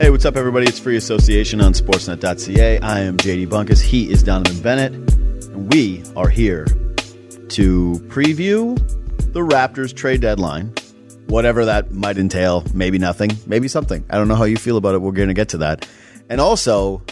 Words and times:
Hey, 0.00 0.10
what's 0.10 0.24
up, 0.24 0.36
everybody? 0.36 0.68
It's 0.68 0.78
Free 0.78 0.96
Association 0.96 1.60
on 1.60 1.72
Sportsnet.ca. 1.72 2.78
I 2.78 3.00
am 3.00 3.16
JD 3.16 3.48
Bunkis. 3.48 3.82
He 3.82 4.08
is 4.08 4.22
Donnovan 4.22 4.62
Bennett. 4.62 4.92
And 4.92 5.72
we 5.72 6.04
are 6.14 6.28
here 6.28 6.66
to 6.66 7.94
preview 8.06 8.76
the 9.32 9.40
Raptors 9.40 9.92
trade 9.92 10.20
deadline, 10.20 10.72
whatever 11.26 11.64
that 11.64 11.90
might 11.90 12.16
entail. 12.16 12.64
Maybe 12.72 12.98
nothing, 12.98 13.32
maybe 13.48 13.66
something. 13.66 14.04
I 14.08 14.18
don't 14.18 14.28
know 14.28 14.36
how 14.36 14.44
you 14.44 14.56
feel 14.56 14.76
about 14.76 14.94
it. 14.94 14.98
We're 15.00 15.10
going 15.10 15.28
to 15.28 15.34
get 15.34 15.48
to 15.48 15.58
that. 15.58 15.88
And 16.28 16.40
also, 16.40 17.02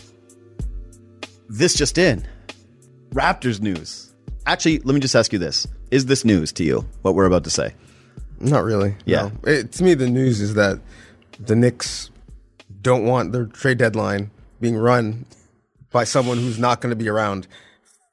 this 1.48 1.74
just 1.74 1.98
in 1.98 2.24
Raptors 3.10 3.60
news. 3.60 4.14
Actually, 4.46 4.78
let 4.78 4.94
me 4.94 5.00
just 5.00 5.16
ask 5.16 5.32
you 5.32 5.40
this 5.40 5.66
Is 5.90 6.06
this 6.06 6.24
news 6.24 6.52
to 6.52 6.62
you, 6.62 6.86
what 7.02 7.16
we're 7.16 7.26
about 7.26 7.42
to 7.44 7.50
say? 7.50 7.74
Not 8.38 8.62
really. 8.62 8.94
Yeah. 9.06 9.30
No. 9.42 9.50
It, 9.50 9.72
to 9.72 9.82
me, 9.82 9.94
the 9.94 10.08
news 10.08 10.40
is 10.40 10.54
that 10.54 10.78
the 11.40 11.56
Knicks 11.56 12.10
don't 12.86 13.04
want 13.04 13.32
their 13.32 13.46
trade 13.46 13.78
deadline 13.78 14.30
being 14.60 14.76
run 14.76 15.26
by 15.90 16.04
someone 16.04 16.38
who's 16.38 16.56
not 16.58 16.80
going 16.80 16.90
to 16.90 16.96
be 16.96 17.08
around 17.08 17.48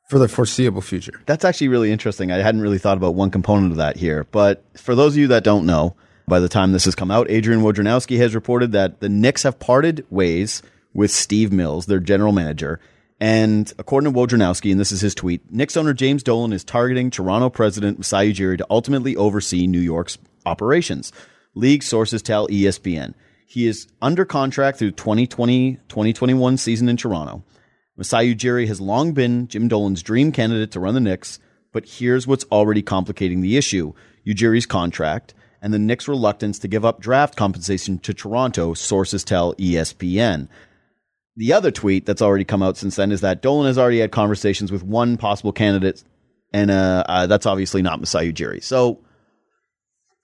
for 0.10 0.18
the 0.18 0.28
foreseeable 0.28 0.82
future. 0.82 1.22
That's 1.28 1.46
actually 1.46 1.68
really 1.68 1.92
interesting. 1.92 2.32
I 2.32 2.38
hadn't 2.38 2.62
really 2.62 2.80
thought 2.80 2.98
about 2.98 3.14
one 3.14 3.30
component 3.30 3.72
of 3.72 3.78
that 3.78 3.98
here. 3.98 4.26
But 4.32 4.66
for 4.76 4.96
those 4.96 5.14
of 5.14 5.20
you 5.20 5.28
that 5.28 5.44
don't 5.44 5.68
know, 5.68 5.96
by 6.28 6.40
the 6.40 6.50
time 6.50 6.72
this 6.72 6.86
has 6.86 6.96
come 6.96 7.12
out, 7.12 7.30
Adrian 7.30 7.62
Wojnarowski 7.62 8.18
has 8.18 8.34
reported 8.34 8.72
that 8.72 9.00
the 9.00 9.10
Knicks 9.10 9.44
have 9.44 9.60
parted 9.60 10.08
ways 10.10 10.64
with 10.92 11.12
Steve 11.12 11.54
Mills, 11.54 11.86
their 11.86 12.00
general 12.00 12.32
manager. 12.32 12.80
And 13.20 13.72
according 13.78 14.12
to 14.12 14.20
Wojnarowski, 14.20 14.72
and 14.72 14.80
this 14.80 14.92
is 14.92 15.02
his 15.02 15.14
tweet, 15.14 15.52
Knicks 15.52 15.78
owner 15.78 15.94
James 15.94 16.24
Dolan 16.24 16.52
is 16.52 16.64
targeting 16.64 17.12
Toronto 17.12 17.52
president 17.52 18.00
Masai 18.00 18.34
Ujiri 18.34 18.58
to 18.58 18.66
ultimately 18.72 19.16
oversee 19.16 19.68
New 19.68 19.80
York's 19.80 20.18
operations. 20.48 21.12
League 21.54 21.84
sources 21.84 22.24
tell 22.24 22.48
ESPN. 22.48 23.14
He 23.54 23.68
is 23.68 23.86
under 24.02 24.26
contract 24.26 24.80
through 24.80 24.94
2020 24.94 25.76
2021 25.88 26.58
season 26.58 26.90
in 26.90 26.98
Toronto. 26.98 27.44
Masai 27.96 28.34
Ujiri 28.34 28.66
has 28.66 28.82
long 28.82 29.12
been 29.14 29.48
Jim 29.48 29.68
Dolan's 29.68 30.02
dream 30.02 30.32
candidate 30.32 30.72
to 30.72 30.80
run 30.80 30.96
the 30.96 31.00
Knicks, 31.00 31.38
but 31.72 31.88
here's 31.88 32.26
what's 32.26 32.46
already 32.52 32.82
complicating 32.82 33.42
the 33.42 33.56
issue 33.56 33.94
Ujiri's 34.26 34.66
contract 34.66 35.36
and 35.62 35.72
the 35.72 35.78
Knicks' 35.78 36.08
reluctance 36.08 36.58
to 36.58 36.68
give 36.68 36.84
up 36.84 37.00
draft 37.00 37.36
compensation 37.36 38.00
to 38.00 38.12
Toronto, 38.12 38.74
sources 38.74 39.24
tell 39.24 39.54
ESPN. 39.58 40.48
The 41.36 41.54
other 41.54 41.70
tweet 41.70 42.08
that's 42.08 42.24
already 42.24 42.46
come 42.46 42.64
out 42.64 42.76
since 42.76 42.96
then 42.96 43.12
is 43.12 43.22
that 43.22 43.44
Dolan 43.44 43.68
has 43.68 43.78
already 43.78 44.00
had 44.00 44.12
conversations 44.12 44.72
with 44.72 44.82
one 44.82 45.16
possible 45.16 45.54
candidate, 45.54 46.04
and 46.54 46.72
uh, 46.72 47.04
uh, 47.08 47.28
that's 47.28 47.46
obviously 47.46 47.84
not 47.84 48.00
Masai 48.00 48.34
Ujiri. 48.34 48.64
So 48.64 49.04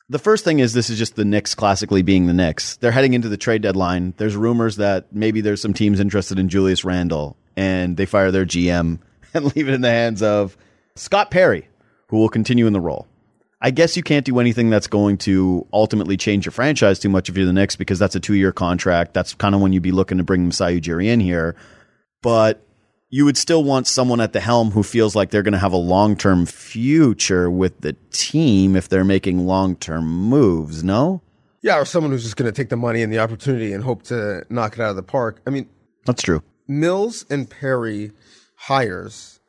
the 0.10 0.20
first 0.20 0.44
thing 0.44 0.60
is 0.60 0.74
this 0.74 0.90
is 0.90 0.98
just 0.98 1.16
the 1.16 1.26
Knicks 1.26 1.54
classically 1.54 2.02
being 2.02 2.26
the 2.26 2.34
Knicks. 2.34 2.78
They're 2.78 2.92
heading 2.92 3.14
into 3.14 3.30
the 3.30 3.38
trade 3.38 3.62
deadline. 3.62 4.14
There's 4.18 4.36
rumors 4.36 4.78
that 4.78 5.14
maybe 5.14 5.42
there's 5.42 5.62
some 5.62 5.74
teams 5.74 6.00
interested 6.00 6.40
in 6.40 6.50
Julius 6.50 6.84
Randle, 6.84 7.38
and 7.56 7.96
they 7.96 8.06
fire 8.06 8.32
their 8.32 8.46
GM 8.46 9.00
and 9.34 9.56
leave 9.56 9.68
it 9.68 9.74
in 9.74 9.82
the 9.82 9.92
hands 9.92 10.24
of 10.24 10.58
Scott 10.96 11.30
Perry, 11.30 11.68
who 12.08 12.18
will 12.18 12.30
continue 12.30 12.66
in 12.66 12.74
the 12.74 12.80
role. 12.80 13.08
I 13.62 13.72
guess 13.72 13.98
you 13.98 14.04
can't 14.04 14.26
do 14.26 14.40
anything 14.40 14.70
that's 14.70 14.88
going 14.88 15.18
to 15.20 15.68
ultimately 15.74 16.16
change 16.16 16.46
your 16.46 16.54
franchise 16.54 16.98
too 16.98 17.10
much 17.10 17.28
if 17.28 17.36
you're 17.36 17.46
the 17.46 17.54
Knicks 17.54 17.76
because 17.76 18.00
that's 18.00 18.16
a 18.16 18.20
two 18.20 18.36
year 18.36 18.54
contract. 18.54 19.14
That's 19.14 19.34
kind 19.34 19.54
of 19.54 19.62
when 19.62 19.73
you'd 19.73 19.84
be 19.84 19.92
looking 19.92 20.18
to 20.18 20.23
bring 20.23 20.46
Masai 20.46 20.78
in 20.78 21.20
here. 21.20 21.56
But 22.22 22.66
you 23.10 23.26
would 23.26 23.38
still 23.38 23.64
want 23.64 23.88
someone 23.88 24.22
at 24.22 24.34
the 24.34 24.40
helm 24.40 24.72
who 24.72 24.84
feels 24.84 25.16
like 25.16 25.32
they're 25.32 25.44
going 25.44 25.54
to 25.54 25.60
have 25.60 25.74
a 25.74 25.78
long 25.78 26.16
term 26.16 26.46
future 26.46 27.50
with 27.50 27.82
the 27.82 27.94
team 28.12 28.76
if 28.76 28.90
they're 28.90 29.04
making 29.04 29.46
long 29.46 29.76
term 29.76 30.06
moves, 30.06 30.84
no? 30.84 31.22
Yeah, 31.62 31.78
or 31.78 31.86
someone 31.86 32.12
who's 32.12 32.24
just 32.24 32.38
going 32.38 32.52
to 32.52 32.56
take 32.56 32.70
the 32.70 32.78
money 32.78 33.02
and 33.02 33.11
the 33.11 33.20
opportunity 33.20 33.73
and 33.73 33.83
hope 33.83 34.04
to 34.04 34.45
knock 34.50 34.73
it 34.73 34.80
out 34.80 34.92
of 34.92 34.95
the 34.95 35.04
park. 35.04 35.42
I 35.45 35.50
mean, 35.50 35.67
That's 36.06 36.22
true. 36.22 36.42
Mills 36.67 37.26
and 37.30 37.50
Perry 37.50 38.11
hires 38.56 39.39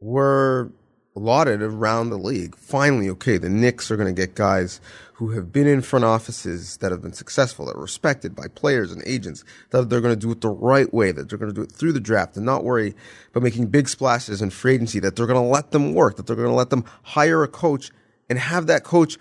were 0.00 0.72
lauded 1.14 1.62
around 1.62 2.10
the 2.10 2.18
league. 2.18 2.56
Finally, 2.56 3.10
okay, 3.10 3.36
the 3.36 3.50
Knicks 3.50 3.90
are 3.90 3.96
going 3.96 4.14
to 4.14 4.20
get 4.20 4.34
guys 4.34 4.80
who 5.14 5.30
have 5.32 5.52
been 5.52 5.66
in 5.66 5.82
front 5.82 6.04
offices 6.04 6.78
that 6.78 6.90
have 6.90 7.02
been 7.02 7.12
successful, 7.12 7.66
that 7.66 7.76
are 7.76 7.82
respected 7.82 8.34
by 8.34 8.46
players 8.48 8.90
and 8.90 9.02
agents, 9.04 9.44
that 9.70 9.90
they're 9.90 10.00
going 10.00 10.14
to 10.14 10.20
do 10.20 10.30
it 10.30 10.40
the 10.40 10.48
right 10.48 10.94
way, 10.94 11.12
that 11.12 11.28
they're 11.28 11.38
going 11.38 11.50
to 11.50 11.54
do 11.54 11.62
it 11.62 11.70
through 11.70 11.92
the 11.92 12.00
draft 12.00 12.36
and 12.36 12.46
not 12.46 12.64
worry 12.64 12.94
about 13.30 13.42
making 13.42 13.66
big 13.66 13.88
splashes 13.88 14.40
in 14.40 14.48
free 14.48 14.74
agency, 14.74 14.98
that 15.00 15.16
they're 15.16 15.26
going 15.26 15.42
to 15.42 15.46
let 15.46 15.72
them 15.72 15.94
work, 15.94 16.16
that 16.16 16.26
they're 16.26 16.36
going 16.36 16.48
to 16.48 16.54
let 16.54 16.70
them 16.70 16.84
hire 17.02 17.42
a 17.42 17.48
coach 17.48 17.90
and 18.30 18.38
have 18.38 18.66
that 18.66 18.84
coach 18.84 19.18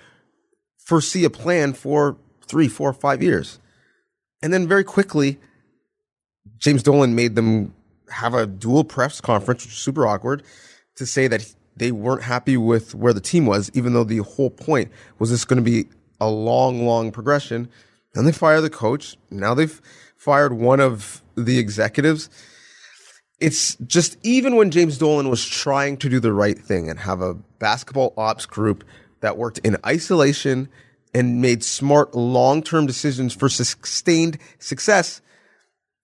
foresee 0.77 1.25
a 1.25 1.29
plan 1.29 1.73
for 1.73 2.17
three, 2.45 2.67
four, 2.67 2.93
five 2.93 3.21
years. 3.21 3.59
And 4.41 4.53
then 4.53 4.67
very 4.67 4.83
quickly, 4.83 5.37
James 6.57 6.81
Dolan 6.81 7.13
made 7.13 7.35
them 7.35 7.73
have 8.09 8.33
a 8.33 8.47
dual 8.47 8.83
press 8.83 9.19
conference, 9.19 9.65
which 9.65 9.71
was 9.71 9.77
super 9.77 10.07
awkward, 10.07 10.43
to 10.95 11.05
say 11.05 11.27
that 11.27 11.53
they 11.79 11.91
weren't 11.91 12.23
happy 12.23 12.57
with 12.57 12.93
where 12.93 13.13
the 13.13 13.21
team 13.21 13.45
was, 13.45 13.71
even 13.73 13.93
though 13.93 14.03
the 14.03 14.19
whole 14.19 14.49
point 14.49 14.91
was 15.17 15.31
this 15.31 15.45
going 15.45 15.63
to 15.63 15.63
be 15.63 15.89
a 16.21 16.29
long, 16.29 16.85
long 16.85 17.11
progression. 17.11 17.69
Then 18.13 18.25
they 18.25 18.31
fire 18.31 18.61
the 18.61 18.69
coach. 18.69 19.17
Now 19.31 19.53
they've 19.53 19.81
fired 20.15 20.53
one 20.53 20.79
of 20.79 21.23
the 21.35 21.57
executives. 21.57 22.29
It's 23.39 23.75
just 23.75 24.17
even 24.23 24.57
when 24.57 24.69
James 24.69 24.97
Dolan 24.97 25.29
was 25.29 25.45
trying 25.45 25.97
to 25.97 26.09
do 26.09 26.19
the 26.19 26.33
right 26.33 26.59
thing 26.59 26.89
and 26.89 26.99
have 26.99 27.21
a 27.21 27.35
basketball 27.35 28.13
ops 28.17 28.45
group 28.45 28.83
that 29.21 29.37
worked 29.37 29.59
in 29.59 29.77
isolation 29.85 30.67
and 31.13 31.41
made 31.41 31.63
smart 31.63 32.13
long 32.13 32.61
term 32.61 32.85
decisions 32.85 33.33
for 33.33 33.47
sustained 33.47 34.37
success, 34.59 35.21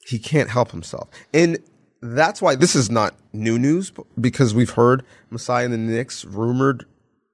he 0.08 0.18
can't 0.18 0.50
help 0.50 0.72
himself. 0.72 1.10
And 1.34 1.60
that's 2.14 2.42
why 2.42 2.56
this 2.56 2.76
is 2.76 2.90
not 2.90 3.16
new 3.34 3.58
news 3.58 3.92
because 4.20 4.54
we've 4.54 4.72
heard 4.72 5.04
Masai 5.30 5.66
and 5.66 5.74
the 5.74 5.78
Knicks 5.78 6.26
rumored 6.26 6.86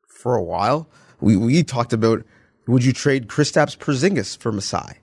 for 0.07 0.35
a 0.35 0.43
while. 0.43 0.87
We 1.19 1.35
we 1.35 1.63
talked 1.63 1.93
about 1.93 2.23
would 2.67 2.85
you 2.85 2.93
trade 2.93 3.27
Kristaps 3.27 3.77
Porzingis 3.77 4.37
for 4.37 4.51
Masai? 4.51 4.97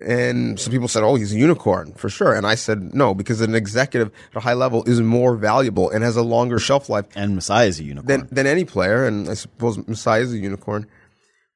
And 0.00 0.60
some 0.60 0.72
people 0.72 0.86
said, 0.86 1.02
"Oh, 1.02 1.16
he's 1.16 1.32
a 1.32 1.38
unicorn 1.38 1.92
for 1.94 2.08
sure." 2.08 2.32
And 2.32 2.46
I 2.46 2.54
said, 2.54 2.94
"No, 2.94 3.14
because 3.14 3.40
an 3.40 3.54
executive 3.54 4.12
at 4.30 4.36
a 4.36 4.40
high 4.40 4.54
level 4.54 4.84
is 4.84 5.00
more 5.00 5.34
valuable 5.36 5.90
and 5.90 6.04
has 6.04 6.16
a 6.16 6.22
longer 6.22 6.58
shelf 6.58 6.88
life 6.88 7.06
And 7.16 7.34
Masai 7.34 7.66
is 7.66 7.80
a 7.80 7.84
unicorn. 7.84 8.06
than 8.06 8.28
than 8.30 8.46
any 8.46 8.64
player." 8.64 9.04
And 9.04 9.28
I 9.28 9.34
suppose 9.34 9.76
Masai 9.88 10.20
is 10.20 10.32
a 10.32 10.38
unicorn. 10.38 10.86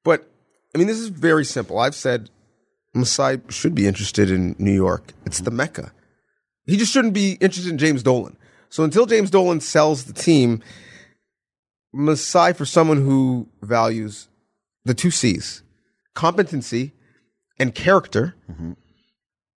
But 0.04 0.28
I 0.74 0.78
mean, 0.78 0.88
this 0.88 0.98
is 0.98 1.08
very 1.08 1.44
simple. 1.44 1.78
I've 1.78 1.94
said 1.94 2.30
Masai 2.94 3.40
should 3.48 3.74
be 3.74 3.86
interested 3.86 4.30
in 4.30 4.56
New 4.58 4.74
York. 4.74 5.12
It's 5.24 5.40
the 5.40 5.50
mecca. 5.50 5.92
He 6.66 6.76
just 6.76 6.92
shouldn't 6.92 7.14
be 7.14 7.32
interested 7.40 7.70
in 7.70 7.78
James 7.78 8.02
Dolan. 8.02 8.36
So 8.68 8.84
until 8.84 9.06
James 9.06 9.30
Dolan 9.30 9.60
sells 9.60 10.04
the 10.04 10.12
team, 10.12 10.62
Masai 11.92 12.52
for 12.52 12.64
someone 12.64 12.98
who 12.98 13.48
values 13.60 14.28
the 14.84 14.94
two 14.94 15.10
C's, 15.10 15.62
competency 16.14 16.92
and 17.58 17.74
character, 17.74 18.34
mm-hmm. 18.50 18.72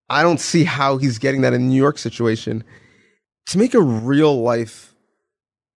I 0.09 0.23
don't 0.23 0.39
see 0.39 0.63
how 0.63 0.97
he's 0.97 1.17
getting 1.17 1.41
that 1.41 1.53
in 1.53 1.61
the 1.61 1.67
New 1.67 1.81
York 1.81 1.97
situation. 1.97 2.63
To 3.47 3.57
make 3.57 3.73
a 3.73 3.81
real 3.81 4.41
life 4.41 4.93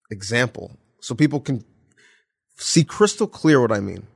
example, 0.10 0.78
so 1.02 1.16
people 1.16 1.40
can 1.40 1.64
see 2.58 2.84
crystal 2.84 3.28
clear 3.28 3.60
what 3.60 3.72
I 3.72 3.80
mean. 3.80 4.08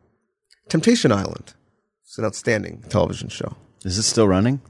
Temptation 0.70 1.12
Island. 1.12 1.54
It's 2.04 2.18
an 2.18 2.26
outstanding 2.26 2.84
television 2.90 3.30
show. 3.30 3.56
is 3.84 3.98
it 3.98 4.04
still 4.04 4.28
running? 4.28 4.62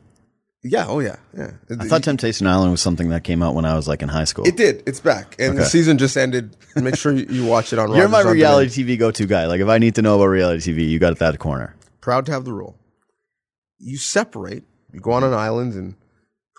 Yeah, 0.67 0.87
oh 0.87 0.99
yeah, 0.99 1.17
yeah. 1.37 1.51
I 1.79 1.87
thought 1.87 2.01
Temptation 2.03 2.47
Island 2.47 2.71
was 2.71 2.81
something 2.81 3.09
that 3.09 3.23
came 3.23 3.43
out 3.43 3.53
when 3.53 3.65
I 3.65 3.75
was 3.75 3.87
like 3.87 4.01
in 4.01 4.09
high 4.09 4.23
school. 4.23 4.47
It 4.47 4.57
did. 4.57 4.81
It's 4.87 4.99
back, 4.99 5.35
and 5.37 5.55
the 5.55 5.61
Okay. 5.61 5.69
season 5.69 5.99
just 5.99 6.17
ended. 6.17 6.57
Make 6.75 6.95
sure 6.95 7.11
you, 7.13 7.27
you 7.29 7.45
watch 7.45 7.71
it 7.71 7.77
on. 7.77 7.89
You're 7.95 8.07
my 8.09 8.17
Rogers 8.17 8.25
on 8.31 8.33
reality 8.33 8.69
Demand. 8.83 8.89
TV 8.89 8.99
go 8.99 9.11
to 9.11 9.25
guy. 9.27 9.45
Like 9.45 9.61
if 9.61 9.67
I 9.67 9.77
need 9.77 9.93
to 9.95 10.01
know 10.01 10.15
about 10.15 10.25
reality 10.25 10.73
TV, 10.73 10.89
you 10.89 10.97
got 10.97 11.11
it 11.11 11.19
that 11.19 11.37
corner. 11.37 11.75
Proud 12.01 12.25
to 12.25 12.31
have 12.31 12.45
the 12.45 12.51
rule. 12.53 12.79
You 13.77 13.97
separate. 13.97 14.63
You 14.91 15.01
go 15.01 15.11
on 15.11 15.23
an 15.23 15.33
island 15.35 15.73
and 15.75 15.95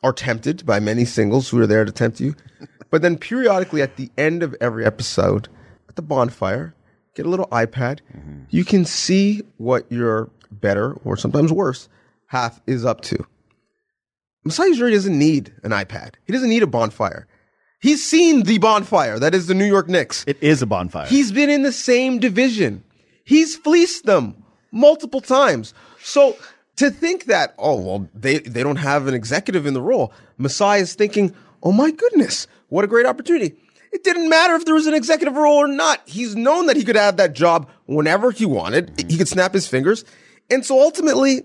are 0.04 0.12
tempted 0.12 0.64
by 0.64 0.78
many 0.78 1.04
singles 1.04 1.48
who 1.48 1.60
are 1.60 1.66
there 1.66 1.84
to 1.84 1.90
tempt 1.90 2.20
you, 2.20 2.36
but 2.90 3.02
then 3.02 3.18
periodically 3.18 3.82
at 3.82 3.96
the 3.96 4.08
end 4.16 4.44
of 4.44 4.54
every 4.60 4.84
episode, 4.84 5.48
at 5.88 5.96
the 5.96 6.02
bonfire, 6.02 6.74
get 7.16 7.26
a 7.26 7.28
little 7.28 7.48
iPad. 7.48 8.00
Mm-hmm. 8.16 8.42
You 8.50 8.64
can 8.64 8.84
see 8.84 9.42
what 9.56 9.90
your 9.90 10.30
better 10.52 10.92
or 11.04 11.16
sometimes 11.16 11.52
worse 11.52 11.88
half 12.26 12.60
is 12.68 12.84
up 12.84 13.00
to. 13.00 13.26
Masai 14.46 14.70
Ujiri 14.70 14.92
doesn't 14.92 15.18
need 15.18 15.52
an 15.64 15.72
iPad. 15.72 16.14
He 16.24 16.32
doesn't 16.32 16.48
need 16.48 16.62
a 16.62 16.68
bonfire. 16.68 17.26
He's 17.80 18.08
seen 18.08 18.44
the 18.44 18.58
bonfire 18.58 19.18
that 19.18 19.34
is 19.34 19.48
the 19.48 19.54
New 19.54 19.64
York 19.64 19.88
Knicks. 19.88 20.24
It 20.28 20.40
is 20.40 20.62
a 20.62 20.66
bonfire. 20.66 21.06
He's 21.08 21.32
been 21.32 21.50
in 21.50 21.62
the 21.62 21.72
same 21.72 22.20
division. 22.20 22.84
He's 23.24 23.56
fleeced 23.56 24.06
them 24.06 24.44
multiple 24.70 25.20
times. 25.20 25.74
So 26.00 26.36
to 26.76 26.90
think 26.90 27.24
that, 27.24 27.56
oh, 27.58 27.80
well, 27.80 28.08
they, 28.14 28.38
they 28.38 28.62
don't 28.62 28.76
have 28.76 29.08
an 29.08 29.14
executive 29.14 29.66
in 29.66 29.74
the 29.74 29.82
role, 29.82 30.12
Masai 30.38 30.78
is 30.78 30.94
thinking, 30.94 31.34
oh 31.64 31.72
my 31.72 31.90
goodness, 31.90 32.46
what 32.68 32.84
a 32.84 32.88
great 32.88 33.04
opportunity. 33.04 33.56
It 33.92 34.04
didn't 34.04 34.28
matter 34.28 34.54
if 34.54 34.64
there 34.64 34.74
was 34.74 34.86
an 34.86 34.94
executive 34.94 35.34
role 35.34 35.56
or 35.56 35.66
not. 35.68 36.02
He's 36.06 36.36
known 36.36 36.66
that 36.66 36.76
he 36.76 36.84
could 36.84 36.94
have 36.94 37.16
that 37.16 37.32
job 37.32 37.68
whenever 37.86 38.30
he 38.30 38.46
wanted. 38.46 38.92
He 39.10 39.16
could 39.16 39.28
snap 39.28 39.52
his 39.52 39.66
fingers. 39.66 40.04
And 40.48 40.64
so 40.64 40.80
ultimately, 40.80 41.42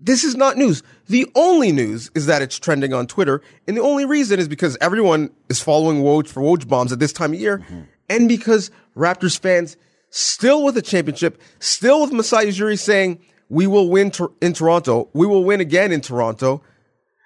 This 0.00 0.22
is 0.22 0.36
not 0.36 0.56
news. 0.56 0.82
The 1.08 1.26
only 1.34 1.72
news 1.72 2.10
is 2.14 2.26
that 2.26 2.40
it's 2.40 2.58
trending 2.58 2.92
on 2.92 3.06
Twitter, 3.06 3.42
and 3.66 3.76
the 3.76 3.82
only 3.82 4.04
reason 4.04 4.38
is 4.38 4.46
because 4.46 4.76
everyone 4.80 5.30
is 5.48 5.60
following 5.60 6.02
Woj 6.02 6.28
for 6.28 6.40
Woj 6.40 6.68
bombs 6.68 6.92
at 6.92 7.00
this 7.00 7.12
time 7.12 7.32
of 7.32 7.40
year, 7.40 7.58
mm-hmm. 7.58 7.82
and 8.08 8.28
because 8.28 8.70
Raptors 8.96 9.38
fans 9.38 9.76
still 10.10 10.64
with 10.64 10.76
a 10.76 10.82
championship, 10.82 11.40
still 11.58 12.00
with 12.00 12.12
Masai 12.12 12.46
Ujiri 12.46 12.78
saying 12.78 13.20
we 13.48 13.66
will 13.66 13.90
win 13.90 14.12
in 14.40 14.52
Toronto, 14.52 15.08
we 15.14 15.26
will 15.26 15.44
win 15.44 15.60
again 15.60 15.90
in 15.90 16.00
Toronto. 16.00 16.62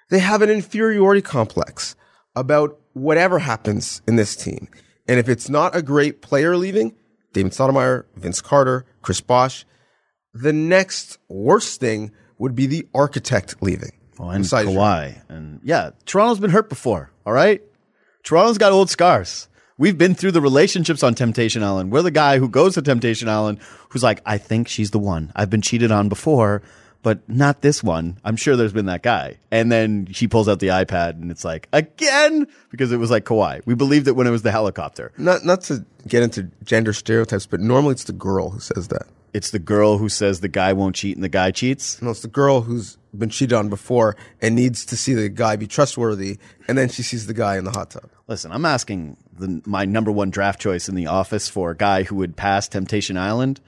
They 0.09 0.19
have 0.19 0.41
an 0.41 0.49
inferiority 0.49 1.21
complex 1.21 1.95
about 2.35 2.79
whatever 2.93 3.39
happens 3.39 4.01
in 4.07 4.15
this 4.15 4.35
team, 4.35 4.67
and 5.07 5.19
if 5.19 5.29
it's 5.29 5.47
not 5.47 5.75
a 5.75 5.83
great 5.83 6.23
player 6.23 6.57
leaving, 6.57 6.95
Damon 7.33 7.51
Stoudamire, 7.51 8.05
Vince 8.15 8.41
Carter, 8.41 8.85
Chris 9.03 9.21
Bosh, 9.21 9.63
the 10.33 10.53
next 10.53 11.19
worst 11.29 11.79
thing 11.79 12.11
would 12.43 12.55
be 12.55 12.65
the 12.65 12.85
architect 12.93 13.55
leaving. 13.61 13.93
Oh, 14.19 14.27
and 14.27 14.43
Ujiri. 14.43 14.65
Kawhi. 14.65 15.21
And 15.29 15.61
yeah, 15.63 15.91
Toronto's 16.05 16.41
been 16.41 16.49
hurt 16.49 16.67
before. 16.67 17.09
All 17.25 17.31
right. 17.31 17.61
Toronto's 18.23 18.57
got 18.57 18.73
old 18.73 18.89
scars. 18.89 19.47
We've 19.77 19.97
been 19.97 20.13
through 20.13 20.33
the 20.33 20.41
relationships 20.41 21.03
on 21.03 21.15
Temptation 21.15 21.63
Island. 21.63 21.89
We're 21.89 22.01
the 22.01 22.11
guy 22.11 22.39
who 22.39 22.49
goes 22.49 22.73
to 22.73 22.81
Temptation 22.81 23.29
Island 23.29 23.59
who's 23.89 24.03
like, 24.03 24.21
I 24.25 24.37
think 24.37 24.67
she's 24.67 24.91
the 24.91 24.99
one. 24.99 25.31
I've 25.37 25.49
been 25.49 25.61
cheated 25.61 25.89
on 25.89 26.09
before, 26.09 26.61
but 27.01 27.27
not 27.29 27.61
this 27.61 27.81
one. 27.81 28.19
I'm 28.25 28.35
sure 28.35 28.57
there's 28.57 28.73
been 28.73 28.87
that 28.87 29.03
guy. 29.03 29.37
And 29.49 29.71
then 29.71 30.07
she 30.11 30.27
pulls 30.27 30.49
out 30.49 30.59
the 30.59 30.67
iPad 30.67 31.11
and 31.21 31.31
it's 31.31 31.45
like, 31.45 31.69
again, 31.71 32.45
because 32.71 32.91
it 32.91 32.97
was 32.97 33.09
like 33.09 33.23
Kawhi. 33.23 33.61
We 33.65 33.73
believed 33.73 34.09
it 34.09 34.17
when 34.17 34.27
it 34.27 34.31
was 34.31 34.41
the 34.41 34.51
helicopter. 34.51 35.13
Not 35.17 35.45
not 35.45 35.61
to 35.63 35.85
get 36.09 36.23
into 36.23 36.51
gender 36.65 36.91
stereotypes, 36.91 37.45
but 37.45 37.61
normally 37.61 37.93
it's 37.93 38.03
the 38.03 38.11
girl 38.11 38.49
who 38.49 38.59
says 38.59 38.89
that. 38.89 39.07
It's 39.33 39.49
the 39.49 39.59
girl 39.59 39.97
who 39.97 40.09
says 40.09 40.39
the 40.39 40.47
guy 40.47 40.73
won't 40.73 40.95
cheat 40.95 41.15
and 41.15 41.23
the 41.23 41.29
guy 41.29 41.51
cheats. 41.51 42.01
No, 42.01 42.11
it's 42.11 42.21
the 42.21 42.27
girl 42.27 42.61
who's 42.61 42.97
been 43.17 43.29
cheated 43.29 43.53
on 43.53 43.69
before 43.69 44.15
and 44.41 44.55
needs 44.55 44.85
to 44.85 44.97
see 44.97 45.13
the 45.13 45.29
guy 45.29 45.55
be 45.55 45.67
trustworthy, 45.67 46.37
and 46.67 46.77
then 46.77 46.89
she 46.89 47.01
sees 47.03 47.25
the 47.27 47.33
guy 47.33 47.57
in 47.57 47.63
the 47.63 47.71
hot 47.71 47.91
tub. 47.91 48.09
Listen, 48.27 48.51
I'm 48.51 48.65
asking 48.65 49.17
the, 49.37 49.61
my 49.65 49.85
number 49.85 50.11
one 50.11 50.29
draft 50.29 50.61
choice 50.61 50.87
in 50.87 50.95
the 50.95 51.07
office 51.07 51.49
for 51.49 51.71
a 51.71 51.77
guy 51.77 52.03
who 52.03 52.15
would 52.15 52.35
pass 52.35 52.67
Temptation 52.67 53.17
Island 53.17 53.59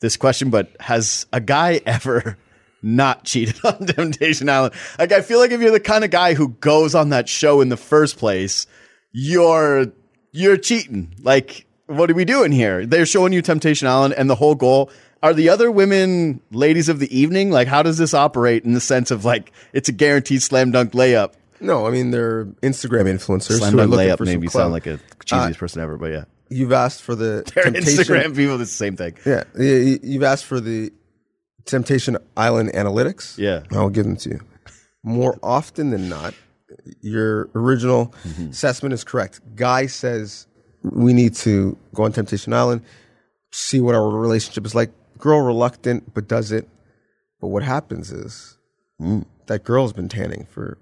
this 0.00 0.16
question, 0.16 0.50
but 0.50 0.70
has 0.80 1.26
a 1.32 1.40
guy 1.40 1.80
ever 1.86 2.38
not 2.82 3.24
cheated 3.24 3.56
on 3.64 3.86
Temptation 3.86 4.48
Island? 4.48 4.74
Like, 4.98 5.12
I 5.12 5.22
feel 5.22 5.38
like 5.38 5.50
if 5.50 5.60
you're 5.60 5.70
the 5.70 5.80
kind 5.80 6.04
of 6.04 6.10
guy 6.10 6.34
who 6.34 6.50
goes 6.50 6.94
on 6.94 7.10
that 7.10 7.28
show 7.28 7.60
in 7.60 7.68
the 7.68 7.76
first 7.76 8.16
place, 8.16 8.66
you're 9.12 9.86
you're 10.32 10.56
cheating. 10.56 11.14
Like, 11.22 11.66
what 11.90 12.10
are 12.10 12.14
we 12.14 12.24
doing 12.24 12.52
here? 12.52 12.86
They're 12.86 13.06
showing 13.06 13.32
you 13.32 13.42
Temptation 13.42 13.86
Island, 13.88 14.14
and 14.16 14.28
the 14.30 14.34
whole 14.34 14.54
goal. 14.54 14.90
Are 15.22 15.34
the 15.34 15.50
other 15.50 15.70
women 15.70 16.40
ladies 16.50 16.88
of 16.88 16.98
the 16.98 17.14
evening? 17.18 17.50
Like, 17.50 17.68
how 17.68 17.82
does 17.82 17.98
this 17.98 18.14
operate 18.14 18.64
in 18.64 18.72
the 18.72 18.80
sense 18.80 19.10
of 19.10 19.24
like 19.24 19.52
it's 19.74 19.88
a 19.88 19.92
guaranteed 19.92 20.42
slam 20.42 20.70
dunk 20.70 20.92
layup? 20.92 21.34
No, 21.60 21.86
I 21.86 21.90
mean 21.90 22.10
they're 22.10 22.46
Instagram 22.62 23.04
influencers 23.04 23.58
Slam 23.58 23.76
dunk 23.76 23.92
layup 23.92 24.16
for 24.16 24.24
made 24.24 24.32
some 24.32 24.40
me 24.40 24.46
clout. 24.46 24.60
sound 24.62 24.72
like 24.72 24.86
a 24.86 24.98
cheesiest 25.26 25.58
person 25.58 25.82
ever, 25.82 25.98
but 25.98 26.06
yeah. 26.10 26.24
You've 26.48 26.72
asked 26.72 27.02
for 27.02 27.14
the 27.14 27.44
They're 27.54 27.64
temptation. 27.64 27.92
Instagram 28.02 28.34
people, 28.34 28.58
it's 28.60 28.70
the 28.70 28.76
same 28.76 28.96
thing. 28.96 29.14
Yeah, 29.26 29.44
you- 29.58 29.98
you've 30.02 30.22
asked 30.22 30.46
for 30.46 30.58
the 30.58 30.90
Temptation 31.66 32.16
Island 32.36 32.72
analytics. 32.72 33.36
Yeah. 33.36 33.62
I'll 33.72 33.90
give 33.90 34.06
them 34.06 34.16
to 34.16 34.30
you. 34.30 34.40
More 35.04 35.38
often 35.42 35.90
than 35.90 36.08
not, 36.08 36.34
your 37.02 37.50
original 37.54 38.14
Mm-hmm. 38.26 38.50
assessment 38.50 38.92
is 38.94 39.04
correct. 39.04 39.40
Guy 39.54 39.86
says 39.86 40.46
we 40.82 41.12
need 41.12 41.34
to 41.36 41.76
go 41.94 42.04
on 42.04 42.12
Temptation 42.12 42.52
Island, 42.52 42.82
see 43.52 43.80
what 43.80 43.94
our 43.94 44.08
relationship 44.08 44.64
is 44.66 44.74
like. 44.74 44.90
Girl 45.18 45.40
reluctant, 45.40 46.14
but 46.14 46.28
does 46.28 46.50
it. 46.52 46.68
But 47.40 47.48
what 47.48 47.62
happens 47.62 48.10
is 48.12 48.56
Mm. 49.00 49.24
that 49.46 49.64
girl's 49.64 49.92
been 49.94 50.08
tanning 50.08 50.46
for 50.50 50.76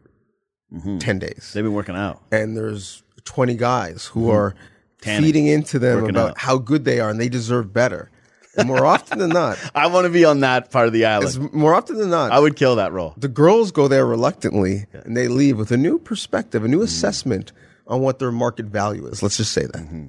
Mm-hmm. 0.74 0.98
ten 0.98 1.18
days 1.18 1.52
They've 1.54 1.64
been 1.64 1.72
working 1.72 1.94
out. 1.96 2.20
and 2.30 2.54
there's 2.56 3.02
20 3.24 3.54
guys 3.54 4.06
who 4.06 4.28
are 4.30 4.50
Mm-hmm. 4.50 4.58
Tanning. 5.00 5.22
feeding 5.26 5.46
into 5.46 5.78
them 5.78 6.04
about 6.06 6.30
out. 6.30 6.38
how 6.38 6.58
good 6.58 6.84
they 6.84 6.98
are 6.98 7.08
and 7.10 7.20
they 7.20 7.28
deserve 7.28 7.72
better. 7.72 8.10
And 8.56 8.66
more 8.66 8.84
often 8.84 9.20
than 9.20 9.30
not, 9.30 9.56
I 9.76 9.86
want 9.86 10.06
to 10.06 10.10
be 10.10 10.24
on 10.24 10.40
that 10.40 10.72
part 10.72 10.88
of 10.88 10.92
the 10.92 11.04
it's 11.04 11.36
island. 11.36 11.52
more 11.54 11.72
often 11.72 11.98
than 11.98 12.10
not, 12.10 12.32
I 12.32 12.40
would 12.40 12.56
kill 12.56 12.74
that 12.76 12.92
role. 12.92 13.14
the 13.16 13.28
girls 13.28 13.70
go 13.70 13.86
there 13.86 14.04
reluctantly 14.04 14.86
and 14.92 15.16
they 15.16 15.28
leave 15.28 15.56
with 15.56 15.70
a 15.70 15.76
new 15.76 16.00
perspective, 16.00 16.64
a 16.64 16.68
new 16.68 16.82
assessment 16.82 17.52
on 17.88 18.00
what 18.00 18.18
their 18.18 18.30
market 18.30 18.66
value 18.66 19.06
is. 19.06 19.22
Let's 19.22 19.38
just 19.38 19.52
say 19.52 19.62
that. 19.62 19.74
Mm-hmm. 19.74 20.06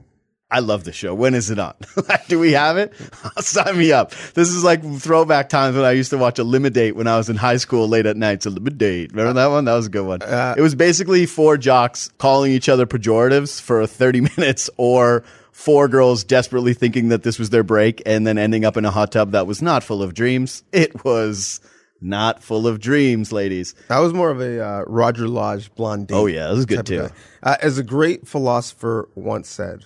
I 0.51 0.59
love 0.59 0.83
the 0.83 0.91
show. 0.91 1.13
When 1.13 1.35
is 1.35 1.51
it 1.51 1.59
on? 1.59 1.75
Do 2.27 2.39
we 2.39 2.53
have 2.53 2.77
it? 2.77 2.93
Sign 3.37 3.77
me 3.77 3.91
up. 3.91 4.11
This 4.33 4.49
is 4.49 4.63
like 4.63 4.81
throwback 4.99 5.47
times 5.47 5.75
when 5.75 5.85
I 5.85 5.91
used 5.91 6.09
to 6.09 6.17
watch 6.17 6.39
Elimidate 6.39 6.95
when 6.95 7.07
I 7.07 7.17
was 7.17 7.29
in 7.29 7.35
high 7.35 7.57
school 7.57 7.87
late 7.87 8.07
at 8.07 8.17
night. 8.17 8.45
Elimidate. 8.45 9.11
Remember 9.11 9.33
that 9.33 9.47
one? 9.47 9.65
That 9.65 9.75
was 9.75 9.85
a 9.85 9.89
good 9.89 10.07
one. 10.07 10.23
Uh, 10.23 10.55
it 10.57 10.61
was 10.61 10.73
basically 10.73 11.27
four 11.27 11.57
jocks 11.57 12.09
calling 12.17 12.51
each 12.51 12.67
other 12.67 12.87
pejoratives 12.87 13.61
for 13.61 13.85
30 13.87 14.21
minutes 14.21 14.71
or 14.77 15.23
four 15.51 15.87
girls 15.87 16.23
desperately 16.23 16.73
thinking 16.73 17.09
that 17.09 17.21
this 17.21 17.37
was 17.37 17.51
their 17.51 17.63
break 17.63 18.01
and 18.07 18.25
then 18.25 18.39
ending 18.39 18.65
up 18.65 18.75
in 18.75 18.85
a 18.85 18.91
hot 18.91 19.11
tub 19.11 19.31
that 19.31 19.45
was 19.45 19.61
not 19.61 19.83
full 19.83 20.01
of 20.01 20.15
dreams. 20.15 20.63
It 20.71 21.05
was 21.05 21.59
not 22.01 22.43
full 22.43 22.67
of 22.67 22.79
dreams, 22.79 23.31
ladies. 23.31 23.75
That 23.87 23.99
was 23.99 24.13
more 24.13 24.31
of 24.31 24.41
a 24.41 24.63
uh, 24.63 24.83
Roger 24.87 25.27
Lodge 25.27 25.73
Blind 25.75 26.07
Date 26.07 26.15
Oh, 26.15 26.25
yeah, 26.25 26.47
this 26.49 26.59
is 26.59 26.65
good 26.65 26.85
too. 26.85 27.09
Uh, 27.43 27.57
as 27.61 27.77
a 27.77 27.83
great 27.83 28.27
philosopher 28.27 29.09
once 29.15 29.49
said, 29.49 29.85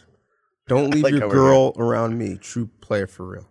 don't 0.68 0.89
leave 0.94 1.04
like 1.04 1.13
your 1.13 1.30
girl 1.30 1.74
around 1.77 2.18
me, 2.18 2.38
true 2.38 2.69
player 2.81 3.07
for 3.07 3.25
real. 3.25 3.48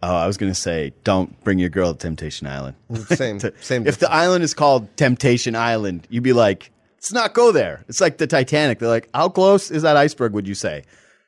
Oh, 0.00 0.14
I 0.14 0.28
was 0.28 0.36
going 0.36 0.52
to 0.52 0.58
say, 0.58 0.92
don't 1.02 1.42
bring 1.42 1.58
your 1.58 1.70
girl 1.70 1.92
to 1.92 1.98
Temptation 1.98 2.46
Island. 2.46 2.76
Same, 3.08 3.40
same. 3.60 3.86
if 3.86 3.98
the 3.98 4.10
island 4.10 4.44
is 4.44 4.54
called 4.54 4.96
Temptation 4.96 5.56
Island, 5.56 6.06
you'd 6.08 6.22
be 6.22 6.32
like, 6.32 6.70
let's 6.96 7.12
not 7.12 7.34
go 7.34 7.50
there. 7.50 7.84
It's 7.88 8.00
like 8.00 8.18
the 8.18 8.28
Titanic. 8.28 8.78
They're 8.78 8.88
like, 8.88 9.08
how 9.12 9.28
close 9.28 9.72
is 9.72 9.82
that 9.82 9.96
iceberg, 9.96 10.34
would 10.34 10.46
you 10.46 10.54
say? 10.54 10.84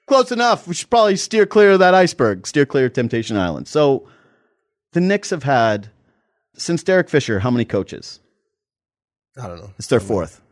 Close 0.07 0.31
enough. 0.31 0.69
We 0.69 0.75
should 0.75 0.89
probably 0.89 1.17
steer 1.17 1.47
clear 1.47 1.73
of 1.73 1.81
that 1.81 1.95
iceberg, 1.95 2.47
steer 2.47 2.65
clear 2.65 2.87
of 2.87 2.93
Temptation 2.93 3.37
Island. 3.37 3.67
So 3.67 4.09
the 4.93 5.01
Knicks 5.01 5.31
have 5.31 5.43
had, 5.43 5.89
since 6.61 6.83
Derek 6.83 7.09
Fisher, 7.09 7.41
how 7.41 7.51
many 7.51 7.65
coaches? 7.65 8.21
I 9.41 9.47
don't 9.49 9.59
know. 9.59 9.71
It's 9.79 9.89
their 9.89 10.01
fourth. 10.01 10.43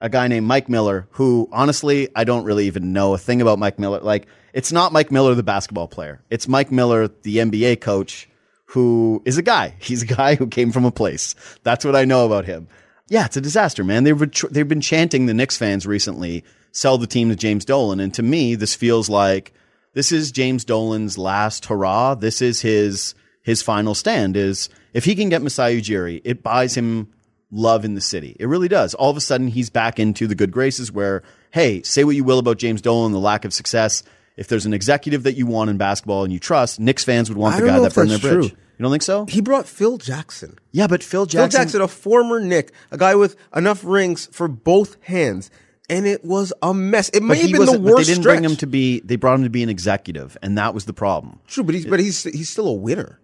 A 0.00 0.08
guy 0.08 0.28
named 0.28 0.46
Mike 0.46 0.68
Miller, 0.68 1.08
who 1.12 1.48
honestly, 1.50 2.08
I 2.14 2.24
don't 2.24 2.44
really 2.44 2.66
even 2.66 2.92
know 2.92 3.14
a 3.14 3.18
thing 3.18 3.40
about 3.40 3.58
Mike 3.58 3.78
Miller. 3.78 4.00
Like, 4.00 4.26
it's 4.52 4.70
not 4.70 4.92
Mike 4.92 5.10
Miller, 5.10 5.34
the 5.34 5.42
basketball 5.42 5.88
player. 5.88 6.22
It's 6.30 6.46
Mike 6.46 6.70
Miller, 6.70 7.08
the 7.08 7.38
NBA 7.38 7.80
coach, 7.80 8.28
who 8.66 9.22
is 9.24 9.38
a 9.38 9.42
guy. 9.42 9.74
He's 9.80 10.02
a 10.02 10.06
guy 10.06 10.34
who 10.34 10.46
came 10.46 10.70
from 10.70 10.84
a 10.84 10.92
place. 10.92 11.34
That's 11.62 11.84
what 11.84 11.96
I 11.96 12.04
know 12.04 12.26
about 12.26 12.44
him. 12.44 12.68
Yeah, 13.08 13.24
it's 13.24 13.36
a 13.36 13.40
disaster, 13.40 13.84
man. 13.84 14.04
They've 14.04 14.18
been, 14.18 14.32
they've 14.50 14.68
been 14.68 14.80
chanting 14.80 15.26
the 15.26 15.34
Knicks 15.34 15.56
fans 15.56 15.86
recently, 15.86 16.44
sell 16.72 16.98
the 16.98 17.06
team 17.06 17.28
to 17.30 17.36
James 17.36 17.64
Dolan. 17.64 18.00
And 18.00 18.12
to 18.14 18.22
me, 18.22 18.54
this 18.54 18.74
feels 18.74 19.08
like 19.08 19.52
this 19.94 20.12
is 20.12 20.30
James 20.30 20.64
Dolan's 20.64 21.16
last 21.16 21.66
hurrah. 21.66 22.14
This 22.14 22.42
is 22.42 22.60
his, 22.60 23.14
his 23.46 23.62
final 23.62 23.94
stand 23.94 24.36
is 24.36 24.68
if 24.92 25.04
he 25.04 25.14
can 25.14 25.28
get 25.28 25.40
Masai 25.40 25.80
Ujiri, 25.80 26.20
it 26.24 26.42
buys 26.42 26.76
him 26.76 27.12
love 27.52 27.84
in 27.84 27.94
the 27.94 28.00
city. 28.00 28.36
It 28.40 28.46
really 28.46 28.66
does. 28.66 28.92
All 28.94 29.08
of 29.08 29.16
a 29.16 29.20
sudden, 29.20 29.46
he's 29.46 29.70
back 29.70 30.00
into 30.00 30.26
the 30.26 30.34
good 30.34 30.50
graces 30.50 30.90
where, 30.90 31.22
hey, 31.52 31.80
say 31.84 32.02
what 32.02 32.16
you 32.16 32.24
will 32.24 32.40
about 32.40 32.58
James 32.58 32.82
Dolan, 32.82 33.12
the 33.12 33.20
lack 33.20 33.44
of 33.44 33.54
success. 33.54 34.02
If 34.36 34.48
there's 34.48 34.66
an 34.66 34.74
executive 34.74 35.22
that 35.22 35.34
you 35.34 35.46
want 35.46 35.70
in 35.70 35.76
basketball 35.76 36.24
and 36.24 36.32
you 36.32 36.40
trust, 36.40 36.80
Knicks 36.80 37.04
fans 37.04 37.28
would 37.28 37.38
want 37.38 37.54
the 37.54 37.68
guy 37.68 37.78
that 37.78 37.94
burned 37.94 38.10
their 38.10 38.18
bridge. 38.18 38.48
true. 38.50 38.58
You 38.78 38.82
don't 38.82 38.90
think 38.90 39.04
so? 39.04 39.26
He 39.26 39.40
brought 39.40 39.68
Phil 39.68 39.96
Jackson. 39.96 40.58
Yeah, 40.72 40.88
but 40.88 41.04
Phil 41.04 41.24
Jackson. 41.24 41.50
Phil 41.52 41.60
Jackson. 41.60 41.80
A 41.82 41.88
former 41.88 42.40
Knick, 42.40 42.72
a 42.90 42.98
guy 42.98 43.14
with 43.14 43.36
enough 43.54 43.84
rings 43.84 44.26
for 44.32 44.48
both 44.48 44.96
hands, 45.04 45.52
and 45.88 46.04
it 46.04 46.24
was 46.24 46.52
a 46.62 46.74
mess. 46.74 47.10
It 47.10 47.22
may 47.22 47.36
have 47.36 47.52
been 47.52 47.64
the 47.64 47.78
wasn't. 47.78 47.84
But 47.84 47.96
they 47.98 48.04
didn't 48.04 48.22
stretch. 48.22 48.38
bring 48.38 48.44
him 48.44 48.56
to 48.56 48.66
be. 48.66 49.02
They 49.04 49.14
brought 49.14 49.36
him 49.36 49.44
to 49.44 49.50
be 49.50 49.62
an 49.62 49.68
executive, 49.68 50.36
and 50.42 50.58
that 50.58 50.74
was 50.74 50.84
the 50.84 50.92
problem. 50.92 51.38
True, 51.46 51.62
but 51.62 51.76
he's 51.76 51.86
but 51.86 52.00
he's 52.00 52.24
he's 52.24 52.50
still 52.50 52.66
a 52.66 52.74
winner. 52.74 53.20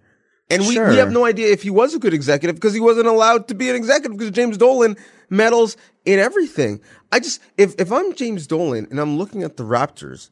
And 0.51 0.67
we, 0.67 0.75
Sure. 0.75 0.91
we 0.91 0.97
have 0.97 1.11
no 1.13 1.25
idea 1.25 1.51
if 1.51 1.63
he 1.63 1.71
was 1.71 1.95
a 1.95 1.99
good 1.99 2.13
executive 2.13 2.57
because 2.57 2.75
he 2.75 2.81
wasn't 2.81 3.07
allowed 3.07 3.49
to 3.49 3.55
be 3.55 3.71
an 3.71 3.77
executive 3.77 4.19
because 4.19 4.33
James 4.33 4.59
Dolan 4.59 4.97
meddles 5.31 5.77
in 6.05 6.19
everything. 6.19 6.81
I 7.11 7.21
just 7.21 7.41
if 7.57 7.75
if 7.81 7.91
I'm 7.91 8.15
James 8.15 8.47
Dolan 8.47 8.87
and 8.91 9.01
I'm 9.01 9.17
looking 9.17 9.43
at 9.43 9.57
the 9.57 9.65
Raptors 9.65 10.29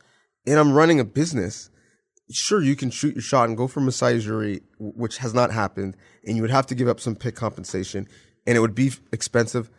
and 0.47 0.59
I'm 0.59 0.73
running 0.73 1.01
a 1.01 1.05
business, 1.05 1.71
sure 2.31 2.61
you 2.63 2.77
can 2.77 2.91
shoot 2.91 3.15
your 3.15 3.23
shot 3.23 3.49
and 3.49 3.57
go 3.57 3.67
for 3.67 3.81
Masai 3.81 4.19
Ujiri, 4.19 4.61
which 4.79 5.19
has 5.19 5.33
not 5.33 5.53
happened, 5.53 5.97
and 6.27 6.37
you 6.37 6.43
would 6.43 6.51
have 6.51 6.67
to 6.67 6.75
give 6.75 6.89
up 6.89 7.01
some 7.01 7.17
pick 7.17 7.35
compensation, 7.35 8.07
and 8.47 8.57
it 8.57 8.61
would 8.61 8.75
be 8.75 8.93
expensive. 9.13 9.71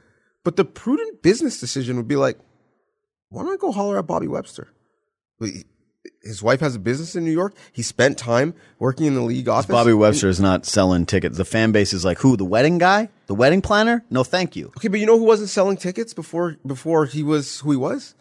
But 0.43 0.55
the 0.55 0.65
prudent 0.65 1.21
business 1.21 1.59
decision 1.59 1.97
would 1.97 2.07
be 2.07 2.15
like, 2.15 2.39
why 3.29 3.43
don't 3.43 3.53
I 3.53 3.57
go 3.57 3.71
holler 3.71 3.99
at 3.99 4.07
Bobby 4.07 4.27
Webster? 4.27 4.69
His 6.23 6.41
wife 6.41 6.59
has 6.59 6.75
a 6.75 6.79
business 6.79 7.15
in 7.15 7.25
New 7.25 7.31
York. 7.31 7.53
He 7.71 7.81
spent 7.81 8.17
time 8.17 8.53
working 8.79 9.05
in 9.05 9.15
the 9.15 9.21
league 9.21 9.47
office. 9.47 9.71
Bobby 9.71 9.93
Webster 9.93 10.29
is 10.29 10.39
not 10.39 10.65
selling 10.65 11.05
tickets. 11.05 11.37
The 11.37 11.45
fan 11.45 11.71
base 11.71 11.93
is 11.93 12.03
like, 12.03 12.19
who? 12.19 12.37
The 12.37 12.45
wedding 12.45 12.77
guy? 12.77 13.09
The 13.27 13.35
wedding 13.35 13.61
planner? 13.61 14.03
No, 14.09 14.23
thank 14.23 14.55
you. 14.55 14.67
Okay, 14.77 14.87
but 14.87 14.99
you 14.99 15.05
know 15.05 15.17
who 15.17 15.25
wasn't 15.25 15.49
selling 15.49 15.77
tickets 15.77 16.13
before 16.13 16.57
before 16.65 17.05
he 17.05 17.23
was 17.23 17.59
who 17.59 17.71
he 17.71 17.77
was? 17.77 18.15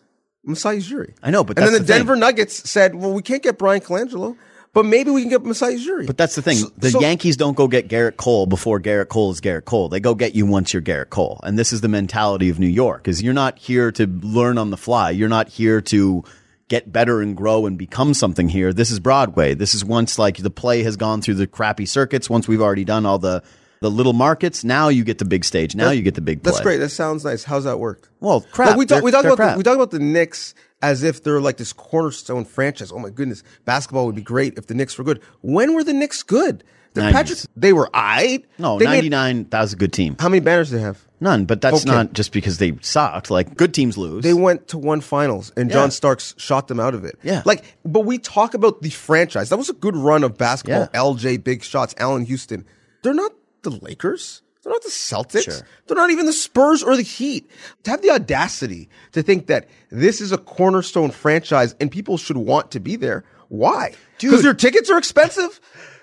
Masai 0.45 0.79
Ujiri. 0.79 1.15
I 1.23 1.31
know, 1.31 1.45
but 1.45 1.59
and 1.59 1.67
then 1.67 1.73
the, 1.75 1.79
the 1.81 1.85
thing. 1.85 1.99
Denver 1.99 2.17
Nuggets 2.17 2.69
said, 2.69 2.95
"Well, 2.95 3.13
we 3.13 3.23
can't 3.23 3.43
get 3.43 3.59
Bryan 3.59 3.81
Colangelo, 3.83 4.37
But 4.73 4.87
maybe 4.87 5.11
we 5.11 5.23
can 5.23 5.31
get 5.31 5.45
Masai 5.45 5.75
Ujiri. 5.75 6.07
But 6.07 6.17
that's 6.17 6.35
the 6.37 6.43
thing. 6.43 6.59
the 6.79 6.91
so- 6.91 7.01
Yankees 7.01 7.37
don't 7.37 7.57
go 7.57 7.67
get 7.67 7.89
Gerrit 7.89 8.17
Cole 8.17 8.47
before 8.47 8.81
Gerrit 8.81 9.09
Cole 9.09 9.31
is 9.33 9.41
Gerrit 9.41 9.65
Cole. 9.65 9.89
They 9.89 10.01
go 10.01 10.15
get 10.15 10.35
you 10.35 10.47
once 10.47 10.73
you're 10.73 10.81
Garrett 10.81 11.11
Cole. 11.11 11.41
And 11.43 11.59
this 11.59 11.73
is 11.73 11.81
the 11.81 11.89
mentality 11.89 12.49
of 12.49 12.59
New 12.59 12.69
York 12.69 13.09
is 13.09 13.23
you're 13.23 13.35
not 13.35 13.59
here 13.59 13.91
to 13.93 14.07
learn 14.07 14.59
on 14.59 14.71
the 14.71 14.77
fly. 14.77 15.11
You're 15.11 15.29
not 15.29 15.49
here 15.49 15.81
to 15.83 16.25
get 16.71 16.91
better 16.91 17.21
and 17.21 17.37
grow 17.37 17.67
and 17.67 17.77
become 17.77 18.15
something 18.15 18.49
here. 18.49 18.73
This 18.73 18.91
is 18.91 18.99
Broadway. 18.99 19.53
This 19.53 19.75
is 19.75 19.85
once 19.85 20.19
like 20.19 20.39
the 20.39 20.51
play 20.51 20.83
has 20.85 20.97
gone 20.97 21.21
through 21.21 21.35
the 21.35 21.47
crappy 21.47 21.85
circuits. 21.85 22.31
Once 22.31 22.49
we've 22.49 22.63
already 22.63 22.87
done 22.87 23.05
all 23.05 23.19
the 23.19 23.43
the 23.81 23.91
little 23.91 24.13
markets, 24.13 24.63
now 24.63 24.89
you 24.89 25.05
get 25.05 25.19
the 25.19 25.25
big 25.25 25.43
stage. 25.45 25.75
Now 25.75 25.91
you 25.91 26.03
get 26.03 26.15
the 26.15 26.21
big 26.21 26.43
play. 26.43 26.53
That's 26.53 26.63
great. 26.63 26.79
That 26.79 26.91
sounds 26.91 27.25
nice. 27.25 27.45
How's 27.45 27.65
that 27.65 27.79
work? 27.79 28.11
Well, 28.21 28.43
crap. 28.53 28.71
Like 28.71 28.79
we 28.79 28.87
talk, 28.87 29.03
we 29.03 29.11
talk 29.11 29.25
about 29.25 29.37
the, 29.37 29.43
crap. 29.43 29.57
we 29.57 29.63
talk 29.63 29.75
about 29.75 29.91
the 29.91 29.99
Knicks 29.99 30.55
as 30.83 31.03
if 31.03 31.23
they're 31.23 31.41
like 31.41 31.57
this 31.57 31.73
cornerstone 31.73 32.45
franchise. 32.45 32.93
Oh 32.93 32.99
my 32.99 33.11
goodness, 33.11 33.43
basketball 33.65 34.07
would 34.07 34.15
be 34.15 34.23
great 34.23 34.57
if 34.57 34.67
the 34.67 34.75
Knicks 34.75 34.97
were 34.97 35.05
good. 35.05 35.21
When 35.41 35.75
were 35.75 35.85
the 35.85 35.93
Knicks 35.93 36.23
good? 36.23 36.63
The 36.95 37.03
90s. 37.03 37.13
Patrick, 37.13 37.39
they 37.57 37.73
were 37.73 37.89
I. 37.95 38.43
No, 38.59 38.79
they 38.79 38.85
made- 38.87 39.11
99, 39.11 39.47
that 39.51 39.61
was 39.61 39.73
a 39.73 39.77
good 39.77 39.93
team. 39.93 40.17
how 40.19 40.29
many 40.29 40.41
banners 40.41 40.71
do 40.71 40.77
they 40.77 40.83
have? 40.83 41.07
None, 41.23 41.45
but 41.45 41.61
that's 41.61 41.83
Okay. 41.83 41.91
not 41.91 42.15
just 42.15 42.33
because 42.33 42.59
they 42.59 42.77
sucked. 42.81 43.31
Like 43.31 43.55
good 43.57 43.75
teams 43.75 43.97
lose. 43.99 44.25
They 44.25 44.33
went 44.33 44.69
to 44.69 44.79
one 44.79 45.01
finals, 45.01 45.53
and 45.57 45.69
Yeah. 45.69 45.75
John 45.75 45.91
Starks 45.91 46.35
shot 46.39 46.67
them 46.69 46.81
out 46.81 46.95
of 46.95 47.05
it. 47.05 47.17
Yeah. 47.23 47.43
like, 47.45 47.63
but 47.85 48.01
we 48.07 48.19
talk 48.19 48.55
about 48.55 48.83
the 48.83 48.91
franchise. 48.91 49.51
That 49.51 49.59
was 49.59 49.69
a 49.69 49.75
good 49.75 49.97
run 49.97 50.25
of 50.25 50.37
basketball. 50.39 50.89
Yeah. 50.93 51.01
LJ, 51.01 51.37
big 51.37 51.63
shots. 51.63 51.95
Allan 51.99 52.25
Houston. 52.25 52.65
They're 53.03 53.15
not 53.15 53.33
the 53.63 53.71
Lakers. 53.71 54.43
They're 54.63 54.73
not 54.73 54.83
the 54.83 54.91
Celtics. 54.91 55.45
Sure. 55.45 55.67
They're 55.87 55.97
not 55.97 56.11
even 56.11 56.27
the 56.27 56.33
Spurs 56.33 56.83
or 56.83 56.97
the 56.97 57.03
Heat. 57.03 57.49
To 57.85 57.91
have 57.91 58.03
the 58.03 58.11
audacity 58.11 58.89
to 59.13 59.23
think 59.23 59.47
that 59.47 59.69
this 59.91 60.21
is 60.21 60.33
a 60.33 60.39
cornerstone 60.39 61.11
franchise 61.11 61.75
and 61.81 61.91
people 61.91 62.17
should 62.19 62.37
want 62.39 62.71
to 62.73 62.81
be 62.81 62.97
there. 62.97 63.25
Why? 63.49 63.93
Because 64.21 64.37
Dude. 64.39 64.45
their 64.45 64.55
tickets 64.55 64.91
are 64.91 64.99
expensive. 64.99 65.61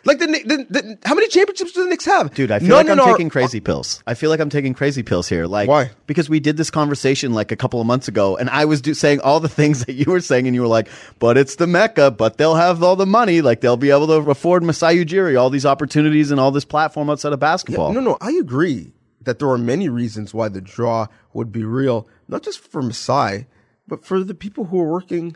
Like 0.08 0.20
the, 0.20 0.26
the, 0.28 0.66
the 0.70 0.98
how 1.04 1.14
many 1.14 1.28
championships 1.28 1.74
do 1.74 1.84
the 1.84 1.90
Knicks 1.90 2.06
have? 2.06 2.34
Dude, 2.34 2.50
I 2.50 2.60
feel 2.60 2.70
None 2.70 2.86
like 2.88 2.92
I'm 2.94 3.00
our- 3.02 3.12
taking 3.12 3.30
crazy 3.30 3.60
pills. 3.60 4.02
I 4.08 4.14
feel 4.14 4.30
like 4.30 4.40
I'm 4.40 4.50
taking 4.50 4.74
crazy 4.74 5.04
pills 5.04 5.28
here. 5.28 5.46
Like, 5.46 5.68
Why? 5.68 5.92
Because 6.08 6.30
we 6.30 6.40
did 6.40 6.56
this 6.58 6.72
conversation 6.72 7.34
like 7.34 7.52
a 7.52 7.56
couple 7.58 7.82
of 7.82 7.86
months 7.86 8.08
ago, 8.08 8.38
and 8.38 8.50
I 8.50 8.66
was 8.66 8.80
do- 8.82 8.94
saying 8.94 9.20
all 9.20 9.40
the 9.40 9.50
things 9.60 9.86
that 9.86 9.94
you 9.94 10.10
were 10.12 10.22
saying, 10.22 10.48
and 10.48 10.56
you 10.56 10.62
were 10.62 10.68
like, 10.68 10.88
"But 11.20 11.38
it's 11.38 11.58
the 11.58 11.68
Mecca, 11.68 12.10
but 12.12 12.38
they'll 12.38 12.56
have 12.56 12.82
all 12.82 12.96
the 12.96 13.06
money, 13.06 13.42
like 13.42 13.62
they'll 13.62 13.78
be 13.78 13.92
able 13.92 14.08
to 14.08 14.32
afford 14.32 14.64
Masai 14.64 15.04
Ujiri, 15.06 15.38
all 15.40 15.50
these 15.50 15.66
opportunities, 15.66 16.32
and 16.32 16.40
all 16.40 16.52
this 16.52 16.66
platform 16.66 17.10
outside 17.10 17.34
of 17.34 17.40
basketball." 17.40 17.92
No, 17.94 18.00
no, 18.00 18.18
I 18.22 18.32
agree 18.32 18.94
that 19.24 19.40
there 19.40 19.50
are 19.50 19.58
many 19.58 19.90
reasons 19.90 20.34
why 20.34 20.48
the 20.48 20.62
draw 20.62 21.08
would 21.34 21.52
be 21.52 21.66
real, 21.66 22.08
not 22.30 22.44
just 22.44 22.60
for 22.60 22.82
Masai, 22.82 23.46
but 23.86 24.06
for 24.06 24.24
the 24.24 24.34
people 24.34 24.66
who 24.66 24.80
are 24.80 24.90
working 24.90 25.36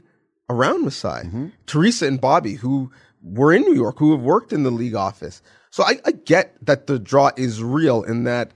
around 0.50 0.86
Masai. 0.86 1.24
Mm-hmm. 1.24 1.48
Teresa 1.66 2.08
and 2.08 2.20
Bobby, 2.22 2.56
who 2.56 2.90
were 3.24 3.54
in 3.54 3.62
New 3.64 3.76
York, 3.76 4.00
who 4.00 4.12
have 4.12 4.22
worked 4.22 4.52
in 4.54 4.64
the 4.64 4.72
league 4.72 4.96
office. 4.96 5.42
So 5.70 5.84
I, 5.84 6.00
I 6.06 6.12
get 6.12 6.56
that 6.66 6.88
the 6.88 7.00
draw 7.00 7.32
is 7.38 7.64
real 7.64 8.04
and 8.04 8.26
that 8.28 8.52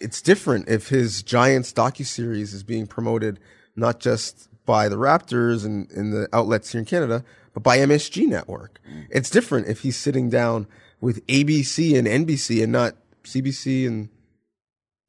it's 0.00 0.20
different 0.22 0.68
if 0.68 0.88
his 0.88 1.22
Giants 1.22 1.72
docuseries 1.72 2.52
is 2.54 2.62
being 2.62 2.86
promoted 2.86 3.38
not 3.76 4.00
just 4.00 4.48
by 4.66 4.88
the 4.88 4.96
Raptors 4.96 5.64
and, 5.64 5.90
and 5.92 6.12
the 6.12 6.28
outlets 6.32 6.72
here 6.72 6.78
in 6.80 6.84
Canada, 6.84 7.24
but 7.54 7.62
by 7.62 7.78
MSG 7.78 8.26
Network. 8.26 8.80
Mm. 8.90 9.06
It's 9.10 9.30
different 9.30 9.68
if 9.68 9.80
he's 9.80 9.96
sitting 9.96 10.28
down 10.28 10.66
with 11.00 11.26
ABC 11.26 11.98
and 11.98 12.06
NBC 12.06 12.62
and 12.62 12.72
not 12.72 12.94
CBC 13.24 13.86
and 13.86 14.08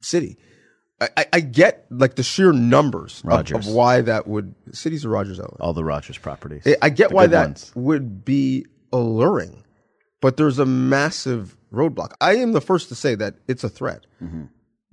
City. 0.00 0.36
I, 1.16 1.26
I, 1.32 1.40
get 1.40 1.86
like 1.90 2.14
the 2.14 2.22
sheer 2.22 2.52
numbers 2.52 3.22
of, 3.28 3.50
of 3.52 3.66
why 3.66 4.02
that 4.02 4.28
would 4.28 4.54
cities 4.72 5.04
a 5.04 5.08
Rogers 5.08 5.40
outlet. 5.40 5.60
all 5.60 5.72
the 5.72 5.82
Rogers 5.82 6.16
properties. 6.16 6.62
I- 6.64 6.76
I 6.80 6.90
get 6.90 7.08
The 7.08 7.16
why 7.16 7.26
that 7.26 7.46
ones. 7.46 7.72
would 7.74 8.24
be 8.24 8.66
alluring, 8.92 9.64
but 10.20 10.36
there's 10.36 10.58
a 10.58 10.66
massive 10.66 11.56
roadblock. 11.72 12.12
I 12.20 12.36
am 12.36 12.52
the 12.52 12.60
first 12.60 12.88
to 12.90 12.94
say 12.94 13.14
that 13.16 13.34
it's 13.48 13.64
a 13.64 13.68
threat, 13.68 14.06
Mm-hmm. 14.22 14.44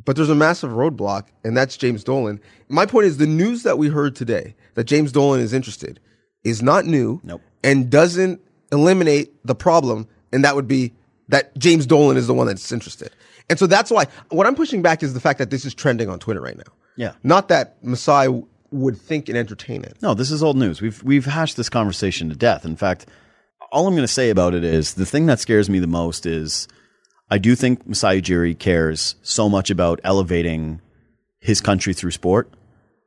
but 0.05 0.15
there's 0.15 0.29
a 0.29 0.35
massive 0.35 0.71
roadblock, 0.71 1.27
and 1.43 1.55
that's 1.55 1.77
James 1.77 2.03
Dolan. 2.03 2.39
My 2.69 2.85
point 2.85 3.05
is 3.07 3.17
the 3.17 3.27
news 3.27 3.63
that 3.63 3.77
we 3.77 3.89
heard 3.89 4.15
today 4.15 4.55
that 4.75 4.85
James 4.85 5.11
Dolan 5.11 5.39
is 5.41 5.53
interested 5.53 5.99
is 6.43 6.61
not 6.61 6.85
new 6.85 7.19
Nope. 7.23 7.41
and 7.63 7.89
doesn't 7.89 8.41
eliminate 8.71 9.33
the 9.45 9.55
problem, 9.55 10.07
and 10.31 10.43
that 10.45 10.55
would 10.55 10.67
be 10.67 10.93
that 11.27 11.55
James 11.57 11.85
Dolan 11.85 12.17
is 12.17 12.27
the 12.27 12.33
one 12.33 12.47
that's 12.47 12.71
interested. 12.71 13.11
And 13.49 13.59
so 13.59 13.67
that's 13.67 13.91
why 13.91 14.05
what 14.29 14.47
I'm 14.47 14.55
pushing 14.55 14.81
back 14.81 15.03
is 15.03 15.13
the 15.13 15.19
fact 15.19 15.39
that 15.39 15.49
this 15.49 15.65
is 15.65 15.73
trending 15.73 16.07
on 16.09 16.19
Twitter 16.19 16.39
right 16.41 16.55
now. 16.57 16.71
Yeah. 16.95 17.13
Not 17.23 17.47
that 17.49 17.83
Masai 17.83 18.43
would 18.71 18.97
think 18.97 19.27
and 19.27 19.37
entertain 19.37 19.83
it. 19.83 19.97
No, 20.01 20.13
this 20.13 20.29
is 20.31 20.43
old 20.43 20.55
news. 20.57 20.81
We've 20.81 21.01
we've 21.03 21.25
hashed 21.25 21.57
this 21.57 21.69
conversation 21.69 22.29
to 22.29 22.35
death. 22.35 22.63
In 22.65 22.75
fact, 22.75 23.07
all 23.71 23.87
I'm 23.87 23.93
going 23.93 24.03
to 24.03 24.07
say 24.07 24.29
about 24.29 24.53
it 24.53 24.63
is 24.63 24.93
the 24.93 25.05
thing 25.05 25.25
that 25.27 25.39
scares 25.39 25.69
me 25.69 25.79
the 25.79 25.87
most 25.87 26.25
is 26.25 26.67
I 27.29 27.37
do 27.37 27.55
think 27.55 27.87
Masai 27.87 28.21
Ujiri 28.21 28.57
cares 28.57 29.15
so 29.21 29.49
much 29.49 29.69
about 29.69 29.99
elevating 30.03 30.81
his 31.39 31.61
country 31.61 31.93
through 31.93 32.11
sport. 32.11 32.49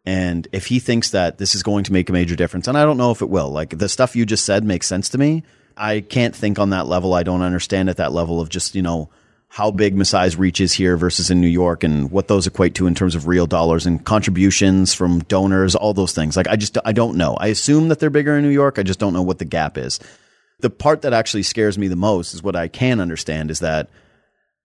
And 0.04 0.48
if 0.52 0.66
he 0.66 0.78
thinks 0.78 1.10
that 1.10 1.38
this 1.38 1.54
is 1.54 1.62
going 1.62 1.84
to 1.84 1.92
make 1.92 2.08
a 2.08 2.12
major 2.12 2.36
difference, 2.36 2.66
and 2.66 2.76
I 2.76 2.84
don't 2.84 2.96
know 2.96 3.10
if 3.10 3.22
it 3.22 3.28
will, 3.28 3.50
like 3.50 3.78
the 3.78 3.88
stuff 3.88 4.16
you 4.16 4.26
just 4.26 4.44
said 4.44 4.64
makes 4.64 4.86
sense 4.86 5.08
to 5.10 5.18
me. 5.18 5.44
I 5.76 6.00
can't 6.00 6.34
think 6.34 6.58
on 6.58 6.70
that 6.70 6.86
level. 6.86 7.14
I 7.14 7.22
don't 7.22 7.42
understand 7.42 7.88
at 7.88 7.96
that 7.96 8.12
level 8.12 8.40
of 8.40 8.48
just, 8.48 8.74
you 8.74 8.82
know, 8.82 9.10
how 9.48 9.70
big 9.70 9.94
Masai's 9.94 10.36
reach 10.36 10.60
is 10.60 10.72
here 10.72 10.96
versus 10.96 11.30
in 11.30 11.40
New 11.40 11.46
York 11.46 11.84
and 11.84 12.10
what 12.10 12.26
those 12.28 12.46
equate 12.46 12.74
to 12.76 12.86
in 12.86 12.94
terms 12.94 13.14
of 13.14 13.26
real 13.26 13.46
dollars 13.46 13.86
and 13.86 14.04
contributions 14.04 14.94
from 14.94 15.20
donors, 15.24 15.74
all 15.74 15.92
those 15.92 16.14
things. 16.14 16.36
Like 16.36 16.48
I 16.48 16.56
just, 16.56 16.78
I 16.84 16.92
don't 16.92 17.16
know. 17.16 17.34
I 17.34 17.48
assume 17.48 17.88
that 17.88 17.98
they're 17.98 18.10
bigger 18.10 18.36
in 18.36 18.42
New 18.42 18.50
York. 18.50 18.78
I 18.78 18.82
just 18.82 18.98
don't 18.98 19.12
know 19.12 19.22
what 19.22 19.38
the 19.38 19.44
gap 19.44 19.76
is. 19.76 20.00
The 20.62 20.70
part 20.70 21.02
that 21.02 21.12
actually 21.12 21.42
scares 21.42 21.76
me 21.76 21.88
the 21.88 21.96
most 21.96 22.34
is 22.34 22.42
what 22.42 22.56
I 22.56 22.68
can 22.68 23.00
understand 23.00 23.50
is 23.50 23.60
that 23.60 23.90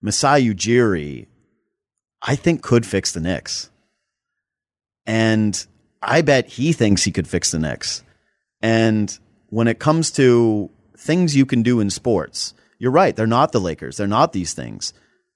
Masai 0.01 0.53
Ujiri, 0.53 1.27
I 2.21 2.35
think 2.35 2.61
could 2.61 2.85
fix 2.85 3.11
the 3.11 3.19
Knicks. 3.19 3.69
And 5.05 5.65
I 6.01 6.21
bet 6.21 6.47
he 6.47 6.71
thinks 6.71 7.03
he 7.03 7.11
could 7.11 7.27
fix 7.27 7.51
the 7.51 7.59
Knicks. 7.59 8.03
And 8.61 9.17
when 9.49 9.67
it 9.67 9.79
comes 9.79 10.11
to 10.11 10.69
things 10.97 11.35
you 11.35 11.45
can 11.45 11.63
do 11.63 11.79
in 11.79 11.89
sports, 11.89 12.53
you're 12.79 12.91
right. 12.91 13.15
They're 13.15 13.27
not 13.27 13.51
the 13.51 13.59
Lakers. 13.59 13.97
They're 13.97 14.07
not 14.07 14.33
these 14.33 14.53
things. 14.53 14.93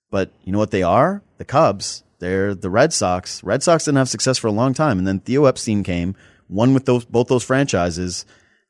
But 0.09 0.31
you 0.43 0.51
know 0.51 0.59
what 0.59 0.71
they 0.71 0.83
are? 0.83 1.23
The 1.37 1.45
Cubs. 1.45 2.03
They're 2.19 2.53
the 2.53 2.69
Red 2.69 2.93
Sox. 2.93 3.43
Red 3.43 3.63
Sox 3.63 3.85
didn't 3.85 3.97
have 3.97 4.09
success 4.09 4.37
for 4.37 4.47
a 4.47 4.51
long 4.51 4.73
time. 4.73 4.99
And 4.99 5.07
then 5.07 5.19
Theo 5.19 5.45
Epstein 5.45 5.83
came, 5.83 6.15
won 6.49 6.73
with 6.73 6.85
those 6.85 7.05
both 7.05 7.29
those 7.29 7.43
franchises. 7.43 8.25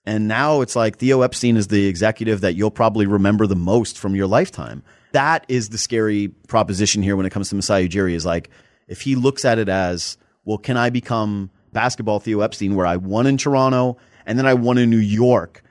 And 0.05 0.27
now 0.27 0.61
it's 0.61 0.75
like 0.75 0.97
Theo 0.97 1.21
Epstein 1.21 1.57
is 1.57 1.67
the 1.67 1.85
executive 1.87 2.41
that 2.41 2.55
you'll 2.55 2.71
probably 2.71 3.05
remember 3.05 3.45
the 3.45 3.55
most 3.55 3.99
from 3.99 4.15
your 4.15 4.27
lifetime. 4.27 4.83
That 5.11 5.45
is 5.47 5.69
the 5.69 5.77
scary 5.77 6.29
proposition 6.47 7.03
here 7.03 7.15
when 7.15 7.25
it 7.25 7.31
comes 7.31 7.49
to 7.49 7.55
Masai 7.55 7.87
Ujiri 7.87 8.13
is 8.13 8.25
like, 8.25 8.49
if 8.87 9.01
he 9.01 9.15
looks 9.15 9.45
at 9.45 9.59
it 9.59 9.69
as, 9.69 10.17
well, 10.43 10.57
can 10.57 10.75
I 10.75 10.89
become 10.89 11.51
basketball 11.71 12.19
Theo 12.19 12.41
Epstein 12.41 12.75
where 12.75 12.85
I 12.85 12.97
won 12.97 13.27
in 13.27 13.37
Toronto 13.37 13.97
and 14.25 14.39
then 14.39 14.45
I 14.45 14.53
won 14.53 14.77
in 14.77 14.89
New 14.89 14.97
York? 14.97 15.63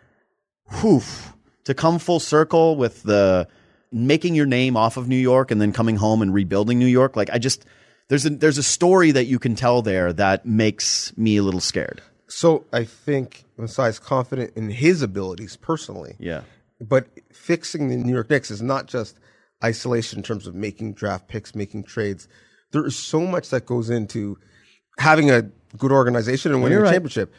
Whew. 0.80 1.02
To 1.64 1.74
come 1.74 1.98
full 1.98 2.20
circle 2.20 2.76
with 2.76 3.02
the 3.02 3.48
making 3.92 4.34
your 4.34 4.46
name 4.46 4.76
off 4.76 4.96
of 4.96 5.08
New 5.08 5.16
York 5.16 5.50
and 5.50 5.60
then 5.60 5.72
coming 5.72 5.96
home 5.96 6.22
and 6.22 6.32
rebuilding 6.32 6.78
New 6.78 6.86
York. 6.86 7.16
Like 7.16 7.30
I 7.30 7.38
just, 7.38 7.64
there's 8.08 8.24
a, 8.26 8.30
there's 8.30 8.58
a 8.58 8.62
story 8.62 9.10
that 9.10 9.26
you 9.26 9.38
can 9.38 9.56
tell 9.56 9.82
there 9.82 10.12
that 10.12 10.46
makes 10.46 11.16
me 11.16 11.36
a 11.36 11.42
little 11.42 11.60
scared. 11.60 12.00
So 12.30 12.64
I 12.72 12.84
think 12.84 13.44
Masai's 13.58 13.98
confident 13.98 14.52
in 14.56 14.70
his 14.70 15.02
abilities 15.02 15.56
personally. 15.56 16.14
Yeah. 16.18 16.42
But 16.80 17.08
fixing 17.32 17.88
the 17.88 17.96
New 17.96 18.12
York 18.12 18.30
Knicks 18.30 18.50
is 18.50 18.62
not 18.62 18.86
just 18.86 19.18
isolation 19.62 20.20
in 20.20 20.22
terms 20.22 20.46
of 20.46 20.54
making 20.54 20.94
draft 20.94 21.28
picks, 21.28 21.54
making 21.54 21.84
trades. 21.84 22.28
There 22.72 22.86
is 22.86 22.96
so 22.96 23.20
much 23.26 23.50
that 23.50 23.66
goes 23.66 23.90
into 23.90 24.38
having 24.98 25.30
a 25.30 25.42
good 25.76 25.92
organization 25.92 26.52
and 26.52 26.62
winning 26.62 26.76
you're 26.76 26.82
a 26.82 26.84
right. 26.86 26.92
championship. 26.92 27.34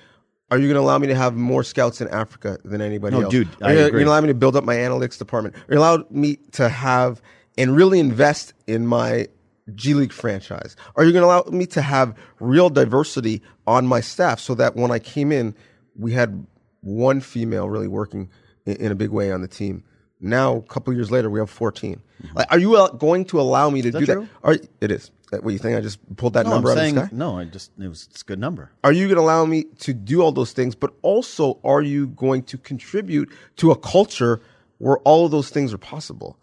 Are 0.52 0.58
you 0.58 0.68
going 0.68 0.76
to 0.76 0.82
allow 0.82 0.98
me 0.98 1.08
to 1.08 1.16
have 1.16 1.36
more 1.36 1.64
scouts 1.64 2.02
in 2.02 2.10
Africa 2.10 2.58
than 2.66 2.82
anybody 2.82 3.16
No, 3.16 3.24
else? 3.24 3.32
dude, 3.32 3.48
Are 3.62 3.70
I 3.70 3.74
you 3.74 3.80
agree. 3.80 3.92
going 3.92 4.06
to 4.06 4.12
allow 4.12 4.22
me 4.22 4.28
to 4.28 4.34
build 4.34 4.58
up 4.58 4.66
my 4.66 4.76
analytics 4.76 5.18
department? 5.18 5.56
Are 5.56 5.74
you 5.74 5.80
allow 5.80 6.06
me 6.10 6.36
to 6.54 6.68
have 6.68 7.22
and 7.58 7.76
really 7.76 8.00
invest 8.00 8.54
in 8.68 8.86
my 8.86 9.28
G 9.75 9.94
League 9.94 10.13
franchise? 10.13 10.75
Are 10.96 11.04
you 11.04 11.12
going 11.12 11.22
to 11.24 11.28
allow 11.28 11.44
me 11.51 11.66
to 11.68 11.82
have 11.82 12.16
real 12.40 12.70
diversity 12.70 13.42
on 13.68 13.86
my 13.88 14.01
staff 14.01 14.40
so 14.40 14.56
that 14.56 14.75
when 14.75 14.92
I 14.92 15.00
came 15.00 15.32
in, 15.32 15.56
we 15.98 16.13
had 16.13 16.46
one 16.82 17.22
female 17.22 17.70
really 17.70 17.88
working 17.88 18.30
in, 18.66 18.75
in 18.78 18.92
a 18.92 18.96
big 18.96 19.10
way 19.10 19.32
on 19.32 19.42
the 19.42 19.48
team? 19.48 19.84
Now, 20.20 20.58
a 20.58 20.62
couple 20.62 20.94
years 20.94 21.10
later, 21.10 21.30
we 21.32 21.40
have 21.40 21.50
14. 21.50 22.00
Like, 22.36 22.46
are 22.51 22.60
you 22.60 22.75
uh, 22.75 22.90
going 22.92 23.25
to 23.25 23.40
allow 23.42 23.70
me 23.72 23.82
to 23.82 23.90
do 23.92 23.98
Mm-hmm. 23.98 24.06
that 24.06 24.13
true? 24.13 24.28
that? 24.44 24.48
Are, 24.48 24.68
it 24.82 24.92
is. 24.92 25.10
Uh, 25.34 25.38
What 25.38 25.48
do 25.48 25.54
you 25.54 25.58
think? 25.58 25.75
I 25.78 25.82
just 25.82 25.98
pulled 26.16 26.34
that 26.34 26.46
No, 26.46 26.51
number 26.51 26.70
I'm 26.70 26.78
out 26.78 26.82
saying, 26.82 26.98
of 26.98 27.04
the 27.04 27.08
sky? 27.08 27.16
no, 27.18 27.40
I 27.40 27.46
just, 27.46 27.72
it 27.80 27.88
was, 27.88 28.08
it's 28.12 28.22
a 28.22 28.25
good 28.25 28.38
number. 28.38 28.70
Are 28.84 28.92
you 28.92 29.08
going 29.08 29.16
to 29.16 29.22
allow 29.24 29.46
me 29.46 29.63
to 29.80 29.94
do 29.96 30.22
all 30.22 30.32
those 30.32 30.51
things? 30.51 30.75
But 30.75 30.94
also, 31.01 31.60
are 31.63 31.82
you 31.82 32.08
going 32.08 32.44
to 32.44 32.58
contribute 32.60 33.32
to 33.58 33.72
a 33.72 33.75
culture 33.75 34.42
where 34.78 34.98
all 35.00 35.25
of 35.25 35.32
those 35.32 35.50
things 35.50 35.74
are 35.74 35.80
possible? 35.80 36.38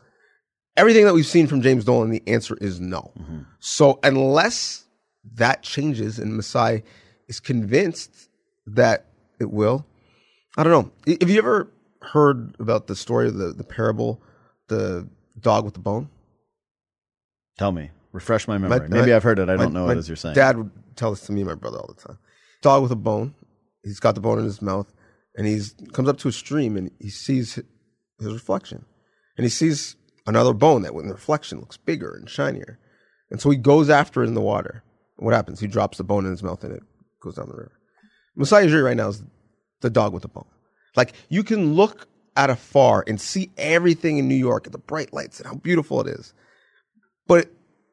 Everything 0.79 1.05
that 1.07 1.13
we've 1.15 1.27
seen 1.27 1.49
from 1.49 1.61
James 1.61 1.85
Dolan, 1.85 2.11
the 2.11 2.23
answer 2.29 2.57
is 2.61 2.79
no. 2.81 3.11
Mm-hmm. 3.19 3.39
So, 3.59 3.99
unless 4.05 4.87
that 5.35 5.63
changes 5.65 6.21
and 6.21 6.37
Masai 6.37 6.85
is 7.27 7.41
convinced 7.41 8.29
that 8.67 9.07
it 9.41 9.51
will, 9.51 9.85
I 10.57 10.63
don't 10.63 10.73
know. 11.07 11.17
Have 11.21 11.29
you 11.31 11.39
ever 11.39 11.69
heard 12.01 12.55
about 12.61 12.87
the 12.87 12.95
story 12.95 13.27
of 13.27 13.35
the, 13.35 13.53
the 13.53 13.65
parable, 13.65 14.23
the 14.69 15.09
dog 15.41 15.65
with 15.65 15.75
the 15.75 15.81
bone? 15.81 16.09
Tell 17.59 17.73
me. 17.73 17.91
Refresh 18.13 18.47
my 18.47 18.57
My- 18.57 18.69
memory. 18.69 18.89
Maybe 18.89 19.11
my- 19.11 19.17
I've 19.17 19.23
heard 19.25 19.41
it. 19.41 19.49
I 19.51 19.57
my- 19.57 19.65
don't 19.65 19.73
know 19.73 19.87
my 19.87 19.93
it 19.95 19.99
as 19.99 20.09
you're 20.09 20.17
saying. 20.17 20.37
Dad 20.37 20.57
would 20.57 20.71
tell 20.95 21.11
this 21.11 21.23
to 21.27 21.33
me 21.33 21.41
and 21.41 21.49
my 21.51 21.55
brother 21.57 21.79
all 21.79 21.93
the 21.93 22.01
time. 22.01 22.19
Dog 22.63 22.83
with 22.83 22.93
a 22.93 22.97
bone. 22.97 23.35
He's 23.83 23.99
got 24.01 24.15
the 24.15 24.21
bone 24.21 24.39
in 24.39 24.45
his 24.45 24.63
mouth, 24.63 24.93
and 25.37 25.45
he 25.47 25.61
comes 25.93 26.09
up 26.09 26.19
to 26.19 26.29
a 26.29 26.33
stream 26.33 26.77
and 26.77 26.91
he 27.01 27.11
sees 27.11 27.57
his 28.21 28.33
reflection, 28.33 28.85
and 29.37 29.45
he 29.45 29.51
sees 29.51 29.97
another 30.29 30.53
bone 30.53 30.83
that, 30.83 30.95
when 30.95 31.09
the 31.09 31.15
reflection 31.15 31.59
looks 31.59 31.77
bigger 31.77 32.15
and 32.15 32.29
shinier, 32.29 32.79
and 33.31 33.41
so 33.41 33.51
he 33.51 33.57
goes 33.57 33.91
after 33.91 34.23
it 34.23 34.29
in 34.29 34.35
the 34.35 34.41
water. 34.41 34.83
What 35.17 35.35
happens? 35.35 35.59
He 35.59 35.67
drops 35.67 35.99
the 35.99 36.05
bone 36.05 36.25
in 36.25 36.31
his 36.31 36.43
mouth, 36.43 36.63
and 36.63 36.73
it 36.73 36.83
goes 37.21 37.35
down 37.35 37.49
the 37.49 37.57
river. 37.57 37.73
Masai 38.37 38.67
Ujiri 38.67 38.85
right 38.85 38.97
now 38.97 39.09
is 39.09 39.23
the 39.81 39.91
dog 39.91 40.13
with 40.13 40.23
the 40.23 40.29
bone. 40.29 40.47
Like 40.97 41.15
you 41.29 41.43
can 41.43 41.75
look 41.75 42.07
at 42.37 42.51
afar 42.51 43.05
and 43.07 43.21
see 43.21 43.51
everything 43.59 44.19
in 44.19 44.29
New 44.29 44.37
York 44.37 44.67
and 44.67 44.73
the 44.73 44.79
bright 44.79 45.13
lights 45.13 45.41
and 45.41 45.49
how 45.49 45.55
beautiful 45.57 46.01
it 46.01 46.07
is. 46.07 46.33
But 47.27 47.51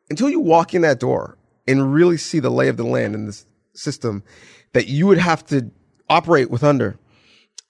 until 0.09 0.29
you 0.29 0.39
walk 0.39 0.73
in 0.73 0.83
that 0.83 0.99
door 0.99 1.37
and 1.67 1.93
really 1.93 2.17
see 2.17 2.39
the 2.39 2.51
lay 2.51 2.67
of 2.67 2.77
the 2.77 2.85
land 2.85 3.15
in 3.15 3.25
this 3.25 3.45
system 3.73 4.23
that 4.73 4.87
you 4.87 5.07
would 5.07 5.17
have 5.17 5.45
to 5.47 5.71
operate 6.09 6.51
with 6.51 6.63
under, 6.63 6.99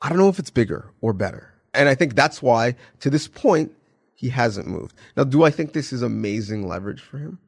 I 0.01 0.09
don't 0.09 0.17
know 0.17 0.29
if 0.29 0.37
it's 0.37 0.49
bigger 0.49 0.91
or 0.99 1.13
better. 1.13 1.53
And 1.73 1.87
I 1.87 1.95
think 1.95 2.15
that's 2.15 2.41
why, 2.41 2.75
to 2.99 3.09
this 3.09 3.27
point, 3.27 3.71
he 4.15 4.29
hasn't 4.29 4.67
moved. 4.67 4.95
Now, 5.15 5.23
do 5.23 5.43
I 5.43 5.51
think 5.51 5.73
this 5.73 5.93
is 5.93 6.01
amazing 6.01 6.67
leverage 6.67 7.01
for 7.01 7.17
him? 7.17 7.39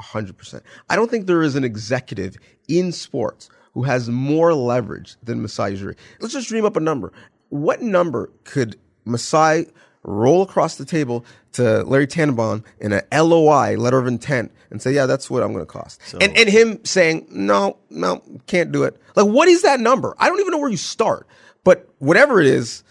100%. 0.00 0.60
I 0.90 0.96
don't 0.96 1.10
think 1.10 1.26
there 1.26 1.42
is 1.42 1.56
an 1.56 1.64
executive 1.64 2.36
in 2.68 2.92
sports 2.92 3.48
who 3.72 3.84
has 3.84 4.08
more 4.08 4.54
leverage 4.54 5.16
than 5.22 5.40
Masai 5.40 5.74
Ujiri. 5.74 5.96
Let's 6.20 6.34
just 6.34 6.48
dream 6.48 6.64
up 6.64 6.76
a 6.76 6.80
number. 6.80 7.12
What 7.48 7.80
number 7.80 8.30
could 8.44 8.76
Masai 9.04 9.66
roll 10.02 10.42
across 10.42 10.76
the 10.76 10.84
table 10.84 11.24
to 11.52 11.82
Larry 11.84 12.06
Tannenbaum 12.06 12.64
in 12.80 12.92
a 12.92 13.02
LOI, 13.12 13.76
letter 13.76 13.98
of 13.98 14.06
intent, 14.06 14.52
and 14.70 14.80
say, 14.80 14.92
yeah, 14.92 15.06
that's 15.06 15.28
what 15.28 15.42
I'm 15.42 15.52
going 15.52 15.64
to 15.64 15.70
cost. 15.70 16.00
and, 16.20 16.36
and 16.36 16.48
him 16.48 16.84
saying, 16.84 17.26
no, 17.30 17.78
no, 17.90 18.22
can't 18.46 18.72
do 18.72 18.84
it. 18.84 18.96
Like, 19.14 19.26
what 19.26 19.48
is 19.48 19.62
that 19.62 19.80
number? 19.80 20.14
I 20.18 20.28
don't 20.28 20.40
even 20.40 20.52
know 20.52 20.58
where 20.58 20.70
you 20.70 20.76
start. 20.76 21.26
But 21.64 21.88
whatever 21.98 22.40
it 22.40 22.46
is, 22.46 22.84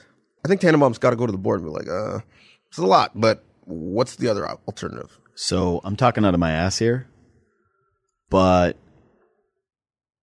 I 0.44 0.48
think 0.48 0.62
Tannenbaum's 0.62 0.98
got 0.98 1.12
to 1.12 1.16
go 1.16 1.26
to 1.26 1.32
the 1.32 1.38
board 1.38 1.62
and 1.62 1.70
be 1.70 1.74
like, 1.74 1.88
uh, 1.88 2.20
it's 2.76 2.84
a 2.84 2.86
lot, 2.86 3.12
but 3.16 3.42
what's 3.64 4.18
the 4.18 4.28
other 4.28 4.46
alternative? 4.46 5.18
So 5.34 5.80
I'm 5.86 5.96
talking 5.96 6.26
out 6.26 6.34
of 6.34 6.42
my 6.42 6.52
ass 6.52 6.78
here, 6.78 7.08
but 8.30 8.78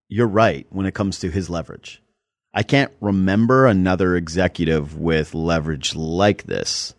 you're 0.09 0.27
right 0.27 0.67
when 0.69 0.85
it 0.85 0.93
comes 0.93 1.19
to 1.21 1.31
his 1.31 1.49
leverage. 1.49 2.03
I 2.53 2.63
can't 2.63 2.93
remember 3.01 3.65
another 3.65 4.17
executive 4.17 4.99
with 4.99 5.33
leverage 5.33 5.97
like 5.97 6.43
this. 6.43 6.95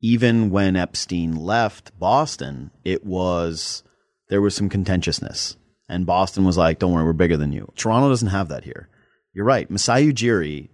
Even 0.00 0.50
when 0.50 0.76
Epstein 0.76 1.34
left 1.34 1.98
Boston, 1.98 2.70
it 2.84 3.04
was 3.04 3.82
there 4.28 4.40
was 4.40 4.54
some 4.54 4.68
contentiousness. 4.68 5.56
And 5.88 6.06
Boston 6.06 6.44
was 6.44 6.56
like, 6.56 6.78
don't 6.78 6.92
worry, 6.92 7.04
we're 7.04 7.14
bigger 7.14 7.36
than 7.36 7.50
you. 7.50 7.72
Toronto 7.74 8.10
doesn't 8.10 8.28
have 8.28 8.46
that 8.50 8.62
here. 8.62 8.90
You're 9.32 9.44
right. 9.44 9.68
Masai 9.68 10.12
Ujiri, 10.12 10.68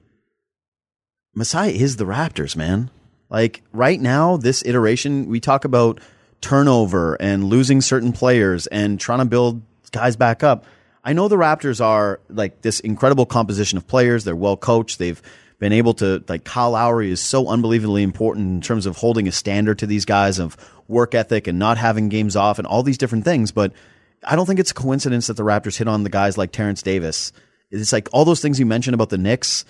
Masai 1.35 1.75
is 1.75 1.97
the 1.97 2.05
Raptors, 2.05 2.55
man. 2.55 2.91
Like 3.33 3.63
right 3.73 3.99
now, 3.99 4.37
this 4.37 4.63
iteration, 4.65 5.27
we 5.27 5.41
talk 5.41 5.65
about 5.65 6.01
turnover 6.43 7.15
and 7.15 7.45
losing 7.45 7.81
certain 7.81 8.13
players 8.13 8.67
and 8.67 9.01
trying 9.01 9.21
to 9.21 9.25
build 9.25 9.63
guys 9.91 10.17
back 10.17 10.43
up. 10.43 10.67
I 11.03 11.15
know 11.15 11.29
the 11.29 11.37
Raptors 11.37 11.83
are 11.83 12.21
like 12.29 12.61
this 12.61 12.79
incredible 12.81 13.25
composition 13.25 13.79
of 13.79 13.87
players. 13.87 14.25
They're 14.25 14.37
well 14.37 14.59
coached. 14.59 14.99
They've 14.99 15.21
been 15.59 15.73
able 15.73 15.95
to 15.95 16.23
like 16.29 16.45
Kyle 16.45 16.73
Lowry 16.73 17.11
is 17.11 17.21
so 17.21 17.49
unbelievably 17.49 18.03
important 18.03 18.49
in 18.49 18.61
terms 18.61 18.85
of 18.85 18.99
holding 18.99 19.27
a 19.27 19.33
standard 19.33 19.79
to 19.79 19.87
these 19.87 20.05
guys 20.05 20.39
of 20.39 20.57
work 20.87 21.15
ethic 21.15 21.47
and 21.47 21.59
not 21.59 21.79
having 21.79 22.11
games 22.11 22.37
off 22.37 22.59
and 22.59 22.67
all 22.67 22.83
these 22.83 22.99
different 22.99 23.25
things. 23.25 23.51
But 23.51 23.73
I 24.23 24.37
don't 24.37 24.45
think 24.45 24.61
it's 24.61 24.73
a 24.73 24.75
coincidence 24.75 25.29
that 25.29 25.39
the 25.39 25.43
Raptors 25.43 25.79
hit 25.79 25.89
on 25.89 26.05
the 26.05 26.11
guys 26.11 26.37
like 26.37 26.53
Terence 26.53 26.83
Davis. 26.83 27.33
It's 27.71 27.93
like 27.93 28.11
all 28.13 28.27
those 28.27 28.43
things 28.43 28.61
you 28.61 28.67
mentioned 28.67 28.95
about 28.95 29.09
the 29.09 29.19
Knicks 29.19 29.65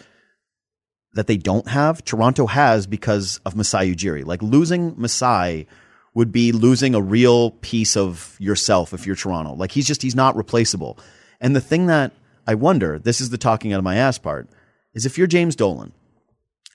that 1.15 1.27
they 1.27 1.37
don't 1.37 1.69
have, 1.69 2.05
Toronto 2.05 2.47
has 2.47 2.87
because 2.87 3.41
of 3.45 3.55
Masai 3.55 3.95
Ujiri. 3.95 4.25
Like 4.25 4.43
losing 4.43 4.95
Masai 4.97 5.67
would 6.15 6.33
be 6.33 6.53
losing 6.53 6.95
a 6.95 7.01
real 7.01 7.51
piece 7.51 7.97
of 7.97 8.37
yourself 8.39 8.93
if 8.93 9.07
you're 9.07 9.17
Toronto. 9.17 9.55
Like 9.55 9.73
he's 9.73 9.87
just 9.87 10.03
he's 10.03 10.15
not 10.15 10.37
replaceable. 10.37 10.99
And 11.41 11.57
the 11.57 11.61
thing 11.61 11.87
that 11.87 12.13
I 12.47 12.55
wonder, 12.55 12.99
this 12.99 13.21
is 13.21 13.31
the 13.31 13.39
talking 13.39 13.73
out 13.73 13.79
of 13.79 13.85
my 13.85 13.97
ass 13.97 14.19
part, 14.19 14.49
is 14.95 15.07
if 15.07 15.17
you're 15.17 15.27
James 15.27 15.57
Dolan 15.57 15.93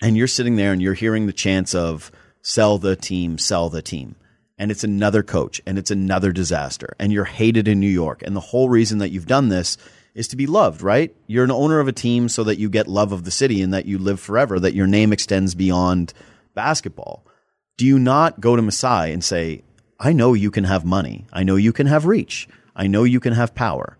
and 0.01 0.17
you're 0.17 0.27
sitting 0.27 0.55
there 0.55 0.71
and 0.71 0.81
you're 0.81 0.93
hearing 0.93 1.27
the 1.27 1.33
chants 1.33 1.75
of 1.75 2.11
sell 2.41 2.77
the 2.77 2.95
team, 2.95 3.37
sell 3.37 3.69
the 3.69 3.81
team, 3.81 4.15
and 4.57 4.71
it's 4.71 4.83
another 4.83 5.23
coach 5.23 5.61
and 5.65 5.77
it's 5.77 5.91
another 5.91 6.31
disaster 6.31 6.95
and 6.99 7.11
you're 7.11 7.25
hated 7.25 7.67
in 7.67 7.79
New 7.79 7.87
York. 7.87 8.23
And 8.23 8.35
the 8.35 8.41
whole 8.41 8.69
reason 8.69 8.99
that 8.99 9.09
you've 9.09 9.27
done 9.27 9.49
this 9.49 9.77
is 10.17 10.27
to 10.29 10.35
be 10.35 10.47
loved, 10.47 10.81
right? 10.81 11.15
You're 11.27 11.43
an 11.43 11.51
owner 11.51 11.79
of 11.79 11.87
a 11.87 11.93
team 11.93 12.27
so 12.27 12.43
that 12.45 12.57
you 12.57 12.69
get 12.69 12.87
love 12.87 13.11
of 13.11 13.23
the 13.23 13.31
city 13.31 13.61
and 13.61 13.71
that 13.75 13.85
you 13.85 13.99
live 13.99 14.19
forever, 14.19 14.59
that 14.59 14.73
your 14.73 14.87
name 14.87 15.13
extends 15.13 15.53
beyond 15.53 16.11
basketball. 16.55 17.23
Do 17.77 17.85
you 17.85 17.99
not 17.99 18.39
go 18.39 18.55
to 18.55 18.61
Masai 18.63 19.13
and 19.13 19.23
say, 19.23 19.61
I 19.99 20.13
know 20.13 20.33
you 20.33 20.49
can 20.49 20.63
have 20.63 20.83
money. 20.83 21.27
I 21.31 21.43
know 21.43 21.55
you 21.55 21.71
can 21.71 21.85
have 21.85 22.07
reach. 22.07 22.47
I 22.75 22.87
know 22.87 23.03
you 23.03 23.19
can 23.19 23.33
have 23.33 23.53
power. 23.53 23.95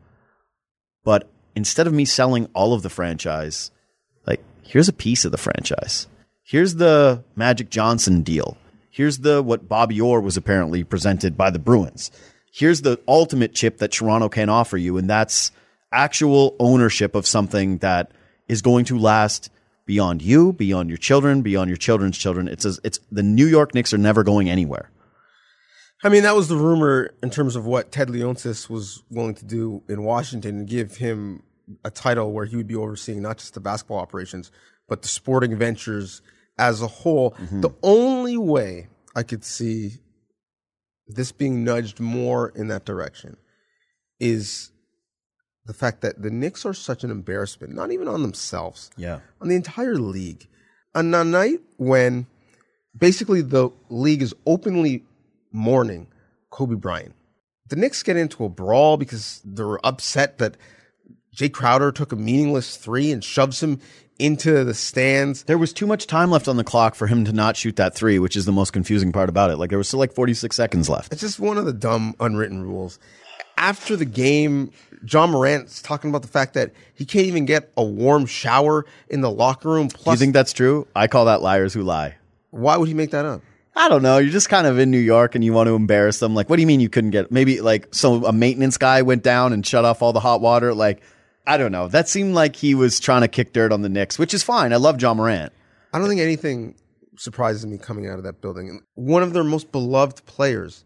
But 1.04 1.30
instead 1.56 1.86
of 1.86 1.94
me 1.94 2.04
selling 2.04 2.48
all 2.56 2.74
of 2.74 2.82
the 2.82 2.90
franchise, 2.90 3.70
like 4.26 4.44
here's 4.64 4.90
a 4.90 4.94
piece 4.94 5.24
of 5.24 5.32
the 5.32 5.38
franchise. 5.38 6.08
Here's 6.42 6.76
the 6.76 7.24
Magic 7.36 7.70
Johnson 7.70 8.24
deal. 8.24 8.58
Here's 8.90 9.20
the 9.20 9.44
what 9.44 9.70
Bobby 9.70 10.02
Orr 10.02 10.22
was 10.22 10.36
apparently 10.36 10.84
presented 10.84 11.38
by 11.38 11.52
the 11.52 11.60
Bruins. 11.60 12.10
Here's 12.52 12.82
the 12.82 13.00
ultimate 13.08 13.54
chip 13.54 13.78
that 13.78 13.92
Toronto 13.92 14.30
can 14.30 14.50
offer 14.50 14.78
you, 14.78 14.98
and 14.98 15.08
that's 15.08 15.52
actual 15.92 16.56
ownership 16.60 17.16
of 17.16 17.26
something 17.26 17.78
that 17.80 18.12
is 18.48 18.62
going 18.62 18.86
to 18.86 18.98
last 18.98 19.50
beyond 19.86 20.22
you, 20.22 20.54
beyond 20.54 20.90
your 20.90 20.98
children, 20.98 21.42
beyond 21.42 21.70
your 21.70 21.78
children's 21.78 22.18
children. 22.18 22.48
It's 22.48 22.66
a, 22.66 22.74
it's 22.84 23.00
the 23.12 23.24
New 23.24 23.46
York 23.48 23.74
Knicks 23.74 23.94
are 23.94 23.98
never 23.98 24.24
going 24.24 24.50
anywhere. 24.50 24.92
I 26.04 26.10
mean, 26.10 26.24
that 26.24 26.36
was 26.36 26.48
the 26.48 26.58
rumor 26.58 27.12
in 27.24 27.30
terms 27.32 27.56
of 27.56 27.66
what 27.66 27.92
Ted 27.92 28.10
Leonsis 28.10 28.70
was 28.70 29.02
willing 29.10 29.34
to 29.36 29.46
do 29.46 29.82
in 29.90 30.04
Washington 30.04 30.60
and 30.60 30.68
give 30.68 30.98
him 30.98 31.42
a 31.84 31.90
title 31.90 32.32
where 32.32 32.46
he 32.46 32.56
would 32.56 32.68
be 32.68 32.76
overseeing 32.76 33.22
not 33.22 33.40
just 33.40 33.56
the 33.56 33.60
basketball 33.60 33.98
operations, 33.98 34.52
but 34.88 35.02
the 35.02 35.08
sporting 35.08 35.58
ventures 35.58 36.22
as 36.58 36.82
a 36.82 36.88
whole. 36.88 37.32
Mm-hmm. 37.32 37.62
The 37.62 37.72
only 37.82 38.38
way 38.38 38.90
I 39.16 39.24
could 39.24 39.44
see 39.44 39.94
this 41.08 41.32
being 41.32 41.64
nudged 41.64 42.00
more 42.00 42.50
in 42.50 42.68
that 42.68 42.86
direction 42.86 43.38
is 44.20 44.72
the 45.68 45.74
fact 45.74 46.02
that 46.02 46.22
the 46.22 46.32
Knicks 46.32 46.66
are 46.66 46.74
such 46.74 47.04
an 47.04 47.12
embarrassment, 47.12 47.74
not 47.76 47.92
even 47.92 48.08
on 48.08 48.22
themselves, 48.22 48.90
Yeah. 48.98 49.20
on 49.42 49.50
the 49.50 49.56
entire 49.56 49.96
league. 49.96 50.48
On 50.96 51.14
a 51.14 51.24
night 51.24 51.60
when 51.78 52.26
basically 52.98 53.42
the 53.42 53.70
league 53.90 54.22
is 54.22 54.34
openly 54.46 55.04
mourning 55.52 56.08
Kobe 56.50 56.76
Bryant, 56.76 57.14
the 57.68 57.76
Knicks 57.76 58.02
get 58.02 58.18
into 58.18 58.46
a 58.46 58.50
brawl 58.50 58.98
because 58.98 59.42
they're 59.44 59.86
upset 59.86 60.38
that 60.40 60.56
Jae 61.36 61.52
Crowder 61.52 61.92
took 61.92 62.12
a 62.12 62.16
meaningless 62.16 62.78
three 62.78 63.12
and 63.12 63.24
shoves 63.24 63.62
him 63.62 63.80
into 64.18 64.64
the 64.64 64.74
stands. 64.74 65.44
There 65.44 65.58
was 65.60 65.72
too 65.74 65.86
much 65.86 66.08
time 66.08 66.32
left 66.32 66.48
on 66.48 66.58
the 66.58 66.64
clock 66.64 66.96
for 66.96 67.06
him 67.06 67.26
to 67.26 67.34
not 67.34 67.56
shoot 67.56 67.76
that 67.76 67.94
three, 67.94 68.18
which 68.18 68.36
is 68.36 68.46
the 68.46 68.52
most 68.52 68.72
confusing 68.74 69.12
part 69.12 69.30
about 69.30 69.52
it. 69.52 69.58
Like 69.58 69.70
there 69.70 69.78
was 69.78 69.88
still 69.88 70.00
like 70.00 70.14
46 70.14 70.56
seconds 70.56 70.90
left. 70.90 71.12
It's 71.12 71.22
just 71.22 71.40
one 71.40 71.58
of 71.58 71.66
the 71.66 71.74
dumb 71.74 72.16
unwritten 72.20 72.64
rules. 72.64 72.98
After 73.58 73.96
the 73.96 74.06
game, 74.06 74.72
Ja 75.08 75.28
Morant's 75.28 75.82
talking 75.82 76.10
about 76.10 76.22
the 76.22 76.28
fact 76.28 76.54
that 76.54 76.72
he 76.94 77.06
can't 77.06 77.26
even 77.26 77.46
get 77.46 77.72
a 77.76 77.84
warm 77.84 78.26
shower 78.26 78.86
in 79.10 79.22
the 79.22 79.32
locker 79.32 79.70
room. 79.70 79.88
Do 79.88 80.12
you 80.12 80.18
think 80.18 80.34
that's 80.34 80.54
true? 80.54 80.88
I 80.96 81.08
call 81.08 81.26
that 81.26 81.42
liars 81.42 81.74
who 81.74 81.82
lie. 81.82 82.16
why 82.52 82.78
would 82.78 82.88
he 82.88 82.94
make 82.94 83.12
that 83.12 83.26
up? 83.26 83.42
I 83.76 83.90
don't 83.90 84.02
know. 84.02 84.18
You're 84.18 84.32
just 84.32 84.50
kind 84.50 84.66
of 84.66 84.80
in 84.80 84.90
New 84.90 84.98
York 84.98 85.36
and 85.36 85.44
you 85.44 85.54
want 85.54 85.68
to 85.68 85.76
embarrass 85.76 86.18
them. 86.20 86.34
Like, 86.34 86.50
what 86.50 86.56
do 86.56 86.62
you 86.62 86.68
mean 86.68 86.80
you 86.80 86.90
couldn't 86.90 87.12
get? 87.12 87.32
Maybe 87.32 87.62
like 87.62 87.94
so 87.94 88.26
a 88.26 88.34
maintenance 88.34 88.78
guy 88.78 89.04
went 89.04 89.22
down 89.22 89.54
and 89.54 89.66
shut 89.66 89.86
off 89.86 90.02
all 90.02 90.14
the 90.14 90.20
hot 90.20 90.42
water. 90.42 90.74
Like, 90.74 91.02
I 91.46 91.58
don't 91.58 91.72
know. 91.72 91.88
That 91.88 92.10
seemed 92.10 92.34
like 92.34 92.56
he 92.56 92.74
was 92.74 93.00
trying 93.00 93.22
to 93.22 93.28
kick 93.28 93.54
dirt 93.54 93.72
on 93.72 93.84
the 93.84 93.90
Knicks, 93.90 94.18
which 94.18 94.34
is 94.34 94.42
fine. 94.42 94.74
I 94.74 94.78
love 94.78 95.00
Ja 95.00 95.14
Morant. 95.14 95.54
I 95.94 96.00
don't 96.00 96.08
think 96.10 96.22
anything 96.22 96.74
surprises 97.18 97.66
me 97.68 97.78
coming 97.78 98.08
out 98.08 98.18
of 98.18 98.24
that 98.24 98.42
building. 98.42 98.82
One 98.96 99.22
of 99.22 99.34
their 99.34 99.44
most 99.44 99.72
beloved 99.72 100.26
players, 100.26 100.84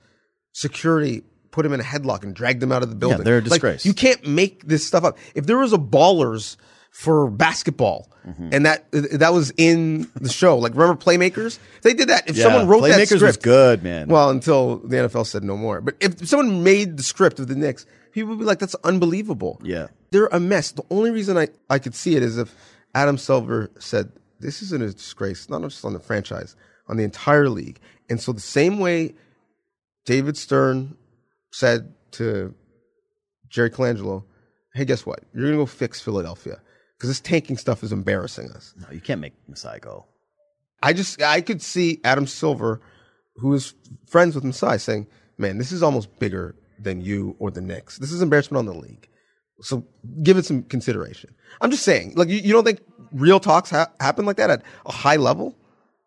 security 0.52 1.24
put 1.52 1.66
him 1.66 1.74
in 1.74 1.80
a 1.80 1.84
headlock 1.84 2.24
and 2.24 2.34
dragged 2.34 2.62
him 2.64 2.72
out 2.72 2.82
of 2.84 2.90
the 2.90 2.96
building. 2.96 3.20
Yeah, 3.20 3.24
they're 3.24 3.38
a 3.38 3.42
Like, 3.42 3.50
disgrace. 3.50 3.86
you 3.86 3.94
can't 3.94 4.26
make 4.28 4.66
this 4.68 4.86
stuff 4.88 5.04
up. 5.04 5.18
If 5.36 5.46
there 5.46 5.58
was 5.58 5.74
a 5.74 5.78
ballers 5.78 6.58
for 6.92 7.30
basketball 7.30 8.08
Mm-hmm. 8.22 8.50
and 8.52 8.66
that 8.68 8.86
that 8.92 9.34
was 9.34 9.52
in 9.58 10.08
the 10.14 10.30
show, 10.30 10.56
like 10.56 10.76
remember 10.76 10.94
Playmakers? 10.96 11.58
They 11.82 11.96
did 11.96 12.10
that. 12.10 12.30
If 12.30 12.38
someone 12.38 12.68
wrote 12.68 12.82
that 12.82 13.08
script, 13.08 13.24
was 13.24 13.36
good, 13.38 13.82
man. 13.82 14.10
Well, 14.10 14.30
until 14.30 14.78
the 14.78 14.96
NFL 14.98 15.26
said 15.26 15.44
no 15.44 15.58
more. 15.58 15.82
But 15.82 15.96
if 16.00 16.28
someone 16.28 16.62
made 16.64 16.98
the 16.98 17.02
script 17.04 17.40
of 17.40 17.48
the 17.48 17.56
Knicks, 17.56 17.88
people 18.12 18.30
would 18.30 18.38
be 18.38 18.46
like, 18.46 18.60
"That's 18.60 18.76
unbelievable." 18.84 19.60
Yeah. 19.64 19.88
they're 20.12 20.28
a 20.28 20.40
mess. 20.40 20.70
The 20.72 20.84
only 20.92 21.10
reason 21.10 21.36
I 21.36 21.48
I 21.68 21.80
could 21.80 21.96
see 21.96 22.16
it 22.16 22.22
is 22.22 22.38
if 22.38 22.54
Adam 22.94 23.18
Silver 23.18 23.72
said 23.80 24.12
this 24.40 24.62
isn't 24.62 24.84
a 24.84 24.92
disgrace, 24.94 25.50
not 25.50 25.64
just 25.64 25.84
on 25.84 25.94
the 25.94 26.00
franchise, 26.00 26.56
on 26.88 26.98
the 26.98 27.04
entire 27.04 27.50
league. 27.50 27.80
And 28.08 28.22
so 28.22 28.34
the 28.34 28.40
same 28.40 28.78
way 28.78 29.16
David 30.06 30.38
Stern 30.38 30.96
said 31.52 31.94
to 32.12 32.54
Jerry 33.50 33.70
Colangelo, 33.70 34.24
hey, 34.74 34.86
guess 34.86 35.06
what? 35.06 35.20
You're 35.34 35.44
going 35.44 35.54
to 35.54 35.62
go 35.62 35.66
fix 35.66 36.02
Philadelphia 36.02 36.62
because 36.98 37.10
this 37.10 37.20
tanking 37.20 37.58
stuff 37.58 37.84
is 37.84 37.92
embarrassing 37.92 38.50
us. 38.52 38.74
No, 38.78 38.88
you 38.92 39.02
can't 39.02 39.22
make 39.22 39.34
Masai 39.48 39.80
go. 39.80 40.06
I 40.84 40.94
just, 40.94 41.22
I 41.22 41.42
could 41.42 41.62
see 41.62 42.00
Adam 42.04 42.26
Silver, 42.26 42.82
who 43.36 43.54
is 43.54 43.74
friends 44.08 44.34
with 44.36 44.44
Masai, 44.44 44.78
saying, 44.78 45.08
man, 45.38 45.58
this 45.58 45.72
is 45.72 45.84
almost 45.84 46.18
bigger 46.20 46.56
than 46.80 47.02
you 47.02 47.36
or 47.40 47.52
the 47.52 47.62
Knicks. 47.62 47.98
This 47.98 48.12
is 48.12 48.22
embarrassment 48.22 48.60
on 48.60 48.66
the 48.66 48.80
league. 48.80 49.08
So 49.62 49.86
give 50.24 50.38
it 50.38 50.46
some 50.46 50.64
consideration. 50.64 51.36
I'm 51.60 51.70
just 51.70 51.84
saying, 51.84 52.14
like, 52.16 52.30
you, 52.30 52.38
you 52.38 52.52
don't 52.54 52.64
think 52.64 52.80
real 53.12 53.40
talks 53.40 53.70
ha- 53.70 53.92
happen 54.00 54.26
like 54.26 54.38
that 54.38 54.50
at 54.50 54.64
a 54.86 54.92
high 54.92 55.18
level? 55.18 55.56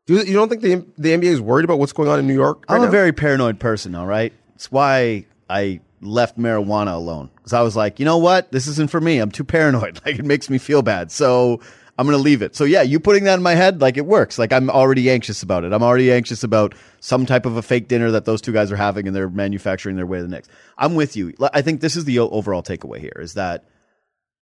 Do 0.07 0.15
you, 0.15 0.23
you 0.25 0.33
don't 0.33 0.49
think 0.49 0.63
the, 0.63 0.85
the 0.99 1.11
NBA 1.11 1.25
is 1.25 1.41
worried 1.41 1.65
about 1.65 1.79
what's 1.79 1.93
going 1.93 2.09
on 2.09 2.19
in 2.19 2.27
New 2.27 2.35
York? 2.35 2.65
right 2.69 2.77
I'm 2.77 2.83
a 2.83 2.87
now? 2.87 2.91
very 2.91 3.13
paranoid 3.13 3.61
person, 3.61 3.95
all 3.95 4.07
right? 4.07 4.33
It's 4.57 4.73
why 4.73 5.27
I 5.49 5.81
left 6.01 6.39
marijuana 6.39 6.95
alone. 6.95 7.31
Because 7.37 7.53
I 7.53 7.63
was 7.63 7.77
like, 7.77 7.99
you 7.99 8.05
know 8.05 8.19
what? 8.19 8.53
This 8.53 8.67
isn't 8.67 8.91
for 8.91 9.01
me. 9.01 9.19
I'm 9.19 9.31
too 9.31 9.45
paranoid. 9.45 10.01
Like, 10.07 10.19
it 10.19 10.25
makes 10.25 10.51
me 10.51 10.59
feel 10.59 10.83
bad. 10.83 11.11
So 11.11 11.61
I'm 11.97 12.07
to 12.09 12.17
leave 12.17 12.43
it. 12.43 12.55
So, 12.55 12.65
yeah, 12.65 12.83
you 12.83 13.01
putting 13.01 13.25
that 13.25 13.35
in 13.35 13.43
my 13.43 13.55
head, 13.55 13.81
like, 13.81 13.97
it 13.97 14.05
works. 14.05 14.39
Like, 14.39 14.53
I'm 14.53 14.69
already 14.69 15.11
anxious 15.11 15.43
about 15.43 15.65
it. 15.65 15.73
I'm 15.73 15.83
already 15.83 16.13
anxious 16.13 16.43
about 16.43 16.75
some 17.01 17.25
type 17.25 17.47
of 17.47 17.57
a 17.57 17.63
fake 17.63 17.89
dinner 17.89 18.11
that 18.11 18.25
those 18.25 18.41
two 18.41 18.53
guys 18.53 18.71
are 18.73 18.77
having 18.77 19.07
and 19.07 19.17
they're 19.17 19.31
manufacturing 19.31 19.97
their 19.97 20.07
way 20.07 20.19
to 20.19 20.25
the 20.25 20.29
next. 20.29 20.51
I'm 20.77 20.95
with 20.95 21.17
you. 21.17 21.33
I 21.53 21.63
think 21.63 21.81
this 21.81 21.97
is 21.97 22.05
the 22.05 22.19
overall 22.19 22.63
takeaway 22.63 22.99
here 22.99 23.17
is 23.19 23.35
that 23.35 23.65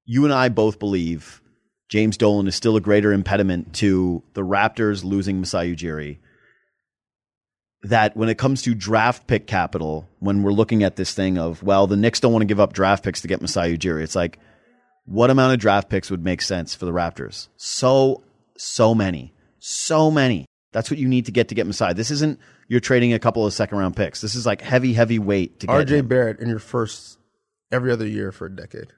you 0.04 0.24
and 0.24 0.32
I 0.32 0.48
both 0.48 0.78
believe 0.78 1.42
James 1.88 2.16
Dolan 2.16 2.48
is 2.48 2.56
still 2.56 2.76
a 2.76 2.80
greater 2.80 3.12
impediment 3.12 3.74
to 3.74 4.22
the 4.32 4.42
Raptors 4.42 5.04
losing 5.04 5.40
Masai 5.40 5.76
Ujiri. 5.76 6.18
That 7.84 8.16
when 8.16 8.28
it 8.28 8.38
comes 8.38 8.62
to 8.62 8.74
draft 8.74 9.26
pick 9.26 9.46
capital, 9.46 10.08
when 10.20 10.42
we're 10.44 10.52
looking 10.52 10.84
at 10.84 10.96
this 10.96 11.14
thing 11.14 11.36
of, 11.36 11.62
well, 11.62 11.86
the 11.88 11.96
Knicks 11.96 12.20
don't 12.20 12.32
want 12.32 12.42
to 12.42 12.46
give 12.46 12.60
up 12.60 12.72
draft 12.72 13.02
picks 13.02 13.22
to 13.22 13.28
get 13.28 13.40
Masai 13.40 13.76
Ujiri, 13.76 14.02
it's 14.02 14.14
like, 14.14 14.38
what 15.04 15.30
amount 15.30 15.52
of 15.52 15.58
draft 15.58 15.88
picks 15.88 16.08
would 16.08 16.22
make 16.22 16.42
sense 16.42 16.76
for 16.76 16.84
the 16.84 16.92
Raptors? 16.92 17.48
So, 17.56 18.22
so 18.56 18.94
many. 18.94 19.34
So 19.58 20.12
many. 20.12 20.46
That's 20.70 20.90
what 20.90 20.98
you 20.98 21.08
need 21.08 21.26
to 21.26 21.32
get 21.32 21.48
to 21.48 21.54
get 21.54 21.66
Masai. 21.66 21.92
This 21.92 22.10
isn't 22.10 22.38
you're 22.68 22.80
trading 22.80 23.12
a 23.12 23.18
couple 23.18 23.44
of 23.44 23.52
second 23.52 23.78
round 23.78 23.96
picks. 23.96 24.20
This 24.20 24.34
is 24.34 24.46
like 24.46 24.62
heavy, 24.62 24.94
heavy 24.94 25.18
weight 25.18 25.60
to 25.60 25.66
get. 25.66 25.86
RJ 25.86 25.90
him. 25.90 26.08
Barrett 26.08 26.40
in 26.40 26.48
your 26.48 26.58
first 26.58 27.18
every 27.70 27.92
other 27.92 28.06
year 28.06 28.32
for 28.32 28.46
a 28.46 28.54
decade. 28.54 28.88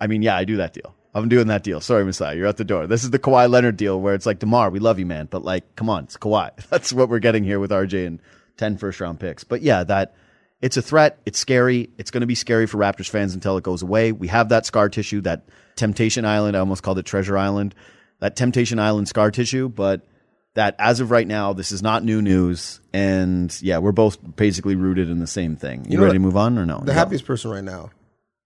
I 0.00 0.06
mean, 0.06 0.22
yeah, 0.22 0.36
I 0.36 0.44
do 0.44 0.56
that 0.56 0.72
deal. 0.72 0.96
I'm 1.14 1.28
doing 1.28 1.48
that 1.48 1.62
deal. 1.62 1.80
Sorry, 1.80 2.04
Masai, 2.04 2.36
you're 2.36 2.46
out 2.46 2.56
the 2.56 2.64
door. 2.64 2.86
This 2.86 3.02
is 3.02 3.10
the 3.10 3.18
Kawhi 3.18 3.50
Leonard 3.50 3.76
deal 3.76 4.00
where 4.00 4.14
it's 4.14 4.26
like, 4.26 4.38
Demar, 4.38 4.70
we 4.70 4.78
love 4.78 4.98
you, 4.98 5.06
man, 5.06 5.26
but 5.30 5.44
like, 5.44 5.76
come 5.76 5.90
on, 5.90 6.04
it's 6.04 6.16
Kawhi. 6.16 6.50
That's 6.70 6.92
what 6.92 7.08
we're 7.08 7.18
getting 7.18 7.44
here 7.44 7.58
with 7.58 7.70
RJ 7.70 8.06
and 8.06 8.20
10 8.58 8.76
first 8.76 9.00
round 9.00 9.18
picks. 9.18 9.42
But 9.42 9.62
yeah, 9.62 9.82
that 9.84 10.14
it's 10.60 10.76
a 10.76 10.82
threat. 10.82 11.18
It's 11.26 11.38
scary. 11.38 11.90
It's 11.98 12.10
going 12.10 12.20
to 12.20 12.26
be 12.26 12.34
scary 12.34 12.66
for 12.66 12.78
Raptors 12.78 13.08
fans 13.08 13.34
until 13.34 13.56
it 13.56 13.64
goes 13.64 13.82
away. 13.82 14.12
We 14.12 14.28
have 14.28 14.50
that 14.50 14.66
scar 14.66 14.88
tissue, 14.88 15.20
that 15.22 15.48
Temptation 15.76 16.24
Island. 16.24 16.56
I 16.56 16.60
almost 16.60 16.82
called 16.82 16.98
it 16.98 17.06
Treasure 17.06 17.36
Island. 17.38 17.74
That 18.20 18.36
Temptation 18.36 18.78
Island 18.78 19.08
scar 19.08 19.30
tissue, 19.30 19.68
but 19.70 20.06
that 20.54 20.76
as 20.78 21.00
of 21.00 21.10
right 21.10 21.26
now, 21.26 21.54
this 21.54 21.72
is 21.72 21.82
not 21.82 22.04
new 22.04 22.20
news. 22.20 22.80
And 22.92 23.56
yeah, 23.62 23.78
we're 23.78 23.92
both 23.92 24.18
basically 24.36 24.74
rooted 24.74 25.08
in 25.08 25.18
the 25.18 25.26
same 25.26 25.56
thing. 25.56 25.86
You, 25.88 25.96
know 25.96 26.04
ready 26.04 26.18
what? 26.18 26.22
to 26.22 26.26
move 26.26 26.36
on 26.36 26.58
or 26.58 26.66
no? 26.66 26.80
The 26.84 26.92
happiest 26.92 27.24
person 27.24 27.50
right 27.50 27.64
now 27.64 27.90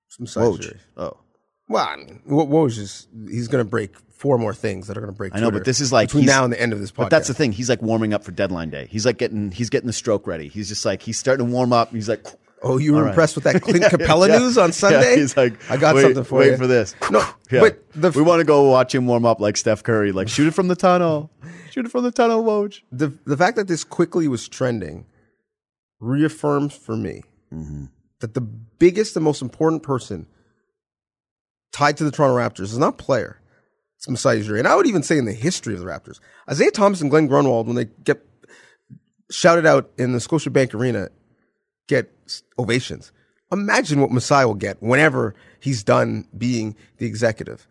is 0.09 0.21
Masai 0.21 0.77
Oh. 0.97 1.17
Well, 1.69 1.87
I 1.87 1.97
mean, 1.97 2.21
Wo- 2.27 2.47
Woj 2.47 2.79
is 2.79 3.07
he's 3.29 3.49
going 3.49 3.65
to 3.65 3.69
break 3.69 3.93
four 4.11 4.39
more 4.39 4.55
things 4.55 4.87
that 4.87 4.97
are 4.97 5.01
going 5.01 5.13
to 5.13 5.17
break. 5.17 5.35
I 5.35 5.41
know, 5.41 5.51
but 5.51 5.65
this 5.65 5.81
is 5.81 5.93
like 5.93 6.09
between 6.09 6.25
he's- 6.25 6.35
now 6.37 6.45
and 6.45 6.53
the 6.53 6.61
end 6.61 6.73
of 6.73 6.81
this 6.81 6.91
podcast. 6.93 6.97
But 6.97 7.11
that's 7.11 7.29
the 7.29 7.35
thing. 7.35 7.53
He's 7.53 7.69
like 7.71 7.81
warming 7.83 8.13
up 8.15 8.23
for 8.25 8.33
deadline 8.33 8.71
day. 8.71 8.87
He's 8.91 9.07
like 9.07 9.19
getting 9.19 9.51
he's 9.51 9.71
getting 9.71 9.87
the 9.87 9.93
stroke 9.93 10.27
ready. 10.27 10.49
He's 10.49 10.69
just 10.69 10.85
like 10.85 11.03
he's 11.03 11.19
starting 11.19 11.47
to 11.47 11.53
warm 11.53 11.73
up. 11.73 11.91
He's 11.91 12.09
like, 12.09 12.25
Oh, 12.67 12.79
you 12.79 12.95
were 12.95 13.03
right. 13.03 13.09
impressed 13.11 13.35
with 13.35 13.45
that 13.45 13.61
Clint 13.63 13.85
Capela 13.85 14.27
Yeah. 14.29 14.39
news 14.39 14.57
on 14.57 14.73
Sunday? 14.73 15.11
Yeah, 15.11 15.17
he's 15.17 15.37
like, 15.37 15.53
I 15.71 15.77
got 15.77 15.97
something 15.99 16.25
for 16.25 16.39
wait 16.39 16.47
you. 16.47 16.51
Wait 16.53 16.59
for 16.59 16.67
this. 16.67 16.95
No, 17.11 17.19
Yeah. 17.51 17.61
but 17.61 17.85
the 17.95 18.11
we 18.11 18.23
want 18.23 18.41
to 18.41 18.45
go 18.45 18.71
watch 18.71 18.95
him 18.95 19.07
warm 19.07 19.27
up 19.27 19.39
like 19.41 19.57
Steph 19.59 19.83
Curry. 19.83 20.13
Like 20.13 20.29
shoot 20.29 20.47
it 20.49 20.55
from 20.55 20.69
the 20.69 20.77
tunnel, 20.77 21.31
shoot 21.71 21.85
it 21.87 21.91
from 21.91 22.05
the 22.05 22.11
tunnel, 22.11 22.43
Woj. 22.45 22.81
the 22.93 23.13
the 23.27 23.37
fact 23.37 23.57
that 23.57 23.69
this 23.69 23.85
quickly 23.85 24.29
was 24.29 24.49
trending 24.49 25.07
reaffirms 26.01 26.75
for 26.77 26.97
me 26.97 27.23
Mm-hmm. 27.53 27.85
that 28.21 28.35
the 28.35 28.41
biggest 28.41 29.15
and 29.15 29.25
most 29.25 29.41
important 29.41 29.83
person 29.85 30.27
tied 31.75 31.97
to 31.97 32.05
the 32.05 32.13
Toronto 32.13 32.37
Raptors 32.37 32.71
is 32.71 32.79
not 32.79 32.99
player. 32.99 33.41
It's 33.97 34.09
Masai 34.09 34.41
Ujiri. 34.41 34.61
And 34.61 34.69
I 34.69 34.77
would 34.77 34.87
even 34.87 35.03
say 35.03 35.19
in 35.19 35.25
the 35.25 35.33
history 35.33 35.75
of 35.75 35.81
the 35.81 35.87
Raptors, 35.87 36.21
Isiah 36.49 36.71
Thomas 36.71 37.01
and 37.01 37.11
Glen 37.11 37.27
Grunwald, 37.27 37.67
when 37.67 37.75
they 37.75 37.87
get 38.05 38.25
shouted 39.31 39.67
out 39.67 39.91
in 39.99 40.13
the 40.13 40.19
Scotiabank 40.19 40.73
Arena, 40.73 41.09
get 41.89 42.13
ovations. 42.59 43.11
Imagine 43.51 44.01
what 44.01 44.13
Masai 44.13 44.45
will 44.45 44.55
get 44.55 44.81
whenever 44.81 45.35
he's 45.61 45.83
done 45.83 46.29
being 46.39 46.77
the 46.99 47.07
executive. 47.07 47.67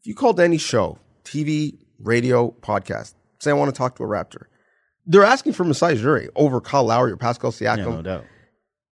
If 0.00 0.06
you 0.08 0.16
called 0.16 0.40
any 0.40 0.58
show, 0.58 0.98
TV, 1.24 1.78
radio, 2.00 2.50
podcast, 2.60 3.14
say 3.38 3.50
I 3.50 3.54
want 3.54 3.72
to 3.72 3.78
talk 3.78 3.96
to 3.96 4.02
a 4.02 4.06
Raptor, 4.06 4.46
they're 5.06 5.22
asking 5.22 5.52
for 5.52 5.62
Masai 5.62 5.94
Ujiri 5.94 6.28
over 6.34 6.60
Kyle 6.60 6.84
Lowry 6.84 7.12
or 7.12 7.16
Pascal 7.16 7.52
Siakam 7.52 7.76
Yeah, 7.78 7.84
no 7.84 8.02
doubt. 8.02 8.24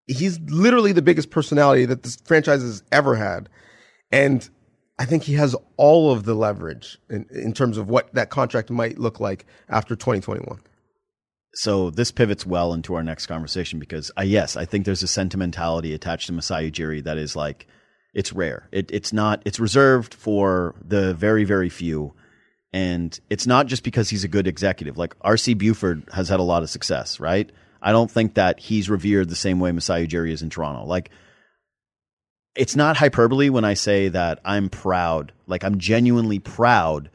he's 0.07 0.39
literally 0.41 0.93
the 0.93 1.03
biggest 1.03 1.31
personality 1.31 1.85
that 1.87 2.05
this 2.05 2.17
franchise 2.25 2.63
has 2.63 2.85
ever 2.93 3.17
had. 3.17 3.49
And 4.13 4.49
I 4.99 5.07
think 5.07 5.25
he 5.25 5.35
has 5.35 5.57
all 5.77 6.13
of 6.13 6.25
the 6.25 6.35
leverage 6.35 6.99
in, 7.09 7.27
in 7.31 7.53
terms 7.53 7.79
of 7.79 7.89
what 7.89 8.13
that 8.15 8.31
contract 8.31 8.71
might 8.71 8.99
look 8.99 9.19
like 9.19 9.47
after 9.69 9.97
2021. 9.97 10.61
So 11.55 11.91
this 11.91 12.13
pivots 12.13 12.47
well 12.47 12.73
into 12.73 12.95
our 12.95 13.03
next 13.03 13.27
conversation 13.27 13.79
because 13.79 14.11
uh, 14.17 14.23
yes, 14.23 14.57
I 14.57 14.65
think 14.65 14.85
there's 14.85 15.03
a 15.03 15.09
sentimentality 15.09 15.93
attached 15.93 16.29
to 16.29 16.33
Masai 16.33 16.71
Ujiri 16.71 17.03
that 17.05 17.19
is 17.19 17.35
like 17.35 17.67
it's 18.15 18.33
rare. 18.33 18.69
It, 18.73 18.91
it's 18.91 19.13
not. 19.13 19.43
It's 19.45 19.59
reserved 19.61 20.15
for 20.15 20.75
the 20.83 21.15
very 21.15 21.45
very 21.45 21.69
few, 21.69 22.15
and 22.73 23.19
it's 23.29 23.47
not 23.47 23.67
just 23.67 23.85
because 23.85 24.09
he's 24.09 24.25
a 24.25 24.29
good 24.29 24.47
executive. 24.47 24.97
Like 24.97 25.15
R.C. 25.21 25.55
Buford 25.55 26.05
has 26.13 26.29
had 26.29 26.41
a 26.41 26.45
lot 26.45 26.63
of 26.63 26.71
success, 26.71 27.21
right? 27.21 27.51
I 27.83 27.93
don't 27.93 28.11
think 28.11 28.35
that 28.35 28.61
he's 28.61 28.89
revered 28.89 29.29
the 29.29 29.35
same 29.35 29.61
way 29.61 29.73
Masai 29.73 30.07
Ujiri 30.07 30.31
is 30.31 30.43
in 30.43 30.51
Toronto. 30.51 30.87
Like 30.87 31.11
it's 32.55 32.77
not 32.77 32.97
hyperbole 32.97 33.49
when 33.49 33.65
I 33.65 33.75
say 33.75 34.09
that 34.09 34.41
I'm 34.45 34.69
proud. 34.69 35.33
Like 35.47 35.65
I'm 35.65 35.79
genuinely 35.79 36.39
proud 36.39 37.11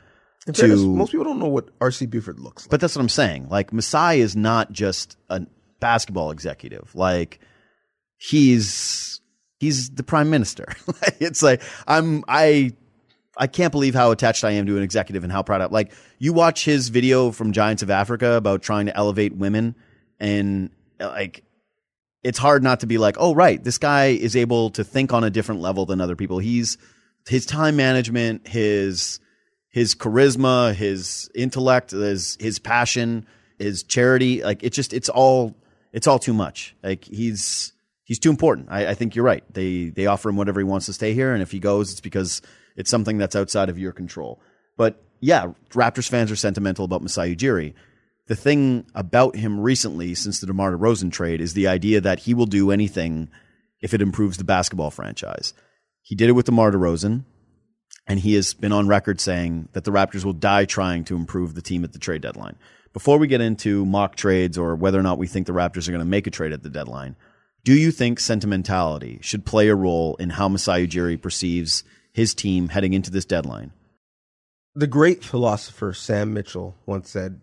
In 0.48 0.54
to 0.54 0.62
fairness, 0.62 0.82
most 0.82 1.12
people 1.12 1.26
don't 1.26 1.40
know 1.40 1.48
what 1.48 1.70
R.C. 1.80 2.06
Buford 2.08 2.40
looks 2.40 2.66
like. 2.66 2.72
but 2.72 2.82
that's 2.82 2.96
what 2.96 3.02
I'm 3.02 3.10
saying. 3.10 3.50
Like 3.50 3.72
Masai 3.72 4.20
is 4.20 4.36
not 4.36 4.72
just 4.72 5.18
a 5.30 5.46
basketball 5.80 6.32
executive. 6.32 6.94
Like 6.96 7.40
he's 8.18 9.22
he's 9.60 9.92
the 9.92 10.04
prime 10.04 10.30
minister. 10.30 10.66
it's 11.20 11.44
like 11.44 11.62
I'm 11.88 12.24
I 12.28 12.74
I 13.38 13.48
can't 13.48 13.72
believe 13.72 13.94
how 13.94 14.12
attached 14.12 14.44
I 14.44 14.52
am 14.52 14.66
to 14.66 14.78
an 14.78 14.84
executive 14.84 15.24
and 15.24 15.32
how 15.32 15.44
proud 15.44 15.62
I 15.62 15.66
am. 15.66 15.72
like 15.72 15.92
you 16.18 16.34
watch 16.34 16.66
his 16.66 16.90
video 16.90 17.32
from 17.32 17.52
Giants 17.52 17.84
of 17.84 17.92
Africa 17.92 18.34
about 18.34 18.64
trying 18.64 18.88
to 18.88 18.98
elevate 18.98 19.36
women 19.36 19.76
and 20.20 20.72
like 21.00 21.44
it's 22.24 22.38
hard 22.38 22.64
not 22.64 22.82
to 22.82 22.88
be 22.88 22.98
like, 22.98 23.16
oh 23.20 23.34
right, 23.34 23.64
this 23.64 23.78
guy 23.78 24.08
is 24.08 24.36
able 24.36 24.70
to 24.72 24.84
think 24.84 25.14
on 25.14 25.24
a 25.24 25.30
different 25.30 25.62
level 25.62 25.86
than 25.86 26.02
other 26.02 26.16
people. 26.16 26.40
He's 26.40 26.78
his 27.28 27.46
time 27.46 27.76
management, 27.76 28.48
his 28.48 29.20
his 29.70 29.96
charisma, 29.96 30.74
his 30.74 31.30
intellect, 31.36 31.92
his 31.92 32.38
his 32.40 32.60
passion, 32.60 33.28
his 33.60 33.84
charity, 33.84 34.44
like 34.44 34.64
it's 34.64 34.76
just 34.76 34.94
it's 34.94 35.10
all 35.10 35.56
it's 35.94 36.08
all 36.08 36.20
too 36.20 36.34
much. 36.34 36.76
Like 36.84 37.06
he's 37.06 37.74
he's 38.04 38.20
too 38.20 38.30
important. 38.30 38.68
I, 38.70 38.88
I 38.88 38.94
think 38.94 39.16
you're 39.16 39.26
right. 39.26 39.44
They 39.54 39.90
they 39.90 40.06
offer 40.06 40.30
him 40.30 40.38
whatever 40.38 40.60
he 40.60 40.64
wants 40.64 40.86
to 40.88 40.94
stay 40.94 41.14
here, 41.14 41.34
and 41.34 41.42
if 41.42 41.52
he 41.52 41.60
goes, 41.60 41.92
it's 41.92 42.02
because 42.02 42.42
it's 42.76 42.90
something 42.90 43.18
that's 43.18 43.36
outside 43.36 43.70
of 43.70 43.78
your 43.78 43.92
control. 43.92 44.42
But 44.78 45.04
yeah, 45.20 45.52
Raptors 45.72 46.10
fans 46.10 46.32
are 46.32 46.36
sentimental 46.36 46.86
about 46.86 47.02
Masai 47.02 47.36
Ujiri. 47.36 47.74
The 48.28 48.36
thing 48.36 48.86
about 48.94 49.36
him 49.36 49.60
recently, 49.60 50.14
since 50.16 50.40
the 50.40 50.48
DeMar 50.48 50.74
DeRozan 50.74 51.12
trade, 51.12 51.42
is 51.42 51.54
the 51.54 51.68
idea 51.68 52.02
that 52.02 52.20
he 52.20 52.34
will 52.34 52.46
do 52.46 52.72
anything 52.72 53.30
if 53.82 53.94
it 53.94 54.02
improves 54.02 54.38
the 54.38 54.44
basketball 54.44 54.92
franchise. 54.92 55.54
He 56.02 56.16
did 56.16 56.30
it 56.30 56.34
with 56.34 56.46
DeMar 56.46 56.72
DeRozan, 56.72 57.24
and 58.06 58.20
he 58.20 58.34
has 58.36 58.54
been 58.54 58.72
on 58.72 58.88
record 58.88 59.22
saying 59.22 59.70
that 59.74 59.84
the 59.84 59.92
Raptors 59.92 60.26
will 60.26 60.34
die 60.34 60.66
trying 60.66 61.04
to 61.06 61.16
improve 61.16 61.54
the 61.54 61.62
team 61.62 61.84
at 61.84 61.94
the 61.94 62.00
trade 62.00 62.22
deadline. 62.22 62.58
Before 62.94 63.18
we 63.18 63.28
get 63.28 63.42
into 63.42 63.86
mock 63.86 64.16
trades 64.16 64.58
or 64.58 64.76
whether 64.76 65.00
or 65.00 65.04
not 65.04 65.18
we 65.18 65.28
think 65.28 65.48
the 65.48 65.54
Raptors 65.54 65.88
are 65.88 65.92
going 65.92 66.00
to 66.00 66.06
make 66.06 66.28
a 66.28 66.32
trade 66.32 66.54
at 66.54 66.64
the 66.64 66.70
deadline, 66.70 67.16
do 67.64 67.74
you 67.74 67.92
think 67.92 68.20
sentimentality 68.20 69.20
should 69.22 69.46
play 69.46 69.68
a 69.68 69.76
role 69.76 70.16
in 70.18 70.32
how 70.32 70.50
Masai 70.50 70.88
Ujiri 70.88 71.22
perceives 71.22 71.84
his 72.14 72.34
team 72.34 72.70
heading 72.70 72.94
into 72.94 73.12
this 73.12 73.26
deadline? 73.26 73.72
the 74.78 74.86
great 74.86 75.24
philosopher 75.24 75.92
Sam 75.92 76.36
Mitchell 76.36 76.76
once 76.86 77.10
said, 77.10 77.42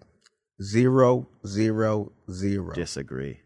zero, 0.65 1.29
zero, 1.47 2.13
zero. 2.31 2.75
Disagree. 2.75 3.41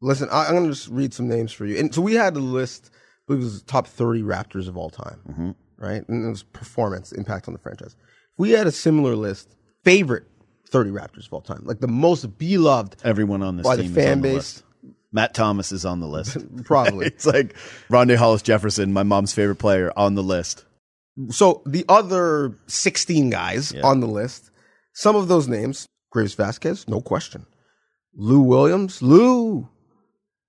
Listen, 0.00 0.28
I, 0.30 0.46
I'm 0.46 0.52
going 0.52 0.64
to 0.64 0.70
just 0.70 0.88
read 0.88 1.14
some 1.14 1.28
names 1.28 1.52
for 1.52 1.66
you. 1.66 1.78
And 1.78 1.94
so 1.94 2.02
we 2.02 2.14
had 2.14 2.36
a 2.36 2.40
list, 2.40 2.90
I 2.92 2.98
believe 3.28 3.42
it 3.42 3.44
was 3.44 3.60
the 3.62 3.66
top 3.66 3.86
30 3.86 4.22
Raptors 4.22 4.68
of 4.68 4.76
all 4.76 4.90
time. 4.90 5.20
Mm-hmm. 5.28 5.50
right? 5.78 6.08
And 6.08 6.26
it 6.26 6.28
was 6.28 6.42
performance, 6.42 7.12
impact 7.12 7.48
on 7.48 7.54
the 7.54 7.60
franchise. 7.60 7.96
If 7.98 8.38
we 8.38 8.50
had 8.50 8.66
a 8.66 8.72
similar 8.72 9.16
list, 9.16 9.56
favorite 9.84 10.24
30 10.68 10.90
Raptors 10.90 11.26
of 11.26 11.32
all 11.32 11.40
time, 11.40 11.62
like 11.64 11.80
the 11.80 11.88
most 11.88 12.38
beloved, 12.38 12.96
Everyone 13.04 13.42
on 13.42 13.56
this 13.56 13.64
By 13.64 13.76
the 13.76 13.88
fan 13.88 14.20
the 14.20 14.28
base. 14.28 14.34
list. 14.34 14.62
Matt 15.12 15.32
Thomas 15.32 15.70
is 15.70 15.84
on 15.84 16.00
the 16.00 16.08
list. 16.08 16.36
probably. 16.64 17.06
it's 17.14 17.24
like 17.24 17.54
Rondae 17.88 18.16
Hollis 18.16 18.42
Jefferson, 18.42 18.92
my 18.92 19.04
mom's 19.04 19.32
favorite 19.32 19.56
player, 19.56 19.92
on 19.96 20.16
the 20.16 20.22
list. 20.22 20.64
so 21.30 21.62
the 21.64 21.84
other 21.88 22.58
16 22.66 23.30
guys 23.30 23.72
on 23.84 24.00
the 24.00 24.08
list, 24.08 24.50
some 24.92 25.14
of 25.16 25.28
those 25.28 25.46
names, 25.48 25.86
Greivis 26.14 26.36
Vasquez, 26.36 26.86
no 26.88 27.00
question. 27.00 27.46
Lou 28.16 28.40
Williams, 28.40 29.02
Lou, 29.02 29.68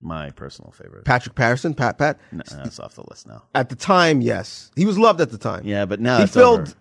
My 0.00 0.30
personal 0.30 0.70
favorite. 0.70 1.04
Patrick 1.04 1.34
Patterson, 1.34 1.74
Pat 1.74 1.98
Pat. 1.98 2.18
No, 2.30 2.42
uh, 2.52 2.62
that's 2.62 2.78
off 2.78 2.94
the 2.94 3.02
list 3.10 3.26
now. 3.26 3.42
At 3.54 3.68
the 3.70 3.74
time, 3.76 4.20
yes. 4.20 4.70
He 4.76 4.84
was 4.86 4.96
loved 4.98 5.20
at 5.20 5.30
the 5.30 5.38
time. 5.38 5.62
Yeah, 5.64 5.84
but 5.84 5.98
now 6.00 6.18
He 6.20 6.26
filled- 6.26 6.60
over. 6.60 6.72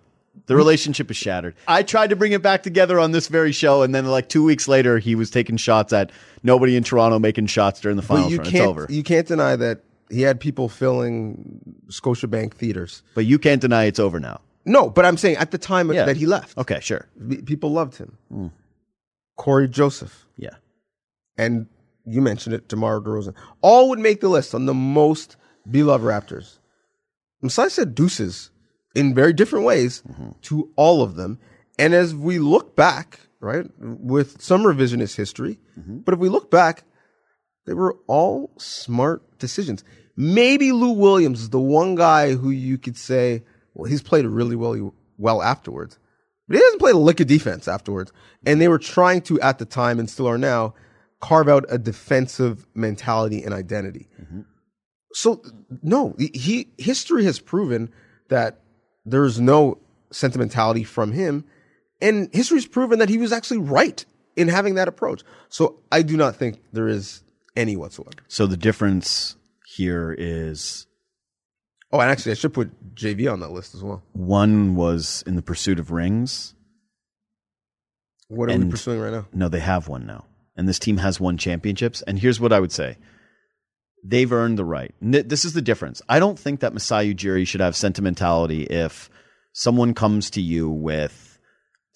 The 0.47 0.55
relationship 0.55 1.09
is 1.09 1.15
shattered. 1.17 1.55
I 1.65 1.81
tried 1.81 2.09
to 2.09 2.15
bring 2.17 2.33
it 2.33 2.41
back 2.43 2.61
together 2.61 2.99
on 2.99 3.13
this 3.13 3.29
very 3.29 3.53
show, 3.53 3.81
and 3.83 3.95
then 3.95 4.05
like 4.05 4.27
two 4.27 4.43
weeks 4.43 4.67
later, 4.67 4.99
he 4.99 5.15
was 5.15 5.31
taking 5.31 5.55
shots 5.55 5.93
at 5.93 6.11
nobody 6.43 6.75
in 6.75 6.83
Toronto 6.83 7.17
making 7.19 7.47
shots 7.47 7.79
during 7.79 7.95
the 7.95 8.01
But 8.03 8.07
finals. 8.15 8.31
you 8.33 8.37
run. 8.39 8.45
It's 8.47 8.51
can't, 8.51 8.67
over. 8.67 8.85
you 8.89 9.01
can't 9.01 9.25
deny 9.25 9.55
that 9.55 9.79
he 10.11 10.21
had 10.23 10.39
people 10.41 10.67
filling 10.67 11.61
Scotiabank 11.89 12.53
theaters. 12.53 13.01
but 13.15 13.25
you 13.25 13.39
can't 13.39 13.61
deny 13.61 13.85
it's 13.85 13.97
over 13.99 14.19
now. 14.19 14.41
No, 14.65 14.89
but 14.89 15.05
I'm 15.05 15.15
saying 15.17 15.37
at 15.37 15.51
the 15.51 15.57
time 15.57 15.91
Yeah. 15.91 16.03
that 16.05 16.17
he 16.17 16.25
left, 16.25 16.57
Okay, 16.57 16.79
sure. 16.81 17.07
people 17.45 17.71
loved 17.71 17.95
him. 17.97 18.17
Hmm. 18.29 18.47
Cory 19.35 19.67
Joseph. 19.67 20.25
Yeah. 20.37 20.55
and 21.37 21.67
you 22.05 22.21
mentioned 22.21 22.53
it, 22.53 22.67
DeMar 22.67 23.01
DeRozan, 23.01 23.33
all 23.61 23.89
would 23.89 23.99
make 23.99 24.21
the 24.21 24.29
list 24.29 24.53
on 24.53 24.65
the 24.65 24.73
most 24.73 25.37
beloved 25.69 26.05
Raptors. 26.05 26.59
Masai 27.41 27.69
said 27.69 27.95
deuces 27.95 28.51
in 28.95 29.13
very 29.13 29.33
different 29.33 29.65
ways 29.65 30.03
mm-hmm. 30.07 30.29
to 30.43 30.71
all 30.75 31.01
of 31.01 31.15
them. 31.15 31.39
And 31.77 31.93
as 31.93 32.15
we 32.15 32.39
look 32.39 32.75
back, 32.75 33.19
right, 33.39 33.65
with 33.79 34.41
some 34.41 34.63
revisionist 34.63 35.15
history, 35.15 35.59
mm-hmm. 35.77 35.99
but 35.99 36.13
if 36.13 36.19
we 36.19 36.29
look 36.29 36.49
back, 36.49 36.83
they 37.65 37.73
were 37.73 37.97
all 38.07 38.51
smart 38.57 39.37
decisions. 39.39 39.83
Maybe 40.15 40.71
Lou 40.71 40.91
Williams 40.91 41.41
is 41.41 41.49
the 41.49 41.59
one 41.59 41.95
guy 41.95 42.35
who 42.35 42.49
you 42.51 42.77
could 42.77 42.95
say, 42.95 43.43
well, 43.73 43.89
he's 43.89 44.01
played 44.01 44.25
really 44.25 44.55
well, 44.55 44.93
well 45.17 45.41
afterwards. 45.41 45.99
But 46.47 46.58
he 46.58 46.63
hasn't 46.63 46.79
played 46.79 46.95
a 46.95 46.99
lick 46.99 47.19
of 47.19 47.27
defense 47.27 47.67
afterwards. 47.67 48.12
And 48.45 48.62
they 48.62 48.67
were 48.67 48.79
trying 48.79 49.21
to, 49.23 49.39
at 49.41 49.58
the 49.58 49.65
time 49.65 49.99
and 49.99 50.10
still 50.10 50.27
are 50.27 50.38
now, 50.38 50.75
carve 51.19 51.49
out 51.49 51.65
a 51.69 51.77
defensive 51.77 52.67
mentality 52.75 53.43
and 53.43 53.53
identity. 53.53 54.08
Mm-hmm. 54.21 54.41
So 55.13 55.41
no, 55.81 56.13
he 56.19 56.67
history 56.77 57.23
has 57.23 57.39
proven 57.39 57.89
that 58.27 58.60
there's 59.05 59.39
no 59.39 59.79
sentimentality 60.12 60.84
from 60.84 61.13
him, 61.13 61.45
and 62.01 62.29
history's 62.34 62.67
proven 62.67 62.99
that 62.99 63.08
he 63.08 63.17
was 63.17 63.31
actually 63.31 63.60
right 63.60 64.05
in 64.36 64.49
having 64.49 64.75
that 64.75 64.89
approach. 64.89 65.23
So 65.47 65.79
I 65.89 66.01
do 66.01 66.17
not 66.17 66.36
think 66.36 66.62
there 66.73 66.89
is 66.89 67.23
any 67.55 67.77
whatsoever. 67.77 68.12
So 68.27 68.45
the 68.45 68.58
difference 68.58 69.38
here 69.65 70.13
is 70.17 70.86
Oh, 71.95 72.01
and 72.01 72.12
actually, 72.12 72.34
I 72.34 72.36
should 72.36 72.53
put 72.53 72.95
JV 72.95 73.31
on 73.31 73.39
that 73.39 73.51
list 73.51 73.73
as 73.73 73.81
well. 73.81 74.03
one 74.12 74.75
was 74.75 75.23
in 75.25 75.36
the 75.36 75.41
pursuit 75.41 75.79
of 75.79 75.91
rings. 75.91 76.53
What 78.27 78.49
are 78.49 78.58
we 78.58 78.69
pursuing 78.69 78.99
right 78.99 79.13
now? 79.13 79.27
No, 79.34 79.47
they 79.47 79.60
have 79.60 79.88
one 79.88 80.05
now. 80.05 80.25
And 80.58 80.67
this 80.67 80.79
team 80.79 80.97
has 80.97 81.19
won 81.19 81.38
championships. 81.38 82.01
And 82.01 82.19
here's 82.19 82.39
what 82.39 82.51
I 82.51 82.60
would 82.60 82.71
say 82.71 82.97
they've 84.03 84.31
earned 84.31 84.58
the 84.58 84.65
right. 84.65 84.93
This 85.01 85.45
is 85.45 85.53
the 85.53 85.62
difference. 85.62 86.01
I 86.10 86.19
don't 86.19 86.38
think 86.38 86.60
that 86.60 86.73
Masai 86.73 87.13
Ujiri 87.13 87.47
should 87.47 87.62
have 87.62 87.75
sentimentality 87.75 88.63
if 88.63 89.10
someone 89.53 89.93
comes 89.93 90.29
to 90.31 90.41
you 90.41 90.69
with 90.69 91.39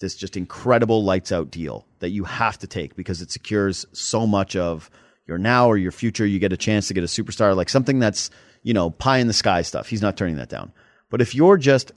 this 0.00 0.16
just 0.16 0.36
incredible 0.36 1.04
lights 1.04 1.30
out 1.30 1.50
deal 1.50 1.86
that 1.98 2.08
you 2.08 2.24
have 2.24 2.58
to 2.58 2.66
take 2.66 2.96
because 2.96 3.20
it 3.20 3.30
secures 3.30 3.84
so 3.92 4.26
much 4.26 4.56
of 4.56 4.90
your 5.28 5.36
now 5.36 5.68
or 5.68 5.76
your 5.76 5.92
future. 5.92 6.24
You 6.24 6.38
get 6.38 6.54
a 6.54 6.56
chance 6.56 6.88
to 6.88 6.94
get 6.94 7.04
a 7.04 7.06
superstar, 7.06 7.54
like 7.54 7.68
something 7.68 7.98
that's, 7.98 8.30
you 8.62 8.74
know, 8.74 8.90
pie 8.90 9.18
in 9.18 9.26
the 9.26 9.32
sky 9.32 9.62
stuff. 9.62 9.88
He's 9.88 10.02
not 10.02 10.16
turning 10.16 10.36
that 10.36 10.48
down. 10.48 10.72
But 11.08 11.20
if 11.20 11.34
you're 11.34 11.56
just 11.56 11.92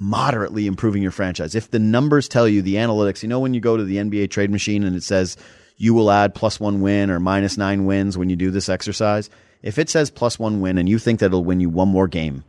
moderately 0.00 0.66
improving 0.66 1.02
your 1.02 1.12
franchise. 1.12 1.54
If 1.54 1.70
the 1.70 1.78
numbers 1.78 2.28
tell 2.28 2.48
you 2.48 2.62
the 2.62 2.76
analytics, 2.76 3.22
you 3.22 3.28
know, 3.28 3.40
when 3.40 3.54
you 3.54 3.60
go 3.60 3.76
to 3.76 3.84
the 3.84 3.96
NBA 3.96 4.30
trade 4.30 4.50
machine 4.50 4.84
and 4.84 4.96
it 4.96 5.02
says 5.02 5.36
you 5.76 5.94
will 5.94 6.10
add 6.10 6.34
plus 6.34 6.58
one 6.58 6.80
win 6.80 7.10
or 7.10 7.20
minus 7.20 7.56
nine 7.56 7.84
wins 7.84 8.18
when 8.18 8.28
you 8.28 8.36
do 8.36 8.50
this 8.50 8.68
exercise, 8.68 9.30
if 9.62 9.78
it 9.78 9.88
says 9.88 10.10
plus 10.10 10.38
one 10.38 10.60
win 10.60 10.78
and 10.78 10.88
you 10.88 10.98
think 10.98 11.20
that 11.20 11.26
it'll 11.26 11.44
win 11.44 11.60
you 11.60 11.68
one 11.68 11.88
more 11.88 12.08
game, 12.08 12.44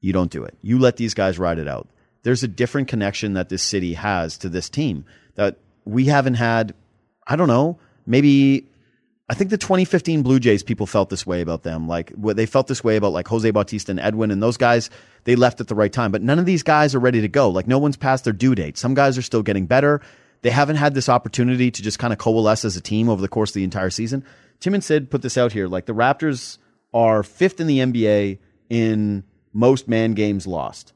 you 0.00 0.12
don't 0.12 0.30
do 0.30 0.44
it. 0.44 0.56
You 0.62 0.78
let 0.78 0.96
these 0.96 1.14
guys 1.14 1.38
ride 1.38 1.58
it 1.58 1.68
out. 1.68 1.88
There's 2.22 2.42
a 2.42 2.48
different 2.48 2.88
connection 2.88 3.34
that 3.34 3.48
this 3.48 3.62
city 3.62 3.94
has 3.94 4.38
to 4.38 4.48
this 4.48 4.68
team 4.68 5.04
that 5.34 5.58
we 5.84 6.06
haven't 6.06 6.34
had. 6.34 6.74
I 7.26 7.36
don't 7.36 7.48
know, 7.48 7.78
maybe 8.06 8.66
I 9.28 9.34
think 9.34 9.48
the 9.48 9.56
2015 9.56 10.22
Blue 10.22 10.38
Jays 10.38 10.62
people 10.62 10.86
felt 10.86 11.08
this 11.08 11.26
way 11.26 11.40
about 11.40 11.62
them. 11.62 11.88
Like 11.88 12.12
they 12.16 12.44
felt 12.44 12.66
this 12.66 12.84
way 12.84 12.96
about 12.96 13.12
like 13.12 13.26
Jose 13.28 13.50
Bautista 13.50 13.90
and 13.90 14.00
Edwin 14.00 14.30
and 14.30 14.42
those 14.42 14.58
guys. 14.58 14.90
They 15.24 15.34
left 15.34 15.60
at 15.60 15.68
the 15.68 15.74
right 15.74 15.92
time, 15.92 16.12
but 16.12 16.20
none 16.22 16.38
of 16.38 16.44
these 16.44 16.62
guys 16.62 16.94
are 16.94 17.00
ready 17.00 17.22
to 17.22 17.28
go. 17.28 17.48
Like 17.48 17.66
no 17.66 17.78
one's 17.78 17.96
past 17.96 18.24
their 18.24 18.34
due 18.34 18.54
date. 18.54 18.76
Some 18.76 18.92
guys 18.92 19.16
are 19.16 19.22
still 19.22 19.42
getting 19.42 19.66
better. 19.66 20.02
They 20.42 20.50
haven't 20.50 20.76
had 20.76 20.92
this 20.92 21.08
opportunity 21.08 21.70
to 21.70 21.82
just 21.82 21.98
kind 21.98 22.12
of 22.12 22.18
coalesce 22.18 22.66
as 22.66 22.76
a 22.76 22.82
team 22.82 23.08
over 23.08 23.22
the 23.22 23.28
course 23.28 23.50
of 23.50 23.54
the 23.54 23.64
entire 23.64 23.88
season. 23.88 24.24
Tim 24.60 24.74
and 24.74 24.84
Sid 24.84 25.10
put 25.10 25.22
this 25.22 25.38
out 25.38 25.52
here. 25.52 25.68
Like 25.68 25.86
the 25.86 25.94
Raptors 25.94 26.58
are 26.92 27.22
fifth 27.22 27.60
in 27.60 27.66
the 27.66 27.78
NBA 27.78 28.38
in 28.68 29.24
most 29.54 29.88
man 29.88 30.12
games 30.12 30.46
lost. 30.46 30.92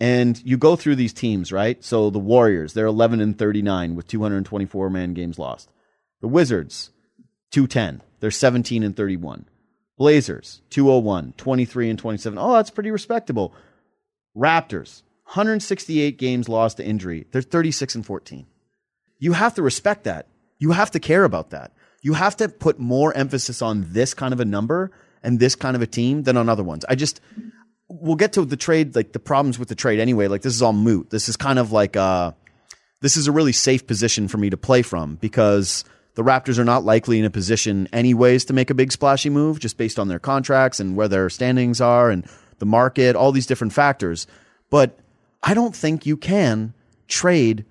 And 0.00 0.42
you 0.44 0.58
go 0.58 0.74
through 0.74 0.96
these 0.96 1.12
teams, 1.12 1.52
right? 1.52 1.82
So 1.84 2.10
the 2.10 2.18
Warriors, 2.18 2.72
they're 2.72 2.86
11 2.86 3.20
and 3.20 3.38
39 3.38 3.94
with 3.94 4.08
224 4.08 4.90
man 4.90 5.14
games 5.14 5.38
lost. 5.38 5.70
The 6.20 6.28
Wizards, 6.28 6.90
210. 7.52 8.02
They're 8.20 8.30
17 8.30 8.82
and 8.82 8.96
31. 8.96 9.46
Blazers, 9.98 10.60
201, 10.70 11.34
23 11.36 11.90
and 11.90 11.98
27. 11.98 12.38
Oh, 12.38 12.52
that's 12.54 12.70
pretty 12.70 12.90
respectable. 12.90 13.54
Raptors, 14.36 15.02
168 15.24 16.18
games 16.18 16.48
lost 16.48 16.76
to 16.76 16.84
injury. 16.84 17.26
They're 17.30 17.42
36 17.42 17.94
and 17.94 18.06
14. 18.06 18.46
You 19.18 19.32
have 19.32 19.54
to 19.54 19.62
respect 19.62 20.04
that. 20.04 20.28
You 20.58 20.72
have 20.72 20.90
to 20.92 21.00
care 21.00 21.24
about 21.24 21.50
that. 21.50 21.72
You 22.02 22.14
have 22.14 22.36
to 22.36 22.48
put 22.48 22.78
more 22.78 23.16
emphasis 23.16 23.62
on 23.62 23.86
this 23.92 24.14
kind 24.14 24.32
of 24.32 24.40
a 24.40 24.44
number 24.44 24.90
and 25.22 25.40
this 25.40 25.56
kind 25.56 25.74
of 25.74 25.82
a 25.82 25.86
team 25.86 26.22
than 26.22 26.36
on 26.36 26.48
other 26.48 26.62
ones. 26.62 26.84
I 26.88 26.94
just 26.94 27.20
we'll 27.88 28.16
get 28.16 28.34
to 28.34 28.44
the 28.44 28.56
trade, 28.56 28.94
like 28.94 29.12
the 29.12 29.18
problems 29.18 29.58
with 29.58 29.68
the 29.68 29.74
trade 29.74 29.98
anyway. 29.98 30.28
Like 30.28 30.42
this 30.42 30.54
is 30.54 30.62
all 30.62 30.72
moot. 30.72 31.10
This 31.10 31.28
is 31.28 31.36
kind 31.36 31.58
of 31.58 31.72
like 31.72 31.96
uh 31.96 32.32
this 33.00 33.16
is 33.16 33.26
a 33.26 33.32
really 33.32 33.52
safe 33.52 33.86
position 33.86 34.28
for 34.28 34.38
me 34.38 34.50
to 34.50 34.56
play 34.56 34.82
from 34.82 35.16
because 35.16 35.84
the 36.16 36.24
Raptors 36.24 36.58
are 36.58 36.64
not 36.64 36.84
likely 36.84 37.18
in 37.18 37.24
a 37.24 37.30
position 37.30 37.88
anyways 37.92 38.46
to 38.46 38.52
make 38.52 38.70
a 38.70 38.74
big 38.74 38.90
splashy 38.90 39.30
move 39.30 39.60
just 39.60 39.76
based 39.76 39.98
on 39.98 40.08
their 40.08 40.18
contracts 40.18 40.80
and 40.80 40.96
where 40.96 41.08
their 41.08 41.30
standings 41.30 41.80
are 41.80 42.10
and 42.10 42.26
the 42.58 42.66
market, 42.66 43.14
all 43.14 43.32
these 43.32 43.46
different 43.46 43.74
factors. 43.74 44.26
But 44.70 44.98
I 45.42 45.54
don't 45.54 45.76
think 45.76 46.06
you 46.06 46.16
can 46.16 46.74
trade 47.06 47.66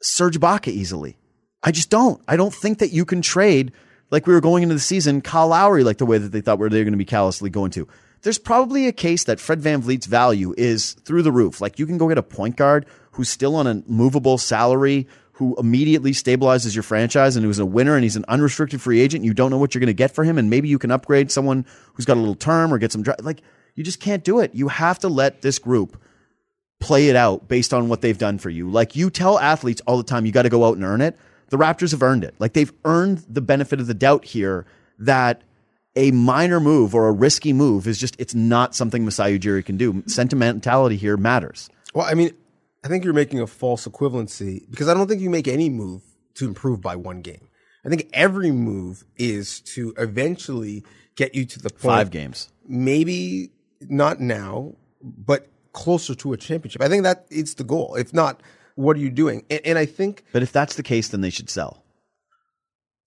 Serge 0.00 0.38
Ibaka 0.38 0.68
easily. 0.68 1.16
I 1.62 1.72
just 1.72 1.90
don't. 1.90 2.22
I 2.28 2.36
don't 2.36 2.54
think 2.54 2.78
that 2.78 2.92
you 2.92 3.04
can 3.04 3.20
trade 3.20 3.72
like 4.10 4.28
we 4.28 4.34
were 4.34 4.40
going 4.40 4.62
into 4.62 4.76
the 4.76 4.80
season, 4.80 5.20
Kyle 5.20 5.48
Lowry, 5.48 5.82
like 5.82 5.98
the 5.98 6.06
way 6.06 6.18
that 6.18 6.30
they 6.30 6.40
thought 6.40 6.60
were 6.60 6.68
they 6.68 6.78
were 6.78 6.84
going 6.84 6.92
to 6.92 6.98
be 6.98 7.04
callously 7.04 7.50
going 7.50 7.72
to. 7.72 7.88
There's 8.22 8.38
probably 8.38 8.86
a 8.86 8.92
case 8.92 9.24
that 9.24 9.40
Fred 9.40 9.60
VanVleet's 9.60 10.06
value 10.06 10.54
is 10.56 10.92
through 10.92 11.22
the 11.22 11.32
roof. 11.32 11.60
Like 11.60 11.78
you 11.78 11.86
can 11.86 11.98
go 11.98 12.08
get 12.08 12.18
a 12.18 12.22
point 12.22 12.56
guard 12.56 12.86
who's 13.12 13.28
still 13.28 13.56
on 13.56 13.66
a 13.66 13.82
movable 13.86 14.38
salary, 14.38 15.06
who 15.36 15.54
immediately 15.58 16.12
stabilizes 16.12 16.74
your 16.74 16.82
franchise 16.82 17.36
and 17.36 17.44
who's 17.44 17.58
a 17.58 17.66
winner 17.66 17.94
and 17.94 18.02
he's 18.02 18.16
an 18.16 18.24
unrestricted 18.26 18.80
free 18.80 19.00
agent. 19.00 19.22
You 19.22 19.34
don't 19.34 19.50
know 19.50 19.58
what 19.58 19.74
you're 19.74 19.80
going 19.80 19.88
to 19.88 19.92
get 19.92 20.10
for 20.10 20.24
him. 20.24 20.38
And 20.38 20.48
maybe 20.48 20.66
you 20.66 20.78
can 20.78 20.90
upgrade 20.90 21.30
someone 21.30 21.66
who's 21.92 22.06
got 22.06 22.16
a 22.16 22.20
little 22.20 22.34
term 22.34 22.72
or 22.72 22.78
get 22.78 22.90
some, 22.90 23.04
like 23.20 23.42
you 23.74 23.84
just 23.84 24.00
can't 24.00 24.24
do 24.24 24.40
it. 24.40 24.54
You 24.54 24.68
have 24.68 24.98
to 25.00 25.08
let 25.08 25.42
this 25.42 25.58
group 25.58 26.00
play 26.80 27.08
it 27.08 27.16
out 27.16 27.48
based 27.48 27.74
on 27.74 27.90
what 27.90 28.00
they've 28.00 28.16
done 28.16 28.38
for 28.38 28.48
you. 28.48 28.70
Like 28.70 28.96
you 28.96 29.10
tell 29.10 29.38
athletes 29.38 29.82
all 29.86 29.98
the 29.98 30.04
time, 30.04 30.24
you 30.24 30.32
got 30.32 30.44
to 30.44 30.48
go 30.48 30.64
out 30.64 30.76
and 30.76 30.84
earn 30.84 31.02
it. 31.02 31.18
The 31.50 31.58
Raptors 31.58 31.90
have 31.90 32.02
earned 32.02 32.24
it. 32.24 32.34
Like 32.38 32.54
they've 32.54 32.72
earned 32.86 33.18
the 33.28 33.42
benefit 33.42 33.78
of 33.78 33.88
the 33.88 33.94
doubt 33.94 34.24
here 34.24 34.64
that 35.00 35.42
a 35.96 36.12
minor 36.12 36.60
move 36.60 36.94
or 36.94 37.08
a 37.08 37.12
risky 37.12 37.52
move 37.52 37.86
is 37.86 37.98
just, 37.98 38.18
it's 38.18 38.34
not 38.34 38.74
something 38.74 39.04
Masai 39.04 39.38
Ujiri 39.38 39.66
can 39.66 39.76
do. 39.76 40.02
Sentimentality 40.06 40.96
here 40.96 41.18
matters. 41.18 41.68
Well, 41.92 42.06
I 42.06 42.14
mean, 42.14 42.32
I 42.86 42.88
think 42.88 43.02
you're 43.02 43.14
making 43.14 43.40
a 43.40 43.48
false 43.48 43.84
equivalency 43.88 44.64
because 44.70 44.86
I 44.88 44.94
don't 44.94 45.08
think 45.08 45.20
you 45.20 45.28
make 45.28 45.48
any 45.48 45.68
move 45.68 46.02
to 46.34 46.46
improve 46.46 46.80
by 46.80 46.94
one 46.94 47.20
game. 47.20 47.48
I 47.84 47.88
think 47.88 48.08
every 48.12 48.52
move 48.52 49.04
is 49.16 49.58
to 49.72 49.92
eventually 49.98 50.84
get 51.16 51.34
you 51.34 51.46
to 51.46 51.58
the 51.58 51.68
point. 51.68 51.82
Five 51.82 52.10
games. 52.12 52.48
Maybe 52.68 53.50
not 53.80 54.20
now, 54.20 54.76
but 55.02 55.48
closer 55.72 56.14
to 56.14 56.32
a 56.32 56.36
championship. 56.36 56.80
I 56.80 56.88
think 56.88 57.02
that 57.02 57.26
it's 57.28 57.54
the 57.54 57.64
goal. 57.64 57.96
If 57.96 58.14
not, 58.14 58.40
what 58.76 58.96
are 58.96 59.00
you 59.00 59.10
doing? 59.10 59.44
And, 59.50 59.60
and 59.64 59.78
I 59.78 59.86
think 59.86 60.22
But 60.32 60.44
if 60.44 60.52
that's 60.52 60.76
the 60.76 60.84
case, 60.84 61.08
then 61.08 61.22
they 61.22 61.30
should 61.30 61.50
sell. 61.50 61.82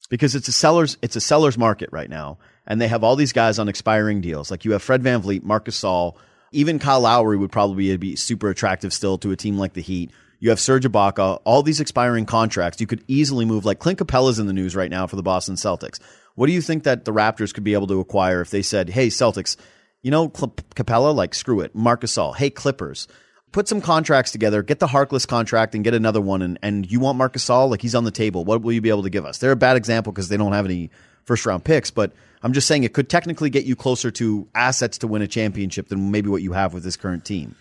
Because 0.10 0.36
it's 0.36 0.50
a 0.50 0.52
seller's 0.52 0.98
it's 1.02 1.15
a 1.15 1.22
seller's 1.22 1.58
market 1.58 1.88
right 1.94 2.10
now. 2.10 2.38
And 2.68 2.82
they 2.82 2.89
have 2.89 3.06
all 3.06 3.15
these 3.15 3.32
guys 3.32 3.60
on 3.60 3.70
expiring 3.70 4.20
deals. 4.20 4.52
Like 4.52 4.65
you 4.65 4.74
have 4.74 4.84
Fred 4.84 5.04
Van 5.04 5.22
Vliet, 5.22 5.42
Marc 5.42 5.63
Gasol, 5.63 6.15
Even 6.52 6.80
Kyle 6.80 7.02
Lowry 7.02 7.38
would 7.38 7.52
probably 7.52 7.96
be 7.98 8.16
super 8.16 8.50
attractive 8.50 8.94
still 8.94 9.18
to 9.20 9.32
a 9.32 9.36
team 9.36 9.58
like 9.58 9.74
the 9.74 9.82
Heat. 9.82 10.12
You 10.40 10.50
have 10.50 10.60
Serge 10.60 10.86
Ibaka, 10.86 11.42
all 11.44 11.64
these 11.64 11.82
expiring 11.82 12.26
contracts. 12.26 12.80
You 12.80 12.88
could 12.88 13.04
easily 13.08 13.46
move. 13.46 13.66
Like 13.66 13.80
Clint 13.80 14.00
Capela's 14.00 14.40
in 14.40 14.48
the 14.48 14.54
news 14.54 14.76
right 14.76 14.90
now 14.90 15.06
for 15.06 15.16
the 15.16 15.24
Boston 15.24 15.56
Celtics. 15.56 16.00
What 16.36 16.48
do 16.48 16.54
you 16.54 16.62
think 16.62 16.84
that 16.84 17.04
the 17.04 17.12
Raptors 17.12 17.54
could 17.54 17.66
be 17.66 17.74
able 17.74 17.88
to 17.88 18.00
acquire 18.00 18.40
if 18.40 18.50
they 18.50 18.62
said, 18.62 18.90
"Hey, 18.90 19.08
Celtics, 19.08 19.58
you 20.02 20.12
know 20.12 20.30
Capella, 20.30 21.12
like 21.12 21.36
screw 21.36 21.60
it, 21.60 21.76
Marc 21.76 22.02
Gasol. 22.02 22.36
Hey, 22.36 22.50
Clippers, 22.50 23.08
put 23.52 23.68
some 23.68 23.82
contracts 23.82 24.32
together, 24.32 24.64
get 24.64 24.80
the 24.80 24.88
Harkless 24.88 25.28
contract, 25.28 25.76
and 25.76 25.84
get 25.84 25.94
another 25.94 26.22
one. 26.22 26.42
And 26.42 26.58
and 26.62 26.90
you 26.90 27.00
want 27.00 27.18
Marc 27.18 27.34
Gasol, 27.34 27.70
like 27.70 27.82
he's 27.82 27.96
on 27.96 28.06
the 28.06 28.12
table. 28.12 28.46
What 28.46 28.62
will 28.62 28.72
you 28.72 28.82
be 28.82 28.90
able 28.90 29.04
to 29.04 29.10
give 29.10 29.26
us? 29.26 29.40
They're 29.40 29.52
a 29.52 29.58
bad 29.58 29.76
example 29.76 30.14
because 30.14 30.30
they 30.30 30.38
don't 30.38 30.54
have 30.54 30.66
any 30.66 30.90
first 31.30 31.46
round 31.46 31.63
picks, 31.63 31.92
but 31.92 32.12
I'm 32.42 32.54
just 32.54 32.68
saying 32.68 32.84
it 32.84 32.94
could 32.94 33.08
technically 33.08 33.52
get 33.52 33.65
you 33.65 33.76
closer 33.76 34.10
to 34.12 34.48
assets 34.56 34.98
to 34.98 35.08
win 35.08 35.22
a 35.22 35.28
championship 35.28 35.88
than 35.88 36.10
maybe 36.10 36.28
what 36.28 36.42
you 36.42 36.54
have 36.54 36.74
with 36.74 36.84
this 36.84 36.98
current 36.98 37.24
team. 37.24 37.56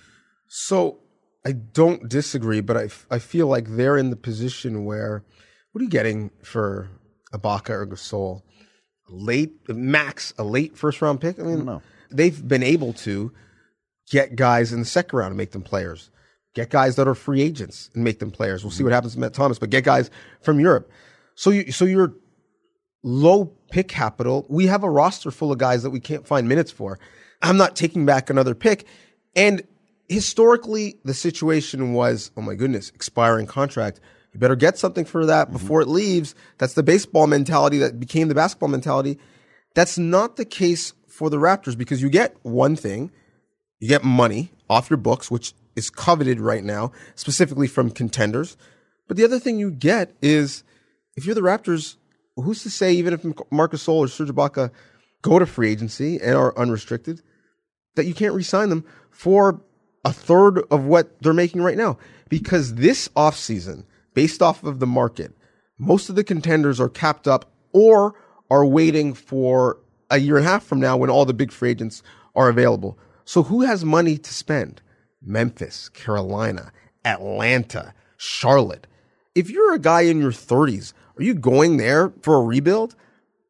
So 0.49 1.01
I 1.45 1.53
don't 1.53 2.09
disagree, 2.09 2.63
but 2.63 2.79
I, 2.79 2.89
I 3.15 3.19
feel 3.19 3.47
like 3.47 3.67
they're 3.69 3.99
in 3.99 4.09
the 4.09 4.17
position 4.17 4.87
where 4.87 5.23
what 5.73 5.83
are 5.83 5.85
you 5.85 5.91
getting 5.91 6.31
for 6.43 6.89
Ibaka 7.35 7.71
or 7.71 7.87
Gasol? 7.87 8.43
Late 9.11 9.53
max 9.69 10.33
a 10.39 10.45
late 10.45 10.77
first 10.77 11.03
round 11.03 11.21
pick. 11.21 11.39
I 11.39 11.43
mean, 11.43 11.81
they've 12.11 12.49
been 12.49 12.63
able 12.63 12.95
to 12.95 13.33
get 14.11 14.35
guys 14.35 14.73
in 14.73 14.81
the 14.81 14.87
second 14.87 15.19
round 15.19 15.33
and 15.33 15.37
make 15.37 15.53
them 15.53 15.63
players. 15.63 16.11
Get 16.55 16.71
guys 16.71 16.97
that 16.97 17.07
are 17.07 17.15
free 17.15 17.43
agents 17.43 17.91
and 17.95 18.03
make 18.03 18.19
them 18.19 18.31
players. 18.31 18.65
We'll 18.65 18.71
see 18.71 18.83
what 18.83 18.93
happens 18.93 19.13
to 19.13 19.21
Matt 19.21 19.35
Thomas, 19.35 19.59
but 19.59 19.69
get 19.69 19.85
guys 19.85 20.11
from 20.41 20.59
Europe. 20.59 20.91
So 21.35 21.51
you 21.51 21.71
so 21.71 21.85
you're 21.85 22.15
low 23.03 23.53
pick 23.71 23.89
capital. 23.89 24.47
We 24.49 24.67
have 24.67 24.83
a 24.83 24.91
roster 24.91 25.31
full 25.31 25.53
of 25.53 25.59
guys 25.59 25.83
that 25.83 25.91
we 25.91 26.01
can't 26.01 26.27
find 26.27 26.49
minutes 26.49 26.71
for. 26.71 26.99
I'm 27.43 27.57
not 27.57 27.77
taking 27.77 28.07
back 28.07 28.31
another 28.31 28.55
pick. 28.55 28.87
And 29.37 29.63
historically, 30.09 30.99
the 31.05 31.15
situation 31.15 31.93
was, 31.93 32.31
oh 32.37 32.43
my 32.43 32.55
goodness, 32.55 32.91
expiring 32.95 33.47
contract. 33.47 34.01
You 34.33 34.41
better 34.41 34.57
get 34.57 34.79
something 34.79 35.05
for 35.05 35.27
that 35.27 35.49
mm-hmm. 35.49 35.57
before 35.57 35.81
it 35.81 35.89
leaves. 35.89 36.35
That's 36.59 36.75
the 36.75 36.83
baseball 36.83 37.27
mentality 37.27 37.79
that 37.79 38.01
became 38.01 38.29
the 38.29 38.35
basketball 38.35 38.69
mentality. 38.69 39.19
That's 39.75 39.99
not 39.99 40.37
the 40.37 40.45
case 40.45 40.93
for 41.07 41.31
the 41.31 41.37
Raptors 41.37 41.77
because 41.77 42.03
you 42.03 42.11
get 42.11 42.37
one 42.43 42.77
thing, 42.77 43.11
you 43.81 43.89
get 43.89 44.05
money 44.05 44.51
off 44.69 44.91
your 44.91 44.97
books, 44.97 45.31
which 45.31 45.55
is 45.77 45.91
coveted 45.91 46.41
right 46.41 46.65
now, 46.65 46.93
specifically 47.15 47.69
from 47.69 47.91
contenders. 47.91 48.57
But 49.07 49.17
the 49.17 49.25
other 49.25 49.39
thing 49.39 49.59
you 49.59 49.71
get 49.71 50.15
is 50.21 50.65
if 51.17 51.27
you're 51.27 51.35
the 51.35 51.41
Raptors, 51.41 51.97
who's 52.43 52.63
to 52.63 52.71
say 52.71 52.93
even 52.93 53.13
if 53.15 53.25
Marc 53.51 53.73
Gasol 53.73 53.99
or 53.99 54.09
Serge 54.09 54.29
Ibaka 54.29 54.71
go 55.23 55.39
to 55.39 55.47
free 55.47 55.71
agency 55.71 56.19
and 56.21 56.35
are 56.35 56.57
unrestricted, 56.57 57.23
that 57.97 58.07
you 58.07 58.15
can't 58.15 58.35
re-sign 58.35 58.69
them 58.69 58.85
for 59.11 59.61
a 60.05 60.13
third 60.13 60.59
of 60.71 60.85
what 60.85 61.21
they're 61.21 61.33
making 61.33 61.63
right 61.63 61.77
now? 61.77 61.99
Because 62.29 62.77
this 62.77 63.09
offseason, 63.09 63.85
based 64.15 64.43
off 64.43 64.63
of 64.65 64.79
the 64.79 64.87
market, 64.87 65.33
most 65.79 66.09
of 66.09 66.17
the 66.17 66.25
contenders 66.25 66.81
are 66.81 66.89
capped 66.89 67.27
up 67.27 67.51
or 67.73 68.15
are 68.51 68.65
waiting 68.67 69.15
for 69.15 69.79
a 70.11 70.19
year 70.19 70.37
and 70.37 70.47
a 70.47 70.49
half 70.49 70.65
from 70.65 70.81
now 70.81 70.97
when 70.97 71.11
all 71.11 71.25
the 71.25 71.35
big 71.35 71.53
free 71.53 71.71
agents 71.71 72.03
are 72.35 72.49
available. 72.49 72.99
So 73.25 73.43
who 73.43 73.63
has 73.63 73.85
money 73.85 74.17
to 74.17 74.35
spend? 74.35 74.81
Memphis, 75.21 75.89
Carolina, 75.89 76.73
Atlanta, 77.05 77.95
Charlotte. 78.17 78.87
If 79.35 79.51
you're 79.51 79.75
a 79.75 79.79
guy 79.79 80.03
in 80.03 80.21
your 80.21 80.33
30s 80.33 80.93
are 81.19 81.23
you 81.23 81.35
going 81.35 81.77
there 81.77 82.13
for 82.23 82.37
a 82.37 82.43
rebuild? 82.43 82.95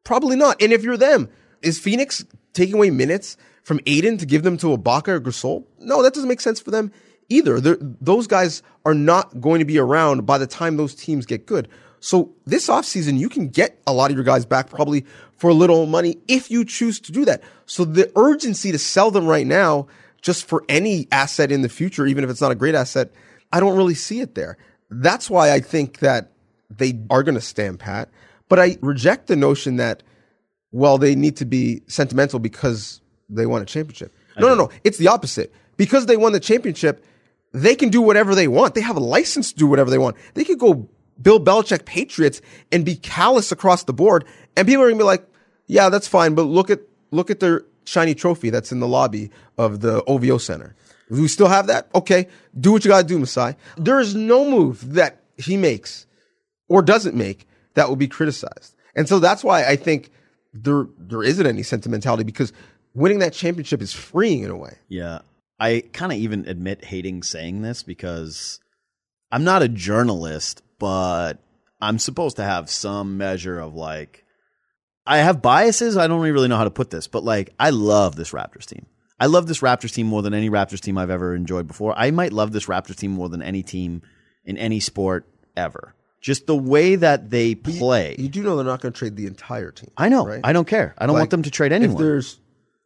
Probably 0.03 0.35
not. 0.35 0.61
And 0.61 0.73
if 0.73 0.83
you're 0.83 0.97
them, 0.97 1.29
is 1.61 1.79
Phoenix 1.79 2.25
taking 2.53 2.75
away 2.75 2.89
minutes 2.89 3.37
from 3.63 3.79
Ayton 3.85 4.17
to 4.17 4.25
give 4.25 4.43
them 4.43 4.57
to 4.57 4.77
Ibaka 4.77 5.09
or 5.09 5.21
Gasol? 5.21 5.65
No, 5.79 6.01
that 6.01 6.13
doesn't 6.13 6.29
make 6.29 6.41
sense 6.41 6.59
for 6.59 6.71
them 6.71 6.91
either. 7.29 7.59
They're, 7.59 7.77
those 7.79 8.27
guys 8.27 8.63
are 8.85 8.93
not 8.93 9.39
going 9.39 9.59
to 9.59 9.65
be 9.65 9.77
around 9.77 10.25
by 10.25 10.37
the 10.37 10.47
time 10.47 10.77
those 10.77 10.95
teams 10.95 11.25
get 11.25 11.45
good. 11.45 11.67
So 11.99 12.33
this 12.45 12.69
offseason, 12.69 13.19
you 13.19 13.29
can 13.29 13.49
get 13.49 13.81
a 13.85 13.93
lot 13.93 14.09
of 14.09 14.15
your 14.15 14.23
guys 14.23 14.45
back 14.45 14.69
probably 14.69 15.05
for 15.37 15.49
a 15.49 15.53
little 15.53 15.85
money 15.85 16.17
if 16.27 16.49
you 16.49 16.65
choose 16.65 16.99
to 17.01 17.11
do 17.11 17.25
that. 17.25 17.43
So 17.65 17.85
the 17.85 18.11
urgency 18.15 18.71
to 18.71 18.79
sell 18.79 19.11
them 19.11 19.27
right 19.27 19.45
now, 19.45 19.87
just 20.21 20.45
for 20.45 20.63
any 20.69 21.07
asset 21.11 21.51
in 21.51 21.61
the 21.61 21.69
future, 21.69 22.05
even 22.05 22.23
if 22.23 22.29
it's 22.29 22.41
not 22.41 22.51
a 22.51 22.55
great 22.55 22.75
asset, 22.75 23.11
I 23.51 23.59
don't 23.59 23.77
really 23.77 23.95
see 23.95 24.21
it 24.21 24.35
there. 24.35 24.57
That's 24.89 25.29
why 25.29 25.51
I 25.51 25.59
think 25.59 25.99
that 25.99 26.31
they 26.69 26.99
are 27.09 27.23
going 27.23 27.35
to 27.35 27.41
stand 27.41 27.79
pat. 27.79 28.09
But 28.47 28.59
I 28.59 28.77
reject 28.81 29.27
the 29.27 29.35
notion 29.35 29.77
that, 29.77 30.03
well, 30.71 30.97
they 30.97 31.15
need 31.15 31.37
to 31.37 31.45
be 31.45 31.81
sentimental 31.87 32.39
because 32.39 33.01
they 33.29 33.45
won 33.45 33.61
a 33.61 33.65
championship. 33.65 34.13
No, 34.37 34.47
no, 34.47 34.55
no. 34.55 34.69
It's 34.83 34.97
the 34.97 35.07
opposite. 35.07 35.53
Because 35.77 36.05
they 36.05 36.17
won 36.17 36.33
the 36.33 36.39
championship, 36.39 37.05
they 37.51 37.75
can 37.75 37.89
do 37.89 38.01
whatever 38.01 38.35
they 38.35 38.47
want. 38.47 38.75
They 38.75 38.81
have 38.81 38.97
a 38.97 39.01
license 39.01 39.51
to 39.53 39.59
do 39.59 39.67
whatever 39.67 39.89
they 39.89 39.97
want. 39.97 40.15
They 40.33 40.43
could 40.43 40.59
go 40.59 40.89
Bill 41.21 41.39
Belichick 41.39 41.85
Patriots 41.85 42.41
and 42.71 42.85
be 42.85 42.95
callous 42.95 43.51
across 43.51 43.83
the 43.83 43.93
board. 43.93 44.25
And 44.55 44.67
people 44.67 44.83
are 44.83 44.87
going 44.87 44.97
to 44.97 45.03
be 45.03 45.07
like, 45.07 45.25
yeah, 45.67 45.89
that's 45.89 46.07
fine. 46.07 46.35
But 46.35 46.43
look 46.43 46.69
at, 46.69 46.81
look 47.11 47.29
at 47.29 47.39
their 47.39 47.65
shiny 47.85 48.15
trophy 48.15 48.49
that's 48.49 48.71
in 48.71 48.79
the 48.79 48.87
lobby 48.87 49.31
of 49.57 49.81
the 49.81 50.03
OVO 50.05 50.37
Center. 50.37 50.75
Do 51.11 51.21
we 51.21 51.27
still 51.27 51.47
have 51.47 51.67
that? 51.67 51.89
Okay. 51.95 52.27
Do 52.59 52.71
what 52.71 52.85
you 52.85 52.89
got 52.89 53.01
to 53.01 53.07
do, 53.07 53.17
Masai. 53.17 53.55
There 53.77 53.99
is 53.99 54.15
no 54.15 54.49
move 54.49 54.93
that 54.93 55.23
he 55.37 55.57
makes 55.57 56.05
or 56.69 56.81
doesn't 56.81 57.15
make 57.15 57.47
that 57.73 57.89
will 57.89 57.95
be 57.95 58.07
criticized. 58.07 58.75
And 58.95 59.09
so 59.09 59.19
that's 59.19 59.43
why 59.43 59.65
I 59.65 59.75
think 59.75 60.11
there 60.53 60.87
there 60.97 61.23
isn't 61.23 61.45
any 61.45 61.63
sentimentality 61.63 62.23
because 62.23 62.53
winning 62.93 63.19
that 63.19 63.33
championship 63.33 63.81
is 63.81 63.93
freeing 63.93 64.43
in 64.43 64.51
a 64.51 64.57
way. 64.57 64.77
Yeah. 64.87 65.19
I 65.59 65.83
kind 65.91 66.11
of 66.11 66.17
even 66.17 66.47
admit 66.47 66.85
hating 66.85 67.23
saying 67.23 67.61
this 67.61 67.83
because 67.83 68.59
I'm 69.31 69.43
not 69.43 69.61
a 69.61 69.67
journalist, 69.67 70.61
but 70.79 71.33
I'm 71.81 71.99
supposed 71.99 72.37
to 72.37 72.43
have 72.43 72.69
some 72.69 73.17
measure 73.17 73.59
of 73.59 73.75
like 73.75 74.25
I 75.05 75.17
have 75.17 75.41
biases. 75.41 75.97
I 75.97 76.07
don't 76.07 76.21
really 76.21 76.47
know 76.47 76.57
how 76.57 76.63
to 76.63 76.69
put 76.69 76.91
this, 76.91 77.07
but 77.07 77.23
like 77.23 77.53
I 77.59 77.71
love 77.71 78.15
this 78.15 78.31
Raptors 78.31 78.65
team. 78.65 78.85
I 79.19 79.25
love 79.25 79.47
this 79.47 79.59
Raptors 79.59 79.93
team 79.93 80.07
more 80.07 80.21
than 80.21 80.33
any 80.33 80.49
Raptors 80.49 80.79
team 80.79 80.97
I've 80.97 81.09
ever 81.09 81.35
enjoyed 81.35 81.67
before. 81.67 81.93
I 81.97 82.11
might 82.11 82.31
love 82.31 82.53
this 82.53 82.67
Raptors 82.67 82.95
team 82.95 83.11
more 83.11 83.27
than 83.27 83.41
any 83.41 83.63
team 83.63 84.01
in 84.45 84.57
any 84.57 84.79
sport 84.79 85.27
ever. 85.57 85.93
Just 86.21 86.47
the 86.47 86.55
way 86.55 86.95
that 86.95 87.29
they 87.29 87.55
play. 87.55 88.15
You, 88.17 88.23
you 88.23 88.29
do 88.29 88.43
know 88.43 88.57
they're 88.57 88.65
not 88.65 88.81
going 88.81 88.91
to 88.91 88.97
trade 88.97 89.15
the 89.15 89.25
entire 89.25 89.71
team. 89.71 89.91
I 89.97 90.09
know. 90.09 90.25
Right? 90.25 90.41
I 90.43 90.51
don't 90.51 90.67
care. 90.67 90.93
I 90.97 91.05
don't 91.05 91.13
like, 91.13 91.21
want 91.21 91.29
them 91.31 91.43
to 91.43 91.51
trade 91.51 91.71
anyone. 91.71 91.95
If 91.95 91.99
there's 91.99 92.39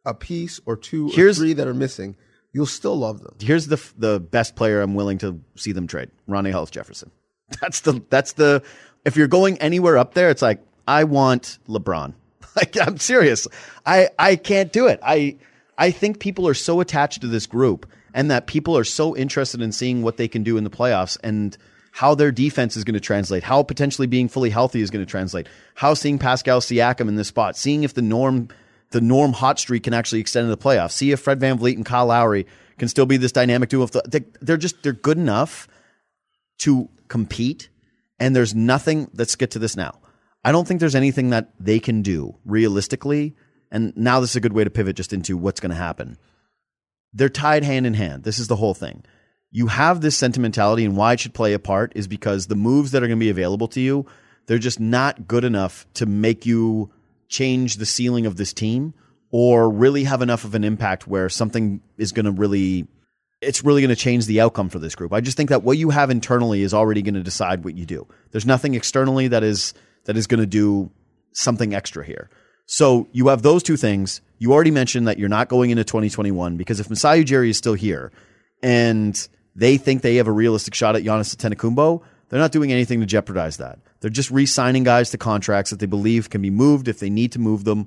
a 0.04 0.14
piece 0.14 0.60
or 0.66 0.76
two 0.76 1.08
Here's, 1.08 1.38
or 1.38 1.42
three 1.42 1.52
that 1.54 1.66
are 1.66 1.74
missing, 1.74 2.16
you'll 2.52 2.66
still 2.66 2.96
love 2.96 3.22
them. 3.22 3.34
Here's 3.40 3.66
the 3.66 3.82
the 3.98 4.20
best 4.20 4.54
player 4.56 4.80
I'm 4.80 4.94
willing 4.94 5.18
to 5.18 5.40
see 5.56 5.72
them 5.72 5.86
trade: 5.86 6.10
Rondae 6.28 6.52
Hollis 6.52 6.70
Jefferson. 6.70 7.10
That's 7.60 7.80
the 7.80 8.02
that's 8.08 8.32
the 8.32 8.62
if 9.04 9.16
you're 9.16 9.28
going 9.28 9.58
anywhere 9.58 9.98
up 9.98 10.14
there, 10.14 10.30
it's 10.30 10.42
like 10.42 10.60
I 10.88 11.04
want 11.04 11.58
LeBron. 11.68 12.14
Like 12.56 12.76
I'm 12.80 12.98
serious. 12.98 13.48
I 13.84 14.10
I 14.16 14.36
can't 14.36 14.72
do 14.72 14.86
it. 14.86 15.00
I 15.02 15.38
I 15.76 15.90
think 15.90 16.20
people 16.20 16.46
are 16.46 16.54
so 16.54 16.80
attached 16.80 17.20
to 17.22 17.26
this 17.26 17.46
group 17.46 17.84
and 18.14 18.30
that 18.30 18.46
people 18.46 18.78
are 18.78 18.84
so 18.84 19.16
interested 19.16 19.60
in 19.60 19.72
seeing 19.72 20.02
what 20.02 20.18
they 20.18 20.28
can 20.28 20.44
do 20.44 20.56
in 20.56 20.62
the 20.62 20.70
playoffs 20.70 21.18
and 21.24 21.58
how 21.94 22.12
their 22.12 22.32
defense 22.32 22.76
is 22.76 22.82
going 22.82 22.94
to 22.94 23.00
translate, 23.00 23.44
how 23.44 23.62
potentially 23.62 24.08
being 24.08 24.26
fully 24.26 24.50
healthy 24.50 24.80
is 24.80 24.90
going 24.90 25.04
to 25.04 25.08
translate, 25.08 25.46
how 25.76 25.94
seeing 25.94 26.18
Pascal 26.18 26.60
Siakam 26.60 27.06
in 27.06 27.14
this 27.14 27.28
spot, 27.28 27.56
seeing 27.56 27.84
if 27.84 27.94
the 27.94 28.02
norm 28.02 28.48
the 28.90 29.00
norm 29.00 29.32
hot 29.32 29.60
streak 29.60 29.84
can 29.84 29.94
actually 29.94 30.20
extend 30.20 30.46
into 30.46 30.56
the 30.56 30.62
playoffs, 30.62 30.90
see 30.90 31.12
if 31.12 31.20
Fred 31.20 31.38
Van 31.38 31.56
VanVleet 31.56 31.76
and 31.76 31.86
Kyle 31.86 32.06
Lowry 32.06 32.46
can 32.78 32.88
still 32.88 33.06
be 33.06 33.16
this 33.16 33.30
dynamic 33.30 33.68
duo. 33.68 33.86
They're 34.40 34.56
just 34.56 34.82
they're 34.82 34.92
good 34.92 35.18
enough 35.18 35.68
to 36.58 36.88
compete, 37.06 37.68
and 38.18 38.34
there's 38.34 38.56
nothing. 38.56 39.08
Let's 39.14 39.36
get 39.36 39.52
to 39.52 39.60
this 39.60 39.76
now. 39.76 40.00
I 40.44 40.50
don't 40.50 40.66
think 40.66 40.80
there's 40.80 40.96
anything 40.96 41.30
that 41.30 41.52
they 41.60 41.78
can 41.78 42.02
do 42.02 42.34
realistically. 42.44 43.36
And 43.70 43.96
now 43.96 44.18
this 44.18 44.30
is 44.30 44.36
a 44.36 44.40
good 44.40 44.52
way 44.52 44.64
to 44.64 44.70
pivot 44.70 44.96
just 44.96 45.12
into 45.12 45.36
what's 45.36 45.60
going 45.60 45.70
to 45.70 45.76
happen. 45.76 46.18
They're 47.12 47.28
tied 47.28 47.62
hand 47.62 47.86
in 47.86 47.94
hand. 47.94 48.24
This 48.24 48.40
is 48.40 48.48
the 48.48 48.56
whole 48.56 48.74
thing 48.74 49.04
you 49.54 49.68
have 49.68 50.00
this 50.00 50.16
sentimentality 50.16 50.84
and 50.84 50.96
why 50.96 51.12
it 51.12 51.20
should 51.20 51.32
play 51.32 51.52
a 51.52 51.60
part 51.60 51.92
is 51.94 52.08
because 52.08 52.48
the 52.48 52.56
moves 52.56 52.90
that 52.90 53.04
are 53.04 53.06
going 53.06 53.20
to 53.20 53.24
be 53.24 53.30
available 53.30 53.68
to 53.68 53.80
you, 53.80 54.04
they're 54.46 54.58
just 54.58 54.80
not 54.80 55.28
good 55.28 55.44
enough 55.44 55.86
to 55.94 56.06
make 56.06 56.44
you 56.44 56.90
change 57.28 57.76
the 57.76 57.86
ceiling 57.86 58.26
of 58.26 58.36
this 58.36 58.52
team 58.52 58.92
or 59.30 59.70
really 59.70 60.02
have 60.02 60.22
enough 60.22 60.44
of 60.44 60.56
an 60.56 60.64
impact 60.64 61.06
where 61.06 61.28
something 61.28 61.80
is 61.96 62.10
going 62.10 62.26
to 62.26 62.32
really 62.32 62.88
it's 63.40 63.62
really 63.62 63.80
going 63.80 63.90
to 63.90 63.96
change 63.96 64.26
the 64.26 64.40
outcome 64.40 64.70
for 64.70 64.78
this 64.78 64.96
group. 64.96 65.12
I 65.12 65.20
just 65.20 65.36
think 65.36 65.50
that 65.50 65.62
what 65.62 65.78
you 65.78 65.90
have 65.90 66.10
internally 66.10 66.62
is 66.62 66.74
already 66.74 67.02
going 67.02 67.14
to 67.14 67.22
decide 67.22 67.62
what 67.62 67.76
you 67.76 67.86
do. 67.86 68.08
There's 68.32 68.46
nothing 68.46 68.74
externally 68.74 69.28
that 69.28 69.44
is 69.44 69.72
that 70.06 70.16
is 70.16 70.26
going 70.26 70.40
to 70.40 70.46
do 70.46 70.90
something 71.32 71.74
extra 71.74 72.04
here. 72.04 72.28
So 72.66 73.06
you 73.12 73.28
have 73.28 73.42
those 73.42 73.62
two 73.62 73.76
things. 73.76 74.20
You 74.38 74.52
already 74.52 74.72
mentioned 74.72 75.06
that 75.06 75.18
you're 75.18 75.28
not 75.28 75.48
going 75.48 75.70
into 75.70 75.84
2021 75.84 76.56
because 76.56 76.80
if 76.80 76.90
Masai 76.90 77.22
Ujiri 77.24 77.50
is 77.50 77.58
still 77.58 77.74
here 77.74 78.10
and 78.60 79.28
they 79.54 79.76
think 79.76 80.02
they 80.02 80.16
have 80.16 80.26
a 80.26 80.32
realistic 80.32 80.74
shot 80.74 80.96
at 80.96 81.02
Giannis 81.02 81.34
Antetokounmpo, 81.34 82.02
they're 82.28 82.40
not 82.40 82.52
doing 82.52 82.72
anything 82.72 83.00
to 83.00 83.06
jeopardize 83.06 83.58
that. 83.58 83.78
They're 84.00 84.10
just 84.10 84.30
re-signing 84.30 84.84
guys 84.84 85.10
to 85.10 85.18
contracts 85.18 85.70
that 85.70 85.78
they 85.78 85.86
believe 85.86 86.30
can 86.30 86.42
be 86.42 86.50
moved 86.50 86.88
if 86.88 86.98
they 86.98 87.10
need 87.10 87.32
to 87.32 87.38
move 87.38 87.64
them, 87.64 87.86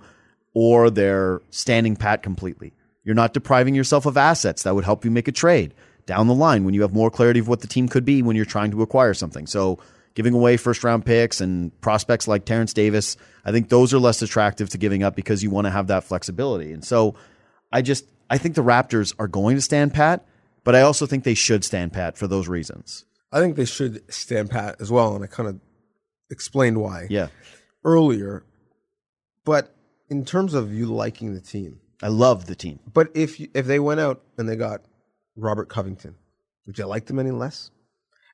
or 0.53 0.89
they're 0.89 1.41
standing 1.49 1.95
pat 1.95 2.23
completely. 2.23 2.73
You're 3.03 3.15
not 3.15 3.33
depriving 3.33 3.75
yourself 3.75 4.05
of 4.05 4.17
assets 4.17 4.63
that 4.63 4.75
would 4.75 4.85
help 4.85 5.05
you 5.05 5.11
make 5.11 5.27
a 5.27 5.31
trade 5.31 5.73
down 6.05 6.27
the 6.27 6.33
line 6.33 6.63
when 6.63 6.73
you 6.73 6.81
have 6.81 6.93
more 6.93 7.11
clarity 7.11 7.39
of 7.39 7.47
what 7.47 7.61
the 7.61 7.67
team 7.67 7.87
could 7.87 8.05
be 8.05 8.21
when 8.21 8.35
you're 8.35 8.45
trying 8.45 8.71
to 8.71 8.81
acquire 8.81 9.13
something. 9.13 9.45
So 9.45 9.79
giving 10.15 10.33
away 10.33 10.57
first 10.57 10.83
round 10.83 11.05
picks 11.05 11.41
and 11.41 11.79
prospects 11.81 12.27
like 12.27 12.45
Terence 12.45 12.73
Davis, 12.73 13.17
I 13.45 13.51
think 13.51 13.69
those 13.69 13.93
are 13.93 13.99
less 13.99 14.21
attractive 14.21 14.69
to 14.69 14.77
giving 14.77 15.03
up 15.03 15.15
because 15.15 15.43
you 15.43 15.51
want 15.51 15.65
to 15.65 15.71
have 15.71 15.87
that 15.87 16.03
flexibility. 16.03 16.71
And 16.71 16.83
so 16.83 17.15
I 17.71 17.81
just 17.81 18.05
I 18.29 18.37
think 18.37 18.55
the 18.55 18.63
Raptors 18.63 19.13
are 19.19 19.27
going 19.27 19.55
to 19.57 19.61
stand 19.61 19.93
pat, 19.93 20.25
but 20.67 20.75
I 20.75 20.81
also 20.81 21.05
think 21.05 21.23
they 21.23 21.33
should 21.33 21.63
stand 21.63 21.93
pat 21.93 22.17
for 22.17 22.27
those 22.27 22.49
reasons. 22.49 23.05
I 23.31 23.39
think 23.39 23.55
they 23.55 23.63
should 23.63 24.03
stand 24.13 24.49
pat 24.49 24.75
as 24.81 24.91
well, 24.91 25.15
and 25.15 25.23
I 25.23 25.27
kind 25.27 25.47
of 25.47 25.61
explained 26.29 26.81
why 26.81 27.07
Yeah. 27.09 27.27
earlier. 27.85 28.43
But 29.45 29.73
in 30.09 30.25
terms 30.25 30.53
of 30.53 30.73
you 30.73 30.87
liking 30.87 31.33
the 31.33 31.39
team, 31.39 31.79
I 32.03 32.09
love 32.09 32.47
the 32.47 32.55
team. 32.55 32.79
but 32.93 33.07
if 33.15 33.39
you, 33.39 33.47
if 33.53 33.65
they 33.65 33.79
went 33.79 34.01
out 34.01 34.21
and 34.37 34.49
they 34.49 34.57
got 34.57 34.81
Robert 35.37 35.69
Covington, 35.69 36.15
would 36.65 36.77
you 36.77 36.85
like 36.85 37.05
them 37.05 37.17
any 37.17 37.31
less? 37.31 37.71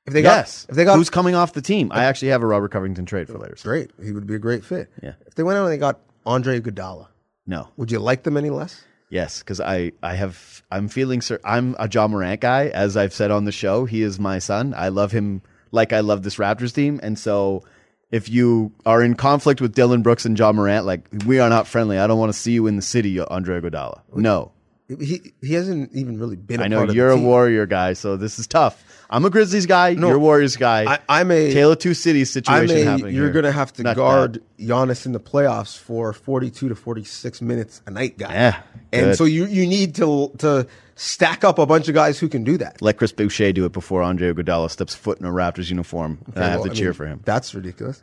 If 0.04 0.12
they 0.12 0.22
yes. 0.22 0.64
got 0.66 0.70
if 0.70 0.76
they 0.76 0.84
got 0.84 0.96
Who's 0.96 1.10
coming 1.10 1.36
off 1.36 1.52
the 1.52 1.62
team? 1.62 1.92
I 1.92 2.02
actually 2.04 2.28
have 2.28 2.42
a 2.42 2.46
Robert 2.46 2.72
Covington 2.72 3.06
trade 3.06 3.28
for 3.28 3.38
later. 3.38 3.56
great, 3.62 3.92
he 4.02 4.10
would 4.10 4.26
be 4.26 4.34
a 4.34 4.38
great 4.40 4.64
fit. 4.64 4.90
Yeah. 5.02 5.14
If 5.26 5.36
they 5.36 5.44
went 5.44 5.56
out 5.58 5.64
and 5.66 5.72
they 5.72 5.78
got 5.78 6.00
Andre 6.26 6.60
Iguodala, 6.60 7.06
No. 7.46 7.68
would 7.76 7.92
you 7.92 8.00
like 8.00 8.24
them 8.24 8.36
any 8.36 8.50
less? 8.50 8.82
Yes, 9.14 9.38
because 9.38 9.60
I, 9.60 9.92
I 10.02 10.14
have 10.16 10.64
I'm 10.72 10.88
feeling 10.88 11.20
cer- 11.20 11.40
I'm 11.44 11.76
a 11.78 11.88
Ja 11.88 12.08
Morant 12.08 12.40
guy, 12.40 12.66
as 12.66 12.96
I've 12.96 13.14
said 13.14 13.30
on 13.30 13.44
the 13.44 13.52
show. 13.52 13.84
He 13.84 14.02
is 14.02 14.18
my 14.18 14.40
son. 14.40 14.74
I 14.76 14.88
love 14.88 15.12
him 15.12 15.40
like 15.70 15.92
I 15.92 16.00
love 16.00 16.24
this 16.24 16.34
Raptors 16.34 16.74
team, 16.74 16.98
and 17.00 17.16
so 17.16 17.62
if 18.10 18.28
you 18.28 18.72
are 18.84 19.02
in 19.04 19.14
conflict 19.14 19.60
with 19.60 19.72
Dillon 19.72 20.02
Brooks 20.02 20.24
and 20.24 20.36
Ja 20.36 20.50
Morant, 20.50 20.84
like 20.84 21.06
we 21.26 21.38
are 21.38 21.48
not 21.48 21.68
friendly. 21.68 21.96
I 21.96 22.08
don't 22.08 22.18
want 22.18 22.32
to 22.32 22.38
see 22.38 22.50
you 22.52 22.66
in 22.66 22.74
the 22.74 22.82
city, 22.82 23.20
Andre 23.20 23.60
Iguodala. 23.60 24.00
No, 24.16 24.50
He 24.88 25.32
he 25.40 25.54
hasn't 25.54 25.92
even 25.92 26.18
really 26.18 26.36
been. 26.36 26.60
I 26.60 26.66
know 26.66 26.90
you're 26.90 27.10
a 27.10 27.16
Warrior 27.16 27.66
guy, 27.66 27.92
so 27.92 28.16
this 28.16 28.40
is 28.40 28.48
tough. 28.48 28.82
I'm 29.14 29.24
a 29.24 29.30
Grizzlies 29.30 29.66
guy. 29.66 29.94
No, 29.94 30.08
you're 30.08 30.16
a 30.16 30.18
Warriors 30.18 30.56
guy. 30.56 30.92
I, 30.94 30.98
I'm 31.08 31.30
a 31.30 31.52
Tale 31.52 31.70
of 31.70 31.78
Two 31.78 31.94
Cities 31.94 32.32
situation 32.32 32.78
a, 32.78 32.84
happening. 32.84 33.14
you're 33.14 33.30
going 33.30 33.44
to 33.44 33.52
have 33.52 33.72
to 33.74 33.84
Not 33.84 33.94
guard 33.94 34.42
Giannis 34.58 35.06
in 35.06 35.12
the 35.12 35.20
playoffs 35.20 35.78
for 35.78 36.12
42 36.12 36.70
to 36.70 36.74
46 36.74 37.40
minutes 37.40 37.80
a 37.86 37.92
night, 37.92 38.18
guy. 38.18 38.32
Yeah, 38.32 38.62
and 38.92 39.06
good. 39.06 39.16
so 39.16 39.24
you 39.24 39.46
you 39.46 39.68
need 39.68 39.94
to 39.94 40.32
to 40.38 40.66
stack 40.96 41.44
up 41.44 41.60
a 41.60 41.66
bunch 41.66 41.86
of 41.86 41.94
guys 41.94 42.18
who 42.18 42.28
can 42.28 42.42
do 42.42 42.58
that. 42.58 42.82
Let 42.82 42.96
Chris 42.96 43.12
Boucher 43.12 43.52
do 43.52 43.64
it 43.64 43.72
before 43.72 44.02
Andre 44.02 44.32
Iguodala 44.32 44.68
steps 44.68 44.96
foot 44.96 45.20
in 45.20 45.26
a 45.26 45.30
Raptors 45.30 45.70
uniform. 45.70 46.18
and 46.34 46.42
I 46.44 46.48
have 46.48 46.60
Well, 46.62 46.70
to 46.70 46.74
cheer 46.74 46.88
mean, 46.88 46.94
for 46.94 47.06
him. 47.06 47.20
That's 47.24 47.54
ridiculous. 47.54 48.02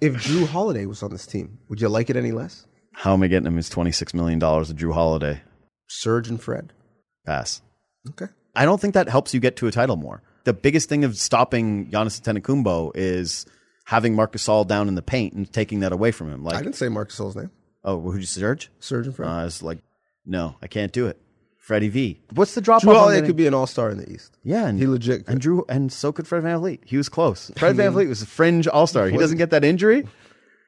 If 0.00 0.14
Jrue 0.14 0.48
Holiday 0.48 0.86
was 0.86 1.04
on 1.04 1.10
this 1.12 1.26
team, 1.26 1.58
would 1.68 1.80
you 1.80 1.88
like 1.88 2.10
it 2.10 2.16
any 2.16 2.32
less? 2.32 2.66
How 2.92 3.12
am 3.12 3.22
I 3.22 3.28
getting 3.28 3.46
him 3.46 3.56
his 3.56 3.68
twenty 3.68 3.92
six 3.92 4.12
million 4.12 4.40
dollars 4.40 4.68
of 4.68 4.76
Jrue 4.78 4.94
Holiday? 4.94 5.42
Serge 5.88 6.28
and 6.28 6.42
Fred. 6.42 6.72
Pass. 7.24 7.62
Okay. 8.10 8.26
I 8.56 8.64
don't 8.64 8.80
think 8.80 8.94
that 8.94 9.08
helps 9.08 9.34
you 9.34 9.40
get 9.40 9.56
to 9.56 9.66
a 9.66 9.72
title 9.72 9.96
more. 9.96 10.22
The 10.44 10.52
biggest 10.52 10.88
thing 10.88 11.04
of 11.04 11.16
stopping 11.16 11.90
Giannis 11.90 12.20
Antetokounmpo 12.20 12.92
is 12.94 13.46
having 13.86 14.14
Marc 14.14 14.32
Gasol 14.32 14.66
down 14.66 14.88
in 14.88 14.94
the 14.94 15.02
paint 15.02 15.34
and 15.34 15.50
taking 15.52 15.80
that 15.80 15.92
away 15.92 16.10
from 16.10 16.30
him. 16.32 16.46
I 16.46 16.52
Like, 16.52 16.62
didn't 16.64 16.76
say 16.76 16.88
Marc 16.88 17.10
Gasol's 17.10 17.36
name. 17.36 17.50
oh, 17.84 18.00
who'd 18.00 18.20
you 18.20 18.26
Serge? 18.26 18.70
Serge 18.80 19.06
and 19.06 19.16
Fred. 19.16 19.26
Uh, 19.28 19.46
it's 19.46 19.62
like, 19.62 19.78
no, 20.26 20.56
I 20.62 20.66
can't 20.66 20.92
do 20.92 21.06
it. 21.06 21.20
Freddie 21.58 21.88
V. 21.88 22.20
What's 22.34 22.54
the 22.54 22.60
drop 22.60 22.82
Jrue 22.82 22.88
off? 22.88 22.94
on 22.96 23.00
Holiday 23.00 23.26
could 23.26 23.36
be 23.36 23.46
an 23.46 23.54
All 23.54 23.66
Star 23.66 23.88
in 23.90 23.96
the 23.96 24.10
East. 24.12 24.36
yeah, 24.42 24.66
and 24.66 24.78
He 24.78 24.86
legit. 24.86 25.26
and 25.26 25.40
Jrue 25.40 25.64
and 25.68 25.90
so 25.90 26.12
could 26.12 26.28
Fred 26.28 26.42
VanVleet. 26.44 26.80
He 26.84 26.98
was 26.98 27.08
close. 27.08 27.50
Fred 27.56 27.74
VanVleet 27.76 28.06
was 28.08 28.20
a 28.20 28.26
fringe 28.26 28.68
All 28.68 28.86
Star. 28.86 29.08
He 29.08 29.16
doesn't 29.16 29.38
get 29.38 29.48
that 29.50 29.64
injury. 29.64 30.06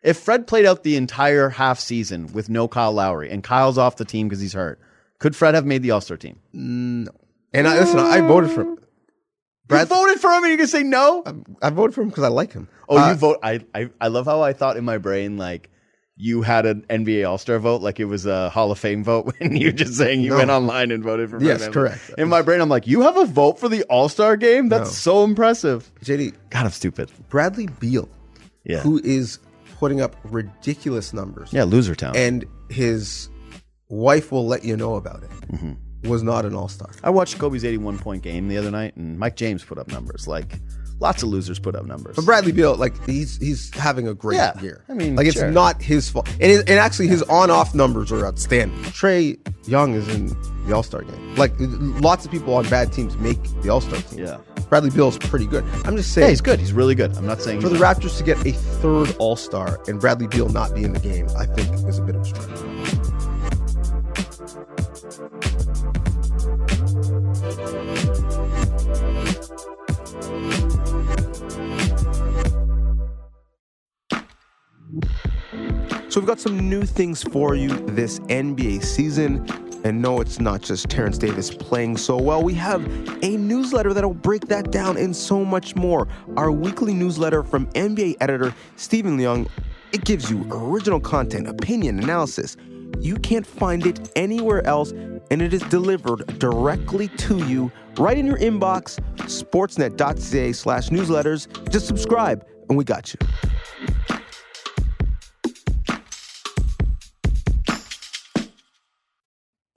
If 0.02 0.16
Fred 0.18 0.46
played 0.46 0.64
out 0.64 0.84
the 0.84 0.96
entire 0.96 1.50
half 1.50 1.78
season 1.80 2.32
with 2.32 2.48
no 2.48 2.66
Kyle 2.66 2.92
Lowry 2.92 3.30
and 3.30 3.42
Kyle's 3.44 3.76
off 3.76 3.96
the 3.96 4.04
team 4.06 4.26
because 4.28 4.40
he's 4.40 4.54
hurt, 4.54 4.80
could 5.18 5.36
Fred 5.36 5.54
have 5.54 5.66
made 5.66 5.82
the 5.82 5.90
All 5.90 6.00
Star 6.00 6.16
team? 6.16 6.38
And 7.56 7.66
I, 7.68 7.78
listen, 7.80 7.98
I 7.98 8.20
voted 8.20 8.50
for 8.50 8.62
him. 8.62 8.78
Brad 9.68 9.88
voted 9.88 10.20
for 10.20 10.30
him, 10.30 10.44
and 10.44 10.52
you 10.52 10.58
can 10.58 10.68
say 10.68 10.82
no. 10.84 11.24
I 11.60 11.70
voted 11.70 11.94
for 11.94 12.02
him 12.02 12.08
because 12.08 12.22
I 12.24 12.28
like 12.28 12.52
him. 12.52 12.68
Oh, 12.88 12.96
Uh, 12.98 13.08
you 13.10 13.14
vote. 13.16 13.38
I, 13.42 13.60
I 13.74 13.90
I 14.00 14.08
love 14.08 14.26
how 14.26 14.40
I 14.42 14.52
thought 14.52 14.76
in 14.76 14.84
my 14.84 14.98
brain 14.98 15.36
like 15.38 15.70
you 16.18 16.42
had 16.42 16.64
an 16.66 16.86
NBA 16.88 17.28
All 17.28 17.36
Star 17.36 17.58
vote, 17.58 17.82
like 17.82 17.98
it 17.98 18.04
was 18.04 18.26
a 18.26 18.48
Hall 18.50 18.70
of 18.70 18.78
Fame 18.78 19.02
vote. 19.02 19.34
When 19.40 19.56
you're 19.56 19.72
just 19.72 19.94
saying 19.94 20.20
you 20.20 20.30
No. 20.30 20.36
went 20.36 20.50
online 20.50 20.92
and 20.92 21.02
voted 21.02 21.30
for. 21.30 21.42
Yes, 21.42 21.66
VanVleet. 21.66 21.72
correct. 21.72 22.10
In 22.16 22.28
my 22.28 22.42
brain, 22.42 22.60
I'm 22.60 22.68
like, 22.68 22.86
you 22.86 23.00
have 23.02 23.16
a 23.16 23.26
vote 23.26 23.58
for 23.58 23.68
the 23.68 23.82
All 23.84 24.08
Star 24.08 24.36
game. 24.36 24.68
That's 24.68 24.90
No. 24.90 25.18
so 25.18 25.24
impressive. 25.24 25.90
JD 26.04 26.34
God, 26.50 26.66
I'm 26.66 26.70
stupid. 26.70 27.10
Bradley 27.28 27.66
Beal, 27.80 28.08
Yeah. 28.64 28.80
who 28.80 29.00
is 29.02 29.40
putting 29.80 30.00
up 30.00 30.16
ridiculous 30.24 31.12
numbers, 31.12 31.52
Yeah, 31.52 31.64
loser 31.64 31.94
town. 31.96 32.16
and 32.16 32.44
his 32.70 33.28
wife 33.88 34.30
will 34.32 34.46
let 34.46 34.64
you 34.64 34.76
know 34.76 34.94
about 34.94 35.22
it. 35.24 35.76
Was 36.08 36.22
not 36.22 36.44
an 36.44 36.54
All 36.54 36.68
Star. 36.68 36.90
I 37.02 37.10
watched 37.10 37.38
Kobe's 37.38 37.64
81 37.64 37.98
point 37.98 38.22
game 38.22 38.48
the 38.48 38.56
other 38.58 38.70
night, 38.70 38.96
and 38.96 39.18
Mike 39.18 39.36
James 39.36 39.64
put 39.64 39.78
up 39.78 39.88
numbers. 39.88 40.26
Like 40.28 40.58
lots 40.98 41.22
of 41.22 41.28
losers 41.28 41.58
put 41.58 41.74
up 41.74 41.84
numbers. 41.84 42.16
But 42.16 42.24
Bradley 42.24 42.52
Beal, 42.52 42.74
like 42.76 42.94
he's 43.06 43.36
he's 43.38 43.72
having 43.74 44.08
a 44.08 44.14
great 44.14 44.36
Yeah, 44.36 44.58
year. 44.60 44.84
I 44.88 44.94
mean, 44.94 45.16
like 45.16 45.26
it's 45.26 45.36
sure. 45.38 45.50
not 45.50 45.82
his 45.82 46.08
fault, 46.08 46.28
and 46.40 46.50
it, 46.52 46.60
and 46.68 46.78
actually 46.78 47.08
his 47.08 47.22
on-off 47.24 47.74
numbers 47.74 48.10
are 48.12 48.24
outstanding. 48.26 48.78
Trae 48.84 49.38
Young 49.68 49.94
is 49.94 50.08
in 50.08 50.26
the 50.66 50.72
All 50.74 50.82
Star 50.82 51.02
game. 51.02 51.34
Like 51.36 51.52
lots 51.58 52.24
of 52.24 52.30
people 52.30 52.54
on 52.54 52.68
bad 52.68 52.92
teams 52.92 53.16
make 53.18 53.42
the 53.62 53.68
All 53.68 53.80
Star 53.80 54.00
team. 54.00 54.20
Yeah. 54.24 54.38
Bradley 54.68 54.90
Beal's 54.90 55.16
pretty 55.18 55.46
good. 55.46 55.62
I'm 55.84 55.96
just 55.96 56.12
saying. 56.12 56.24
yeah, 56.24 56.30
he's 56.30 56.40
good. 56.40 56.58
He's 56.58 56.72
really 56.72 56.96
good. 56.96 57.16
I'm 57.16 57.24
not 57.26 57.40
saying 57.40 57.60
For 57.60 57.68
the 57.68 57.76
Raptors 57.78 58.18
to 58.18 58.24
get 58.24 58.36
a 58.44 58.50
third 58.52 59.14
All 59.18 59.36
Star 59.36 59.78
and 59.86 60.00
Bradley 60.00 60.26
Beal 60.26 60.48
not 60.48 60.74
be 60.74 60.82
in 60.82 60.92
the 60.92 60.98
game, 60.98 61.28
I 61.38 61.46
think 61.46 61.72
is 61.88 61.98
a 61.98 62.02
bit 62.02 62.16
of 62.16 62.22
a 62.22 62.24
stretch. 62.24 62.48
So 76.16 76.20
we've 76.20 76.26
got 76.26 76.40
some 76.40 76.70
new 76.70 76.84
things 76.84 77.22
for 77.22 77.54
you 77.54 77.68
this 77.88 78.20
NBA 78.20 78.82
season. 78.82 79.46
And 79.84 80.00
no, 80.00 80.20
it's 80.20 80.40
not 80.40 80.62
just 80.62 80.88
Terence 80.88 81.18
Davis 81.18 81.54
playing 81.54 81.98
so 81.98 82.16
well. 82.16 82.42
We 82.42 82.54
have 82.54 82.82
a 83.22 83.36
newsletter 83.36 83.92
that'll 83.92 84.14
break 84.14 84.48
that 84.48 84.70
down 84.70 84.96
and 84.96 85.14
so 85.14 85.44
much 85.44 85.76
more. 85.76 86.08
Our 86.38 86.50
weekly 86.50 86.94
newsletter 86.94 87.42
from 87.42 87.66
NBA 87.72 88.16
editor 88.20 88.54
Stephen 88.76 89.18
Leung. 89.18 89.46
It 89.92 90.04
gives 90.06 90.30
you 90.30 90.48
original 90.50 91.00
content, 91.00 91.48
opinion, 91.48 91.98
analysis. 91.98 92.56
You 93.00 93.16
can't 93.16 93.46
find 93.46 93.86
it 93.86 94.10
anywhere 94.16 94.66
else, 94.66 94.92
and 94.92 95.42
it 95.42 95.52
is 95.54 95.62
delivered 95.62 96.38
directly 96.38 97.08
to 97.08 97.38
you 97.46 97.70
right 97.98 98.18
in 98.18 98.26
your 98.26 98.38
inbox. 98.38 98.98
Sportsnet.ca 99.16 100.52
slash 100.52 100.88
newsletters. 100.90 101.70
Just 101.70 101.86
subscribe, 101.86 102.46
and 102.68 102.76
we 102.76 102.84
got 102.84 103.14
you. 103.14 103.20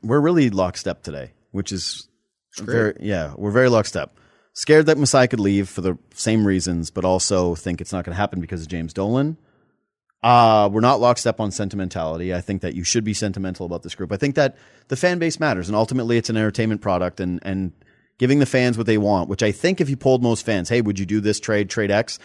we're 0.10 0.20
really 0.20 0.50
lockstep 0.50 1.04
today, 1.04 1.32
which 1.52 1.72
is 1.72 2.10
very 2.58 2.96
yeah, 3.00 3.34
we're 3.38 3.52
very 3.52 3.70
lockstep. 3.70 4.18
Scared 4.54 4.88
that 4.88 4.98
Masai 4.98 5.28
could 5.28 5.40
leave 5.40 5.70
for 5.70 5.82
the 5.82 5.98
same 6.14 6.46
reasons, 6.46 6.90
but 6.90 7.06
also 7.06 7.56
think 7.56 7.80
it's 7.80 7.94
not 7.94 8.04
going 8.04 8.14
to 8.14 8.20
happen 8.20 8.42
because 8.42 8.64
of 8.64 8.68
James 8.68 8.92
Dolan. 8.92 9.38
Uh, 10.22 10.70
we're 10.72 10.82
not 10.82 11.00
lockstep 11.00 11.40
on 11.40 11.50
sentimentality. 11.52 12.34
I 12.34 12.42
think 12.42 12.62
that 12.62 12.76
you 12.76 12.84
should 12.84 13.04
be 13.06 13.14
sentimental 13.14 13.66
about 13.66 13.84
this 13.84 13.96
group. 13.96 14.12
I 14.12 14.18
think 14.18 14.36
that 14.36 14.58
the 14.90 14.98
fan 14.98 15.18
base 15.18 15.40
matters, 15.40 15.70
and 15.70 15.76
ultimately 15.76 16.18
it's 16.18 16.30
an 16.30 16.36
entertainment 16.38 16.82
product, 16.82 17.20
and 17.20 17.40
and 17.44 17.72
giving 18.18 18.40
the 18.40 18.46
fans 18.46 18.78
what 18.78 18.86
they 18.86 18.98
want. 18.98 19.30
Which 19.30 19.44
I 19.44 19.52
think 19.54 19.80
if 19.80 19.90
you 19.90 19.96
polled 19.96 20.22
most 20.22 20.46
fans, 20.46 20.68
hey, 20.68 20.82
would 20.82 21.00
you 21.00 21.06
do 21.06 21.22
this 21.22 21.40
trade, 21.40 21.70
trade 21.70 21.90
X? 21.90 22.20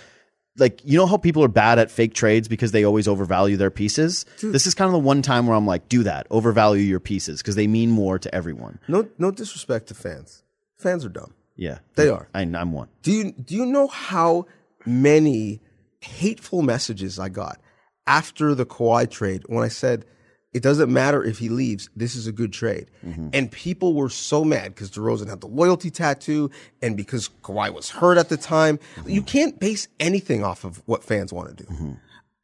Like 0.57 0.81
you 0.85 0.97
know 0.97 1.07
how 1.07 1.17
people 1.17 1.45
are 1.45 1.49
bad 1.49 1.79
at 1.79 1.91
fake 1.91 2.15
trades 2.15 2.49
because 2.49 2.73
they 2.73 2.85
always 2.85 3.07
overvalue 3.07 3.57
their 3.57 3.71
pieces. 3.71 4.25
This 4.41 4.67
is 4.67 4.75
kind 4.75 4.89
of 4.89 4.93
the 4.93 4.99
one 4.99 5.23
time 5.23 5.47
where 5.47 5.57
I'm 5.57 5.67
like, 5.67 5.89
do 5.89 6.03
that, 6.03 6.27
overvalue 6.31 6.83
your 6.83 7.01
pieces 7.01 7.43
because 7.43 7.55
they 7.55 7.67
mean 7.69 7.91
more 7.91 8.19
to 8.19 8.33
everyone. 8.35 8.81
No, 8.89 9.09
no 9.19 9.31
disrespect 9.31 9.89
to 9.89 9.95
fans. 9.95 10.43
Fans 10.77 11.05
are 11.05 11.09
dumb. 11.09 11.35
Yeah, 11.57 11.79
They 11.95 12.09
are. 12.09 12.29
I, 12.35 12.41
I'm 12.41 12.73
one. 12.73 12.89
Do 13.03 13.13
you 13.13 13.31
do 13.33 13.55
you 13.55 13.67
know 13.67 13.87
how 13.87 14.47
many 14.85 15.61
hateful 16.01 16.63
messages 16.63 17.19
I 17.21 17.29
got 17.29 17.61
after 18.07 18.55
the 18.55 18.67
Kawhi 18.67 19.11
trade 19.11 19.43
when 19.47 19.65
I 19.65 19.69
said 19.69 20.05
it 20.53 20.63
doesn't 20.63 20.93
matter 20.93 21.23
if 21.23 21.39
he 21.39 21.49
leaves, 21.49 21.91
this 21.97 22.15
is 22.15 22.29
a 22.29 22.33
good 22.33 22.53
trade, 22.53 22.89
mm-hmm. 23.05 23.29
and 23.33 23.51
people 23.51 23.95
were 23.95 24.09
so 24.09 24.45
mad 24.45 24.75
because 24.75 24.89
DeRozan 24.91 25.29
had 25.29 25.41
the 25.41 25.49
loyalty 25.49 25.91
tattoo 25.91 26.49
and 26.81 26.97
because 26.97 27.29
Kawhi 27.43 27.75
was 27.75 27.91
hurt 27.91 28.19
at 28.19 28.29
the 28.29 28.37
time. 28.37 28.79
Mm-hmm. 28.97 29.11
You 29.11 29.23
can't 29.23 29.59
base 29.59 29.89
anything 29.99 30.45
off 30.45 30.63
of 30.63 30.81
what 30.87 31.03
fans 31.03 31.33
want 31.33 31.49
to 31.49 31.65
do. 31.65 31.73
Mm-hmm. 31.73 31.93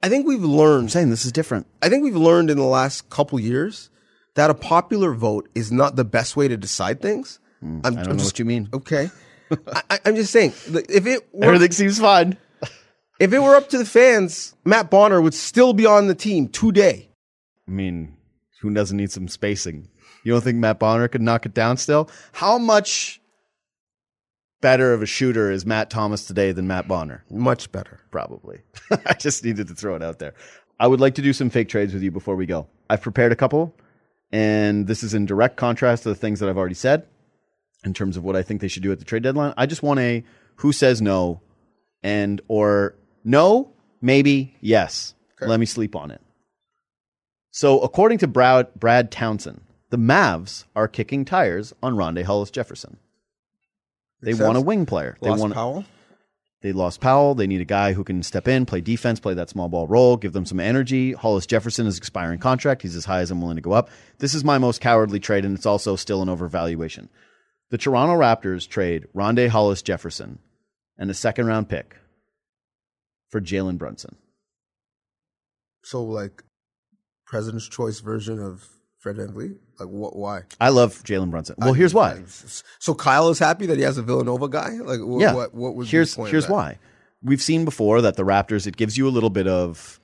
I 0.02 0.08
think 0.08 0.26
we've 0.26 0.42
learned 0.42 0.84
I'm 0.84 0.88
saying 0.88 1.10
this 1.10 1.24
is 1.24 1.32
different. 1.32 1.66
I 1.82 1.88
think 1.88 2.02
we've 2.02 2.16
learned 2.16 2.50
in 2.50 2.56
the 2.56 2.64
last 2.64 3.10
couple 3.10 3.38
years 3.38 3.90
that 4.34 4.50
a 4.50 4.54
popular 4.54 5.12
vote 5.12 5.48
is 5.54 5.70
not 5.70 5.94
the 5.94 6.04
best 6.04 6.36
way 6.36 6.48
to 6.48 6.56
decide 6.56 7.00
things. 7.00 7.38
Mm, 7.62 7.82
I'm, 7.84 7.98
I 7.98 8.02
don't 8.02 8.16
know 8.16 8.24
what 8.24 8.38
you 8.38 8.44
mean. 8.44 8.68
Okay, 8.72 9.10
I, 9.72 10.00
I'm 10.04 10.16
just 10.16 10.32
saying 10.32 10.52
if 10.88 11.06
it 11.06 11.28
Everything 11.40 11.72
seems 11.72 11.98
fine. 11.98 12.36
If 13.20 13.32
it 13.34 13.38
were 13.38 13.54
up 13.54 13.68
to 13.68 13.78
the 13.78 13.84
fans, 13.84 14.56
Matt 14.64 14.90
Bonner 14.90 15.20
would 15.20 15.34
still 15.34 15.74
be 15.74 15.84
on 15.84 16.06
the 16.06 16.14
team 16.14 16.48
today. 16.48 17.10
I 17.68 17.70
mean, 17.70 18.16
who 18.62 18.72
doesn't 18.72 18.96
need 18.96 19.12
some 19.12 19.28
spacing? 19.28 19.88
You 20.24 20.32
don't 20.32 20.42
think 20.42 20.56
Matt 20.56 20.78
Bonner 20.78 21.06
could 21.06 21.22
knock 21.22 21.46
it 21.46 21.54
down 21.54 21.76
still? 21.76 22.10
How 22.32 22.58
much 22.58 23.20
better 24.62 24.92
of 24.94 25.02
a 25.02 25.06
shooter 25.06 25.50
is 25.50 25.64
Matt 25.66 25.90
Thomas 25.90 26.24
today 26.24 26.52
than 26.52 26.66
Matt 26.66 26.88
Bonner? 26.88 27.24
Much 27.30 27.70
better. 27.70 28.00
Probably. 28.10 28.60
I 29.06 29.12
just 29.12 29.44
needed 29.44 29.68
to 29.68 29.74
throw 29.74 29.94
it 29.94 30.02
out 30.02 30.18
there. 30.18 30.34
I 30.78 30.86
would 30.86 31.00
like 31.00 31.14
to 31.16 31.22
do 31.22 31.34
some 31.34 31.50
fake 31.50 31.68
trades 31.68 31.92
with 31.92 32.02
you 32.02 32.10
before 32.10 32.36
we 32.36 32.46
go. 32.46 32.66
I've 32.88 33.02
prepared 33.02 33.32
a 33.32 33.36
couple, 33.36 33.76
and 34.32 34.86
this 34.86 35.02
is 35.02 35.12
in 35.12 35.26
direct 35.26 35.58
contrast 35.58 36.04
to 36.04 36.08
the 36.08 36.14
things 36.14 36.40
that 36.40 36.48
I've 36.48 36.58
already 36.58 36.74
said 36.74 37.06
in 37.84 37.92
terms 37.92 38.16
of 38.16 38.24
what 38.24 38.34
I 38.34 38.42
think 38.42 38.62
they 38.62 38.68
should 38.68 38.82
do 38.82 38.92
at 38.92 38.98
the 38.98 39.04
trade 39.04 39.22
deadline. 39.22 39.52
I 39.58 39.66
just 39.66 39.82
want 39.82 40.00
a 40.00 40.24
who 40.56 40.72
says 40.72 41.02
no 41.02 41.42
and 42.02 42.40
or 42.48 42.94
no, 43.24 43.70
maybe, 44.00 44.54
yes. 44.60 45.14
Let 45.40 45.58
me 45.60 45.66
sleep 45.66 45.96
on 45.96 46.10
it. 46.10 46.20
So, 47.50 47.80
according 47.80 48.18
to 48.18 48.28
Brad, 48.28 48.68
Brad 48.74 49.10
Townsend, 49.10 49.62
the 49.88 49.96
Mavs 49.96 50.64
are 50.76 50.86
kicking 50.86 51.24
tires 51.24 51.72
on 51.82 51.96
Rondae 51.96 52.24
Hollis 52.24 52.50
Jefferson. 52.50 52.98
They 54.22 54.34
want 54.34 54.58
a 54.58 54.60
wing 54.60 54.86
player. 54.86 55.16
They 55.22 55.30
Lost 55.30 55.40
want 55.40 55.54
Powell. 55.54 55.84
they 56.60 56.72
lost 56.72 57.00
Powell. 57.00 57.34
They 57.34 57.46
need 57.46 57.62
a 57.62 57.64
guy 57.64 57.94
who 57.94 58.04
can 58.04 58.22
step 58.22 58.46
in, 58.46 58.66
play 58.66 58.82
defense, 58.82 59.18
play 59.18 59.32
that 59.34 59.48
small 59.48 59.68
ball 59.70 59.86
role, 59.88 60.18
give 60.18 60.34
them 60.34 60.44
some 60.44 60.60
energy. 60.60 61.12
Hollis 61.14 61.46
Jefferson 61.46 61.86
is 61.86 61.96
expiring 61.96 62.38
contract. 62.38 62.82
He's 62.82 62.96
as 62.96 63.06
high 63.06 63.20
as 63.20 63.30
I'm 63.30 63.40
willing 63.40 63.56
to 63.56 63.62
go 63.62 63.72
up. 63.72 63.88
This 64.18 64.34
is 64.34 64.44
my 64.44 64.58
most 64.58 64.82
cowardly 64.82 65.20
trade, 65.20 65.46
and 65.46 65.56
it's 65.56 65.64
also 65.66 65.96
still 65.96 66.20
an 66.20 66.28
overvaluation. 66.28 67.08
The 67.70 67.78
Toronto 67.78 68.14
Raptors 68.16 68.68
trade 68.68 69.06
Rondae 69.16 69.48
Hollis 69.48 69.80
Jefferson 69.80 70.38
and 70.98 71.10
a 71.10 71.14
second 71.14 71.46
round 71.46 71.68
pick 71.70 71.96
for 73.30 73.40
Jalen 73.40 73.78
Brunson. 73.78 74.16
So 75.82 76.02
like, 76.04 76.42
President's 77.26 77.68
Choice 77.68 78.00
version 78.00 78.40
of 78.40 78.66
Fred 78.98 79.16
VanVleet. 79.16 79.56
Like, 79.78 79.88
what? 79.88 80.16
Why? 80.16 80.42
I 80.60 80.68
love 80.70 81.02
Jalen 81.04 81.30
Brunson. 81.30 81.54
Well, 81.58 81.72
here's 81.72 81.94
why. 81.94 82.22
So 82.78 82.92
Kyle 82.94 83.28
is 83.30 83.38
happy 83.38 83.66
that 83.66 83.78
he 83.78 83.84
has 83.84 83.96
a 83.98 84.02
Villanova 84.02 84.48
guy. 84.48 84.70
Like, 84.82 85.00
wh- 85.00 85.20
Yeah. 85.20 85.34
what? 85.34 85.54
What 85.54 85.74
was 85.74 85.90
here's 85.90 86.10
the 86.12 86.16
point 86.16 86.30
here's 86.32 86.48
why. 86.48 86.78
We've 87.22 87.40
seen 87.40 87.64
before 87.64 88.00
that 88.02 88.16
the 88.16 88.24
Raptors 88.24 88.66
it 88.66 88.76
gives 88.76 88.98
you 88.98 89.06
a 89.06 89.10
little 89.10 89.30
bit 89.30 89.46
of 89.46 90.00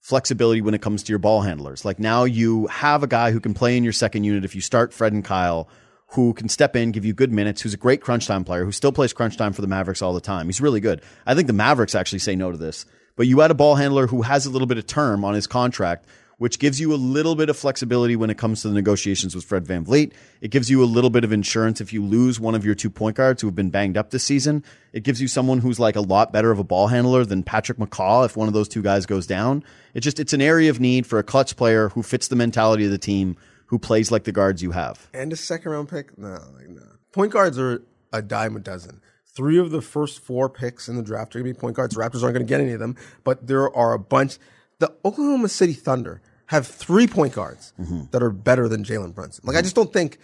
flexibility 0.00 0.60
when 0.62 0.72
it 0.74 0.80
comes 0.80 1.02
to 1.02 1.12
your 1.12 1.18
ball 1.18 1.42
handlers. 1.42 1.84
Like 1.84 1.98
now 1.98 2.24
you 2.24 2.66
have 2.68 3.02
a 3.02 3.06
guy 3.06 3.30
who 3.32 3.40
can 3.40 3.52
play 3.52 3.76
in 3.76 3.84
your 3.84 3.92
second 3.92 4.24
unit 4.24 4.44
if 4.44 4.54
you 4.54 4.60
start 4.60 4.92
Fred 4.94 5.12
and 5.12 5.24
Kyle 5.24 5.68
who 6.12 6.32
can 6.34 6.48
step 6.48 6.76
in, 6.76 6.92
give 6.92 7.04
you 7.04 7.12
good 7.12 7.32
minutes, 7.32 7.62
who's 7.62 7.74
a 7.74 7.78
great 7.78 8.00
crunch 8.00 8.26
time 8.26 8.44
player, 8.44 8.64
who 8.64 8.72
still 8.72 8.92
plays 8.92 9.12
crunch 9.12 9.36
time 9.36 9.52
for 9.52 9.62
the 9.62 9.68
Mavericks 9.68 10.02
all 10.02 10.12
the 10.12 10.20
time. 10.20 10.46
He's 10.46 10.60
really 10.60 10.80
good. 10.80 11.02
I 11.26 11.34
think 11.34 11.46
the 11.46 11.52
Mavericks 11.52 11.94
actually 11.94 12.18
say 12.18 12.34
no 12.34 12.50
to 12.50 12.56
this. 12.56 12.84
But 13.16 13.26
you 13.26 13.42
add 13.42 13.50
a 13.50 13.54
ball 13.54 13.74
handler 13.74 14.06
who 14.06 14.22
has 14.22 14.46
a 14.46 14.50
little 14.50 14.66
bit 14.66 14.78
of 14.78 14.86
term 14.86 15.24
on 15.24 15.34
his 15.34 15.46
contract 15.46 16.06
which 16.40 16.58
gives 16.58 16.80
you 16.80 16.94
a 16.94 16.96
little 16.96 17.34
bit 17.34 17.50
of 17.50 17.56
flexibility 17.58 18.16
when 18.16 18.30
it 18.30 18.38
comes 18.38 18.62
to 18.62 18.68
the 18.68 18.72
negotiations 18.72 19.34
with 19.34 19.44
Fred 19.44 19.66
VanVleet. 19.66 20.14
It 20.40 20.50
gives 20.50 20.70
you 20.70 20.82
a 20.82 20.86
little 20.86 21.10
bit 21.10 21.22
of 21.22 21.32
insurance 21.32 21.82
if 21.82 21.92
you 21.92 22.02
lose 22.02 22.40
one 22.40 22.54
of 22.54 22.64
your 22.64 22.74
two 22.74 22.88
point 22.88 23.14
guards 23.14 23.42
who 23.42 23.46
have 23.46 23.54
been 23.54 23.68
banged 23.68 23.98
up 23.98 24.10
this 24.10 24.24
season. 24.24 24.64
It 24.94 25.02
gives 25.02 25.20
you 25.20 25.28
someone 25.28 25.58
who's 25.58 25.78
like 25.78 25.96
a 25.96 26.00
lot 26.00 26.32
better 26.32 26.50
of 26.50 26.58
a 26.58 26.64
ball 26.64 26.86
handler 26.86 27.26
than 27.26 27.42
Patrick 27.42 27.76
McCaw 27.76 28.24
if 28.24 28.38
one 28.38 28.48
of 28.48 28.54
those 28.54 28.68
two 28.68 28.80
guys 28.80 29.04
goes 29.04 29.26
down. 29.26 29.62
It 29.92 30.00
just 30.00 30.18
it's 30.18 30.32
an 30.32 30.40
area 30.40 30.70
of 30.70 30.80
need 30.80 31.06
for 31.06 31.18
a 31.18 31.22
clutch 31.22 31.56
player 31.56 31.90
who 31.90 32.02
fits 32.02 32.28
the 32.28 32.36
mentality 32.36 32.86
of 32.86 32.90
the 32.90 32.96
team, 32.96 33.36
who 33.70 33.78
plays 33.78 34.10
like 34.12 34.24
the 34.24 34.32
guards 34.32 34.62
you 34.62 34.72
have. 34.72 35.08
And 35.14 35.32
a 35.32 35.36
second 35.36 35.72
round 35.72 35.88
pick? 35.88 36.16
No, 36.18 36.38
like 36.56 36.68
no. 36.68 36.82
Point 37.12 37.32
guards 37.32 37.58
are 37.58 37.82
a 38.12 38.20
dime 38.22 38.54
a 38.56 38.60
dozen. 38.60 39.00
Three 39.34 39.58
of 39.58 39.70
the 39.70 39.80
first 39.80 40.20
four 40.20 40.48
picks 40.48 40.88
in 40.88 40.96
the 40.96 41.02
draft 41.02 41.34
are 41.34 41.40
going 41.40 41.52
to 41.52 41.56
be 41.56 41.60
point 41.60 41.76
guards. 41.76 41.96
Raptors 41.96 42.22
aren't 42.22 42.34
going 42.34 42.46
to 42.46 42.50
get 42.50 42.60
any 42.60 42.72
of 42.72 42.80
them, 42.80 42.96
but 43.24 43.46
there 43.46 43.74
are 43.74 43.92
a 43.92 43.98
bunch. 43.98 44.38
The 44.80 44.92
Oklahoma 45.04 45.48
City 45.48 45.72
Thunder 45.72 46.20
have 46.46 46.66
three 46.66 47.06
point 47.06 47.32
guards 47.32 47.72
Mm-hmm. 47.80 48.02
that 48.10 48.22
are 48.22 48.30
better 48.30 48.68
than 48.68 48.82
Jalen 48.84 49.14
Brunson. 49.14 49.44
Like 49.46 49.56
I 49.56 49.62
just 49.62 49.74
don't 49.76 49.92
think. 49.92 50.18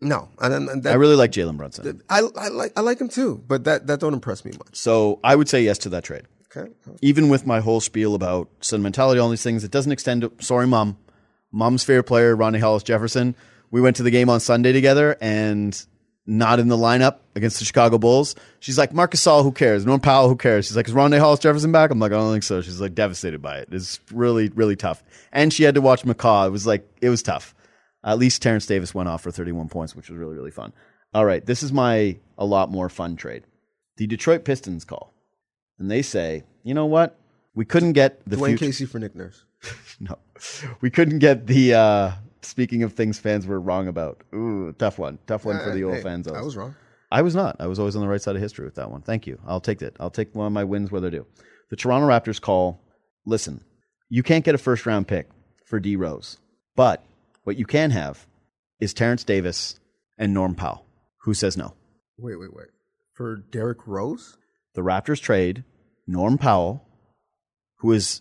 No, 0.00 0.28
and, 0.40 0.68
and 0.68 0.82
that, 0.82 0.92
I 0.92 0.96
really 0.96 1.14
like 1.16 1.30
Jalen 1.30 1.56
Brunson. 1.56 2.02
I, 2.10 2.20
I 2.36 2.48
like 2.48 2.72
I 2.76 2.80
like 2.80 3.00
him 3.00 3.08
too, 3.08 3.42
but 3.46 3.64
that 3.64 3.86
that 3.86 4.00
don't 4.00 4.12
impress 4.12 4.44
me 4.44 4.50
much. 4.58 4.74
So 4.76 5.20
I 5.24 5.34
would 5.36 5.48
say 5.48 5.62
yes 5.62 5.78
to 5.78 5.88
that 5.90 6.04
trade. 6.04 6.24
Okay, 6.54 6.70
even 7.00 7.28
with 7.30 7.46
my 7.46 7.60
whole 7.60 7.80
spiel 7.80 8.14
about 8.14 8.48
sentimentality, 8.60 9.18
all 9.20 9.30
these 9.30 9.42
things, 9.42 9.64
it 9.64 9.70
doesn't 9.70 9.90
extend 9.92 10.22
to, 10.22 10.32
sorry, 10.40 10.66
mom. 10.66 10.98
Mom's 11.54 11.84
favorite 11.84 12.04
player, 12.04 12.36
Rondae 12.36 12.60
Hollis 12.60 12.82
Jefferson. 12.82 13.34
We 13.70 13.80
went 13.80 13.96
to 13.96 14.02
the 14.02 14.10
game 14.10 14.28
on 14.28 14.40
Sunday 14.40 14.72
together 14.72 15.16
and 15.20 15.80
not 16.26 16.58
in 16.58 16.68
the 16.68 16.76
lineup 16.76 17.18
against 17.34 17.58
the 17.58 17.64
Chicago 17.64 17.98
Bulls. 17.98 18.34
She's 18.60 18.78
like, 18.78 18.92
Marc 18.92 19.12
Gasol, 19.12 19.42
who 19.42 19.52
cares? 19.52 19.84
Norm 19.84 20.00
Powell, 20.00 20.28
who 20.28 20.36
cares? 20.36 20.66
She's 20.66 20.76
like, 20.76 20.88
is 20.88 20.94
Rondae 20.94 21.18
Hollis 21.18 21.40
Jefferson 21.40 21.70
back? 21.70 21.90
I'm 21.90 21.98
like, 21.98 22.12
I 22.12 22.16
don't 22.16 22.32
think 22.32 22.44
so. 22.44 22.60
She's 22.60 22.80
like 22.80 22.94
devastated 22.94 23.42
by 23.42 23.58
it. 23.58 23.68
It's 23.70 24.00
really, 24.12 24.48
really 24.50 24.76
tough. 24.76 25.02
And 25.32 25.52
she 25.52 25.64
had 25.64 25.74
to 25.74 25.80
watch 25.80 26.02
McCaw. 26.02 26.46
It 26.46 26.50
was 26.50 26.66
like, 26.66 26.88
it 27.00 27.10
was 27.10 27.22
tough. 27.22 27.54
At 28.02 28.18
least 28.18 28.42
Terence 28.42 28.66
Davis 28.66 28.94
went 28.94 29.08
off 29.08 29.22
for 29.22 29.30
31 29.30 29.68
points, 29.68 29.94
which 29.94 30.10
was 30.10 30.18
really, 30.18 30.34
really 30.34 30.50
fun. 30.50 30.72
All 31.14 31.24
right. 31.24 31.44
This 31.44 31.62
is 31.62 31.72
my 31.72 32.16
a 32.36 32.44
lot 32.44 32.70
more 32.70 32.88
fun 32.88 33.16
trade. 33.16 33.44
The 33.96 34.06
Detroit 34.06 34.44
Pistons 34.44 34.84
call 34.84 35.14
and 35.78 35.90
they 35.90 36.02
say, 36.02 36.44
you 36.62 36.74
know 36.74 36.86
what? 36.86 37.16
We 37.54 37.64
couldn't 37.64 37.92
get 37.92 38.28
the 38.28 38.36
Dwane 38.36 38.52
fut- 38.52 38.60
Casey 38.60 38.86
for 38.86 38.98
Nick 38.98 39.14
Nurse. 39.14 39.44
no, 40.00 40.18
we 40.80 40.90
couldn't 40.90 41.18
get 41.20 41.46
the. 41.46 41.74
uh 41.74 42.12
Speaking 42.42 42.82
of 42.82 42.92
things 42.92 43.18
fans 43.18 43.46
were 43.46 43.58
wrong 43.58 43.88
about, 43.88 44.22
ooh, 44.34 44.70
tough 44.78 44.98
one, 44.98 45.18
tough 45.26 45.46
one 45.46 45.58
for 45.60 45.70
the 45.70 45.82
old 45.82 45.94
Hey, 45.96 46.02
fans. 46.02 46.28
I 46.28 46.42
was 46.42 46.58
wrong. 46.58 46.74
I 47.10 47.22
was 47.22 47.34
not. 47.34 47.56
I 47.58 47.66
was 47.66 47.78
always 47.78 47.96
on 47.96 48.02
the 48.02 48.08
right 48.08 48.20
side 48.20 48.36
of 48.36 48.42
history 48.42 48.66
with 48.66 48.74
that 48.74 48.90
one. 48.90 49.00
Thank 49.00 49.26
you. 49.26 49.40
I'll 49.46 49.62
take 49.62 49.80
it. 49.80 49.96
I'll 49.98 50.10
take 50.10 50.34
one 50.34 50.46
of 50.48 50.52
my 50.52 50.62
wins 50.64 50.90
where 50.92 51.00
they're 51.00 51.10
due. 51.10 51.26
The 51.70 51.76
Toronto 51.76 52.06
Raptors 52.06 52.38
call. 52.38 52.82
Listen, 53.24 53.62
you 54.10 54.22
can't 54.22 54.44
get 54.44 54.54
a 54.54 54.58
first 54.58 54.84
round 54.84 55.08
pick 55.08 55.30
for 55.64 55.80
D 55.80 55.96
Rose, 55.96 56.36
but 56.76 57.02
what 57.44 57.56
you 57.56 57.64
can 57.64 57.92
have 57.92 58.26
is 58.78 58.92
Terence 58.92 59.24
Davis 59.24 59.80
and 60.18 60.34
Norm 60.34 60.54
Powell. 60.54 60.84
Who 61.22 61.32
says 61.32 61.56
no? 61.56 61.72
Wait, 62.18 62.38
wait, 62.38 62.52
wait. 62.54 62.68
For 63.14 63.36
Derrick 63.36 63.86
Rose? 63.86 64.36
the 64.74 64.82
Raptors 64.82 65.20
trade 65.20 65.64
Norm 66.06 66.36
Powell, 66.36 66.86
who 67.78 67.92
is 67.92 68.20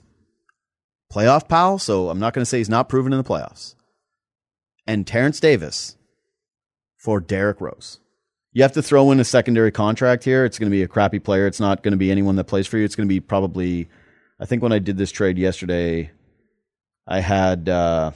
playoff 1.13 1.47
pal, 1.47 1.77
so 1.77 2.09
I'm 2.09 2.19
not 2.19 2.33
going 2.33 2.41
to 2.41 2.45
say 2.45 2.57
he's 2.57 2.69
not 2.69 2.89
proven 2.89 3.13
in 3.13 3.17
the 3.17 3.23
playoffs, 3.23 3.75
and 4.87 5.05
Terence 5.05 5.39
Davis 5.39 5.97
for 6.97 7.19
Derrick 7.19 7.61
Rose. 7.61 7.99
You 8.51 8.61
have 8.63 8.73
to 8.73 8.81
throw 8.81 9.11
in 9.11 9.19
a 9.19 9.25
secondary 9.25 9.71
contract 9.71 10.23
here. 10.23 10.45
It's 10.45 10.59
going 10.59 10.69
to 10.69 10.75
be 10.75 10.83
a 10.83 10.87
crappy 10.87 11.19
player. 11.19 11.47
It's 11.47 11.59
not 11.59 11.83
going 11.83 11.91
to 11.91 11.97
be 11.97 12.11
anyone 12.11 12.35
that 12.35 12.45
plays 12.45 12.67
for 12.67 12.77
you. 12.77 12.85
It's 12.85 12.95
going 12.95 13.07
to 13.07 13.13
be 13.13 13.19
probably, 13.19 13.89
I 14.39 14.45
think 14.45 14.61
when 14.61 14.71
I 14.71 14.79
did 14.79 14.97
this 14.97 15.11
trade 15.11 15.37
yesterday, 15.37 16.11
I 17.07 17.19
had 17.19 17.67
uh, 17.67 18.11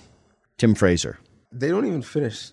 Tim 0.57 0.75
Frazier. 0.75 1.19
They 1.51 1.69
don't 1.69 1.85
even 1.85 2.01
finish 2.01 2.51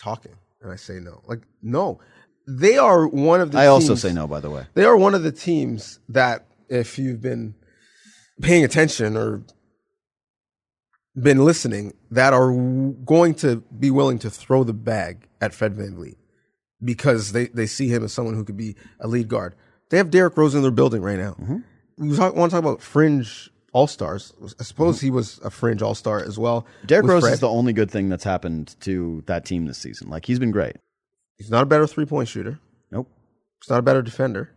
talking, 0.00 0.34
and 0.60 0.72
I 0.72 0.76
say 0.76 0.94
no. 1.00 1.22
Like 1.26 1.40
no, 1.60 2.00
they 2.46 2.78
are 2.78 3.06
one 3.06 3.40
of 3.40 3.52
the. 3.52 3.58
I 3.58 3.66
also 3.66 3.94
say 3.94 4.12
no, 4.12 4.26
by 4.26 4.40
the 4.40 4.50
way. 4.50 4.66
They 4.74 4.84
are 4.84 4.96
one 4.96 5.14
of 5.14 5.22
the 5.22 5.32
teams 5.32 5.98
that, 6.08 6.46
if 6.68 6.98
you've 6.98 7.20
been 7.20 7.54
paying 8.42 8.64
attention 8.64 9.16
or 9.16 9.42
been 11.18 11.44
listening, 11.44 11.94
that 12.10 12.32
are 12.32 12.52
going 12.52 13.34
to 13.36 13.56
be 13.78 13.90
willing 13.90 14.18
to 14.18 14.30
throw 14.30 14.64
the 14.64 14.72
bag 14.72 15.28
at 15.40 15.54
Fred 15.54 15.74
VanVleet 15.74 16.16
because 16.82 17.32
they, 17.32 17.46
they 17.46 17.66
see 17.66 17.88
him 17.88 18.04
as 18.04 18.12
someone 18.12 18.34
who 18.34 18.44
could 18.44 18.56
be 18.56 18.76
a 19.00 19.08
lead 19.08 19.28
guard. 19.28 19.54
They 19.90 19.96
have 19.98 20.10
Derrick 20.10 20.36
Rose 20.36 20.54
in 20.54 20.62
their 20.62 20.70
building 20.70 21.02
right 21.02 21.18
now. 21.18 21.32
Mm-hmm. 21.32 21.58
We 22.08 22.16
talk, 22.16 22.34
want 22.34 22.50
to 22.50 22.56
talk 22.56 22.64
about 22.64 22.80
fringe 22.80 23.50
all 23.72 23.86
stars. 23.86 24.32
I 24.58 24.62
suppose 24.64 25.00
he 25.00 25.10
was 25.10 25.38
a 25.44 25.50
fringe 25.50 25.82
all 25.82 25.94
star 25.94 26.22
as 26.22 26.38
well. 26.38 26.62
Mm-hmm. 26.62 26.86
Derrick 26.86 27.06
Rose 27.06 27.22
Fred. 27.22 27.34
is 27.34 27.40
the 27.40 27.48
only 27.48 27.72
good 27.72 27.90
thing 27.90 28.08
that's 28.08 28.24
happened 28.24 28.74
to 28.80 29.22
that 29.26 29.44
team 29.44 29.66
this 29.66 29.78
season. 29.78 30.08
Like 30.08 30.26
he's 30.26 30.38
been 30.38 30.50
great. 30.50 30.76
He's 31.36 31.50
not 31.50 31.62
a 31.62 31.66
better 31.66 31.86
three 31.86 32.06
point 32.06 32.28
shooter. 32.28 32.58
Nope. 32.90 33.08
He's 33.60 33.70
not 33.70 33.78
a 33.78 33.82
better 33.82 34.02
defender. 34.02 34.50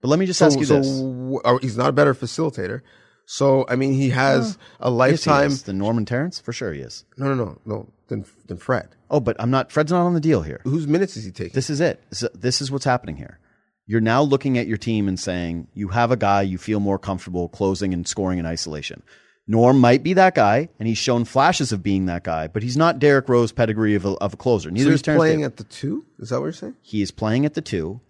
But 0.00 0.08
let 0.08 0.18
me 0.18 0.26
just 0.26 0.40
ask 0.42 0.58
you 0.58 0.64
so, 0.64 0.78
this. 0.78 1.62
he's 1.62 1.76
not 1.76 1.88
a 1.88 1.92
better 1.92 2.14
facilitator. 2.14 2.80
So 3.26 3.64
I 3.68 3.76
mean, 3.76 3.92
he 3.92 4.10
has 4.10 4.56
a 4.80 4.90
Yes, 4.90 5.24
he 5.24 5.30
lifetime. 5.30 5.46
is. 5.48 5.62
The 5.64 5.72
Norman 5.72 6.04
Terence? 6.04 6.40
For 6.40 6.52
sure 6.52 6.72
he 6.72 6.80
is. 6.80 7.04
no, 7.16 7.32
no, 7.32 7.44
no, 7.44 7.58
no. 7.64 7.92
Than 8.08 8.24
than 8.46 8.56
Fred. 8.56 8.88
Oh, 9.10 9.20
but 9.20 9.36
I'm 9.38 9.50
not 9.50 9.70
Fred's 9.70 9.92
not 9.92 10.04
on 10.04 10.14
the 10.14 10.20
deal 10.20 10.42
here. 10.42 10.60
Whose 10.64 10.86
minutes 10.88 11.16
is 11.16 11.24
he 11.24 11.30
taking? 11.30 11.52
This 11.54 11.70
is 11.70 11.80
it. 11.80 12.02
This, 12.10 12.24
this 12.34 12.60
is 12.60 12.70
what's 12.72 12.84
happening 12.84 13.16
here. 13.16 13.38
You're 13.86 14.00
now 14.00 14.22
looking 14.22 14.58
at 14.58 14.66
your 14.66 14.78
team 14.78 15.06
and 15.06 15.18
saying 15.18 15.68
you 15.74 15.88
have 15.88 16.10
a 16.10 16.16
guy 16.16 16.42
you 16.42 16.58
feel 16.58 16.80
more 16.80 16.98
comfortable 16.98 17.48
closing 17.48 17.92
and 17.94 18.06
scoring 18.06 18.38
in 18.40 18.46
isolation. 18.46 19.02
Norm 19.46 19.80
might 19.80 20.02
be 20.04 20.12
that 20.14 20.34
guy, 20.36 20.68
and 20.78 20.86
he's 20.86 20.98
shown 20.98 21.24
flashes 21.24 21.72
of 21.72 21.82
being 21.82 22.06
that 22.06 22.22
guy, 22.22 22.46
but 22.46 22.62
he's 22.62 22.76
not 22.76 23.00
Derrick 23.00 23.28
Rose 23.28 23.50
pedigree 23.50 23.96
of 23.96 24.04
a, 24.04 24.10
of 24.18 24.34
a 24.34 24.36
closer. 24.36 24.70
Neither 24.70 24.90
so 24.90 24.94
is 24.94 25.00
he's 25.00 25.02
Terence 25.02 25.18
playing 25.18 25.38
Davis. 25.40 25.46
at 25.52 25.56
the 25.56 25.64
two. 25.64 26.04
Is 26.20 26.28
that 26.30 26.36
what 26.38 26.44
you're 26.46 26.52
saying? 26.52 26.76
He 26.82 27.02
is 27.02 27.10
playing 27.10 27.44
at 27.46 27.54
the 27.54 27.60
two, 27.60 28.00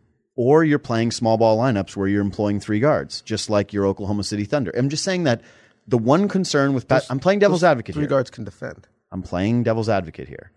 or 0.40 0.64
you're 0.64 0.78
playing 0.78 1.10
small 1.10 1.36
ball 1.36 1.58
lineups 1.58 1.94
where 1.96 2.08
you're 2.08 2.22
employing 2.22 2.58
three 2.58 2.80
guards, 2.80 3.20
just 3.20 3.50
like 3.50 3.74
your 3.74 3.84
Oklahoma 3.84 4.24
City 4.24 4.46
Thunder. 4.46 4.72
I'm 4.74 4.88
just 4.88 5.04
saying 5.04 5.24
that 5.24 5.42
the 5.86 5.98
one 5.98 6.28
concern 6.28 6.72
with 6.72 6.88
Pat, 6.88 7.04
I'm 7.10 7.20
playing 7.20 7.40
devil's 7.40 7.60
Those 7.60 7.68
advocate 7.72 7.94
Three 7.94 8.04
here. 8.04 8.08
guards 8.08 8.30
can 8.30 8.44
defend. 8.44 8.88
I'm 9.12 9.20
playing 9.20 9.64
devil's 9.64 9.90
advocate 9.90 10.28
here. 10.28 10.50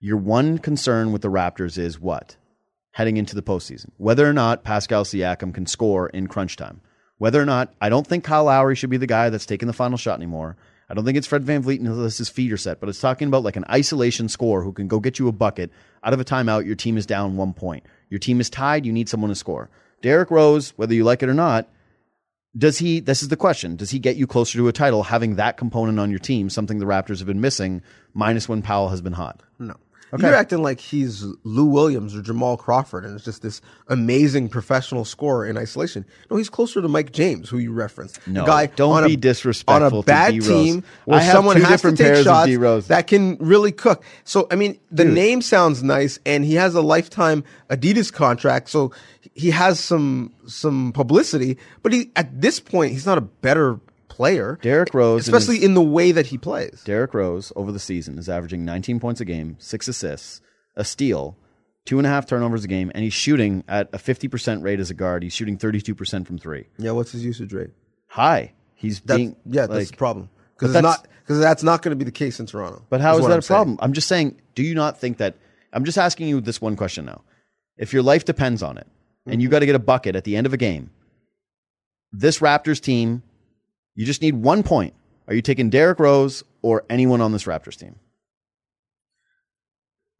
Your 0.00 0.16
one 0.16 0.58
concern 0.58 1.12
with 1.12 1.22
the 1.22 1.30
Raptors 1.30 1.78
is 1.78 2.00
what? 2.00 2.36
Heading 2.90 3.16
into 3.16 3.36
the 3.36 3.42
postseason. 3.42 3.90
Whether 3.96 4.28
or 4.28 4.32
not 4.32 4.64
Pascal 4.64 5.04
Siakam 5.04 5.54
can 5.54 5.66
score 5.66 6.08
in 6.08 6.26
crunch 6.26 6.56
time. 6.56 6.80
Whether 7.18 7.40
or 7.40 7.46
not, 7.46 7.72
I 7.80 7.90
don't 7.90 8.08
think 8.08 8.24
Kyle 8.24 8.44
Lowry 8.46 8.74
should 8.74 8.90
be 8.90 8.96
the 8.96 9.06
guy 9.06 9.30
that's 9.30 9.46
taking 9.46 9.68
the 9.68 9.72
final 9.72 9.98
shot 9.98 10.16
anymore. 10.16 10.56
I 10.90 10.94
don't 10.94 11.04
think 11.04 11.16
it's 11.16 11.28
Fred 11.28 11.44
VanVleet 11.44 11.78
unless 11.78 12.18
his 12.18 12.28
feet 12.28 12.52
are 12.52 12.56
set, 12.56 12.80
but 12.80 12.88
it's 12.88 13.00
talking 13.00 13.28
about 13.28 13.44
like 13.44 13.54
an 13.54 13.66
isolation 13.70 14.28
score 14.28 14.64
who 14.64 14.72
can 14.72 14.88
go 14.88 14.98
get 14.98 15.20
you 15.20 15.28
a 15.28 15.32
bucket 15.32 15.70
out 16.02 16.12
of 16.12 16.18
a 16.18 16.24
timeout. 16.24 16.66
Your 16.66 16.74
team 16.74 16.96
is 16.96 17.06
down 17.06 17.36
one 17.36 17.52
point. 17.52 17.86
Your 18.10 18.18
team 18.18 18.40
is 18.40 18.50
tied. 18.50 18.86
You 18.86 18.92
need 18.92 19.08
someone 19.08 19.30
to 19.30 19.34
score. 19.34 19.70
Derrick 20.02 20.30
Rose, 20.30 20.70
whether 20.76 20.94
you 20.94 21.04
like 21.04 21.22
it 21.22 21.28
or 21.28 21.34
not, 21.34 21.68
does 22.56 22.78
he, 22.78 23.00
this 23.00 23.22
is 23.22 23.28
the 23.28 23.36
question, 23.36 23.76
does 23.76 23.90
he 23.90 23.98
get 23.98 24.16
you 24.16 24.26
closer 24.26 24.58
to 24.58 24.68
a 24.68 24.72
title 24.72 25.04
having 25.04 25.36
that 25.36 25.56
component 25.56 26.00
on 26.00 26.10
your 26.10 26.18
team, 26.18 26.48
something 26.48 26.78
the 26.78 26.86
Raptors 26.86 27.18
have 27.18 27.26
been 27.26 27.40
missing, 27.40 27.82
minus 28.14 28.48
when 28.48 28.62
Powell 28.62 28.88
has 28.88 29.00
been 29.00 29.12
hot? 29.12 29.42
No. 29.58 29.76
You're 30.16 30.34
acting 30.34 30.62
like 30.62 30.80
he's 30.80 31.24
Lou 31.44 31.66
Williams 31.66 32.14
or 32.14 32.22
Jamal 32.22 32.56
Crawford, 32.56 33.04
and 33.04 33.14
it's 33.14 33.24
just 33.24 33.42
this 33.42 33.60
amazing 33.88 34.48
professional 34.48 35.04
scorer 35.04 35.46
in 35.46 35.58
isolation. 35.58 36.04
No, 36.30 36.36
he's 36.36 36.48
closer 36.48 36.80
to 36.80 36.88
Mike 36.88 37.12
James, 37.12 37.48
who 37.48 37.58
you 37.58 37.72
referenced. 37.72 38.26
No, 38.26 38.46
guy 38.46 38.66
don't 38.66 38.92
on 38.92 39.06
be 39.06 39.14
a, 39.14 39.16
disrespectful 39.16 39.84
on 39.84 39.90
to 39.90 39.98
a 39.98 40.02
bad. 40.02 40.40
Team 40.40 40.84
where 41.04 41.18
I 41.18 41.22
have 41.22 41.32
someone 41.32 41.60
has 41.60 41.82
to 41.82 41.94
take 41.94 42.24
shots 42.24 42.88
that 42.88 43.06
can 43.06 43.36
really 43.38 43.72
cook. 43.72 44.02
So, 44.24 44.46
I 44.50 44.56
mean, 44.56 44.78
the 44.90 45.04
name 45.04 45.42
sounds 45.42 45.82
nice, 45.82 46.18
and 46.24 46.44
he 46.44 46.54
has 46.54 46.74
a 46.74 46.82
lifetime 46.82 47.44
Adidas 47.68 48.12
contract, 48.12 48.70
so 48.70 48.92
he 49.34 49.50
has 49.50 49.78
some 49.80 50.32
some 50.46 50.92
publicity. 50.92 51.58
But 51.82 51.92
he 51.92 52.10
at 52.16 52.40
this 52.40 52.60
point, 52.60 52.92
he's 52.92 53.06
not 53.06 53.18
a 53.18 53.22
better 53.22 53.80
player. 54.18 54.58
Derrick 54.60 54.92
Rose 54.92 55.26
in 55.28 55.34
especially 55.34 55.56
his- 55.56 55.64
in 55.64 55.74
the 55.74 55.80
way 55.82 56.10
that 56.12 56.26
he 56.26 56.36
plays. 56.36 56.82
Derrick 56.84 57.14
Rose 57.14 57.52
over 57.56 57.70
the 57.72 57.78
season 57.78 58.18
is 58.18 58.28
averaging 58.28 58.64
19 58.64 58.98
points 59.00 59.20
a 59.20 59.24
game, 59.24 59.56
six 59.58 59.86
assists, 59.88 60.40
a 60.76 60.84
steal, 60.84 61.36
two 61.86 61.98
and 61.98 62.06
a 62.06 62.10
half 62.10 62.26
turnovers 62.26 62.64
a 62.64 62.68
game, 62.68 62.90
and 62.94 63.04
he's 63.04 63.14
shooting 63.14 63.62
at 63.68 63.88
a 63.94 63.98
50% 63.98 64.62
rate 64.62 64.80
as 64.80 64.90
a 64.90 64.94
guard. 64.94 65.22
He's 65.22 65.32
shooting 65.32 65.56
32% 65.56 66.26
from 66.26 66.36
three. 66.38 66.66
Yeah, 66.78 66.90
what's 66.90 67.12
his 67.12 67.24
usage 67.24 67.52
rate? 67.54 67.70
High. 68.08 68.52
He's 68.74 69.00
That's, 69.00 69.16
being 69.18 69.36
yeah, 69.46 69.66
that's 69.66 69.72
like, 69.78 69.88
the 69.88 69.96
problem. 69.96 70.28
Because 70.54 70.70
it's 70.70 70.74
that's- 70.82 70.98
not 71.02 71.08
because 71.22 71.40
that's 71.40 71.62
not 71.62 71.82
going 71.82 71.90
to 71.90 71.96
be 71.96 72.04
the 72.06 72.10
case 72.10 72.40
in 72.40 72.46
Toronto. 72.46 72.82
But 72.90 73.00
how 73.00 73.14
is 73.16 73.20
what 73.22 73.28
that 73.28 73.34
I'm 73.34 73.38
a 73.38 73.42
saying. 73.42 73.56
problem? 73.56 73.78
I'm 73.80 73.92
just 73.92 74.08
saying, 74.08 74.40
do 74.54 74.62
you 74.62 74.74
not 74.74 74.98
think 74.98 75.18
that? 75.18 75.34
I'm 75.74 75.84
just 75.84 75.98
asking 75.98 76.26
you 76.28 76.40
this 76.40 76.60
one 76.60 76.74
question 76.74 77.04
now. 77.04 77.22
If 77.76 77.92
your 77.92 78.02
life 78.02 78.24
depends 78.24 78.62
on 78.62 78.78
it 78.78 78.86
and 79.26 79.34
Mm-hmm. 79.34 79.40
you 79.42 79.48
got 79.50 79.58
to 79.58 79.66
get 79.66 79.74
a 79.74 79.78
bucket 79.78 80.16
at 80.16 80.24
the 80.24 80.36
end 80.36 80.46
of 80.46 80.54
a 80.54 80.56
game, 80.56 80.90
this 82.12 82.38
Raptors 82.38 82.80
team, 82.80 83.22
you 83.98 84.06
just 84.06 84.22
need 84.22 84.36
one 84.36 84.62
point. 84.62 84.94
Are 85.26 85.34
you 85.34 85.42
taking 85.42 85.70
Derrick 85.70 85.98
Rose 85.98 86.44
or 86.62 86.84
anyone 86.88 87.20
on 87.20 87.32
this 87.32 87.44
Raptors 87.44 87.76
team? 87.76 87.96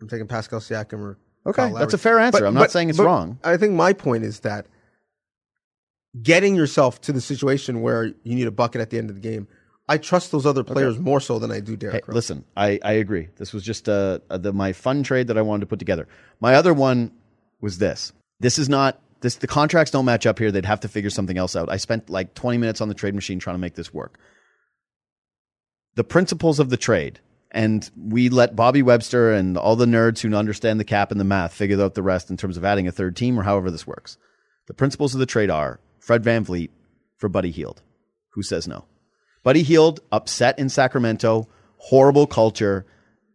I'm 0.00 0.08
taking 0.08 0.26
Pascal 0.26 0.58
Siakam 0.60 1.00
or 1.00 1.18
Okay, 1.46 1.62
Kyle 1.62 1.74
that's 1.74 1.92
Lowry. 1.92 1.94
a 1.94 1.98
fair 1.98 2.18
answer. 2.18 2.44
I'm 2.44 2.54
not 2.54 2.70
saying 2.72 2.90
it's 2.90 2.98
wrong. 2.98 3.38
I 3.44 3.56
think 3.56 3.74
my 3.74 3.92
point 3.92 4.24
is 4.24 4.40
that 4.40 4.66
getting 6.22 6.54
yourself 6.56 7.00
to 7.02 7.12
the 7.12 7.20
situation 7.20 7.80
where 7.80 8.06
you 8.06 8.34
need 8.34 8.46
a 8.48 8.50
bucket 8.50 8.80
at 8.80 8.90
the 8.90 8.98
end 8.98 9.10
of 9.10 9.16
the 9.16 9.22
game, 9.22 9.46
I 9.88 9.96
trust 9.98 10.32
those 10.32 10.44
other 10.44 10.64
players 10.64 10.98
more 10.98 11.20
so 11.20 11.38
than 11.38 11.50
I 11.50 11.60
do 11.60 11.72
Hey, 11.72 11.76
Derrick 11.76 12.08
Rose. 12.08 12.14
listen, 12.16 12.44
I, 12.56 12.78
I 12.84 12.92
agree. 12.94 13.28
This 13.36 13.52
was 13.54 13.62
just 13.62 13.88
uh, 13.88 14.18
uh, 14.28 14.38
the, 14.38 14.52
my 14.52 14.72
fun 14.72 15.02
trade 15.04 15.28
that 15.28 15.38
I 15.38 15.42
wanted 15.42 15.60
to 15.60 15.66
put 15.66 15.78
together. 15.78 16.06
My 16.40 16.54
other 16.54 16.74
one 16.74 17.12
was 17.60 17.78
this. 17.78 18.12
This 18.40 18.58
is 18.58 18.68
not 18.68 19.00
this. 19.20 19.36
The 19.36 19.46
contracts 19.46 19.90
don't 19.90 20.04
match 20.04 20.26
up 20.26 20.38
here. 20.38 20.50
They'd 20.50 20.64
have 20.64 20.80
to 20.80 20.88
figure 20.88 21.10
something 21.10 21.38
else 21.38 21.56
out. 21.56 21.70
I 21.70 21.76
spent 21.76 22.10
like 22.10 22.34
20 22.34 22.58
minutes 22.58 22.80
on 22.80 22.88
the 22.88 22.94
trade 22.94 23.14
machine 23.14 23.38
trying 23.38 23.54
to 23.54 23.60
make 23.60 23.74
this 23.74 23.92
work. 23.92 24.18
The 25.94 26.04
principles 26.04 26.60
of 26.60 26.70
the 26.70 26.76
trade, 26.76 27.20
and 27.50 27.90
we 27.96 28.28
let 28.28 28.54
Bobby 28.54 28.82
Webster 28.82 29.32
and 29.32 29.56
all 29.56 29.74
the 29.74 29.86
nerds 29.86 30.20
who 30.20 30.34
understand 30.34 30.78
the 30.78 30.84
cap 30.84 31.10
and 31.10 31.20
the 31.20 31.24
math 31.24 31.52
figure 31.54 31.82
out 31.82 31.94
the 31.94 32.02
rest 32.02 32.30
in 32.30 32.36
terms 32.36 32.56
of 32.56 32.64
adding 32.64 32.86
a 32.86 32.92
third 32.92 33.16
team 33.16 33.38
or 33.38 33.42
however 33.42 33.70
this 33.70 33.86
works. 33.86 34.16
The 34.66 34.74
principles 34.74 35.14
of 35.14 35.20
the 35.20 35.26
trade 35.26 35.50
are 35.50 35.80
Fred 35.98 36.22
VanVleet 36.22 36.70
for 37.16 37.28
Buddy 37.28 37.50
Hield. 37.50 37.82
Who 38.30 38.42
says 38.42 38.68
no? 38.68 38.84
Buddy 39.42 39.62
Hield, 39.62 40.00
upset 40.12 40.58
in 40.58 40.68
Sacramento, 40.68 41.48
horrible 41.78 42.26
culture. 42.26 42.86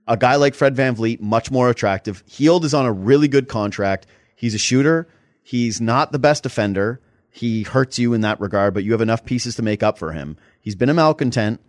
A 0.07 0.15
guy 0.15 0.35
like 0.35 0.53
Fred 0.53 0.75
VanVleet, 0.75 1.21
much 1.21 1.49
more 1.49 1.69
attractive. 1.69 2.23
Hield 2.27 2.65
is 2.65 2.73
on 2.73 2.85
a 2.85 2.91
really 2.91 3.27
good 3.27 3.47
contract. 3.47 4.05
He's 4.35 4.53
a 4.53 4.59
shooter. 4.59 5.07
He's 5.43 5.79
not 5.81 6.11
the 6.11 6.19
best 6.19 6.43
defender. 6.43 6.99
He 7.29 7.63
hurts 7.63 7.99
you 7.99 8.13
in 8.13 8.21
that 8.21 8.39
regard, 8.39 8.73
but 8.73 8.83
you 8.83 8.91
have 8.93 9.01
enough 9.01 9.25
pieces 9.25 9.55
to 9.55 9.61
make 9.61 9.83
up 9.83 9.97
for 9.97 10.11
him. 10.11 10.37
He's 10.61 10.75
been 10.75 10.89
a 10.89 10.93
malcontent, 10.93 11.59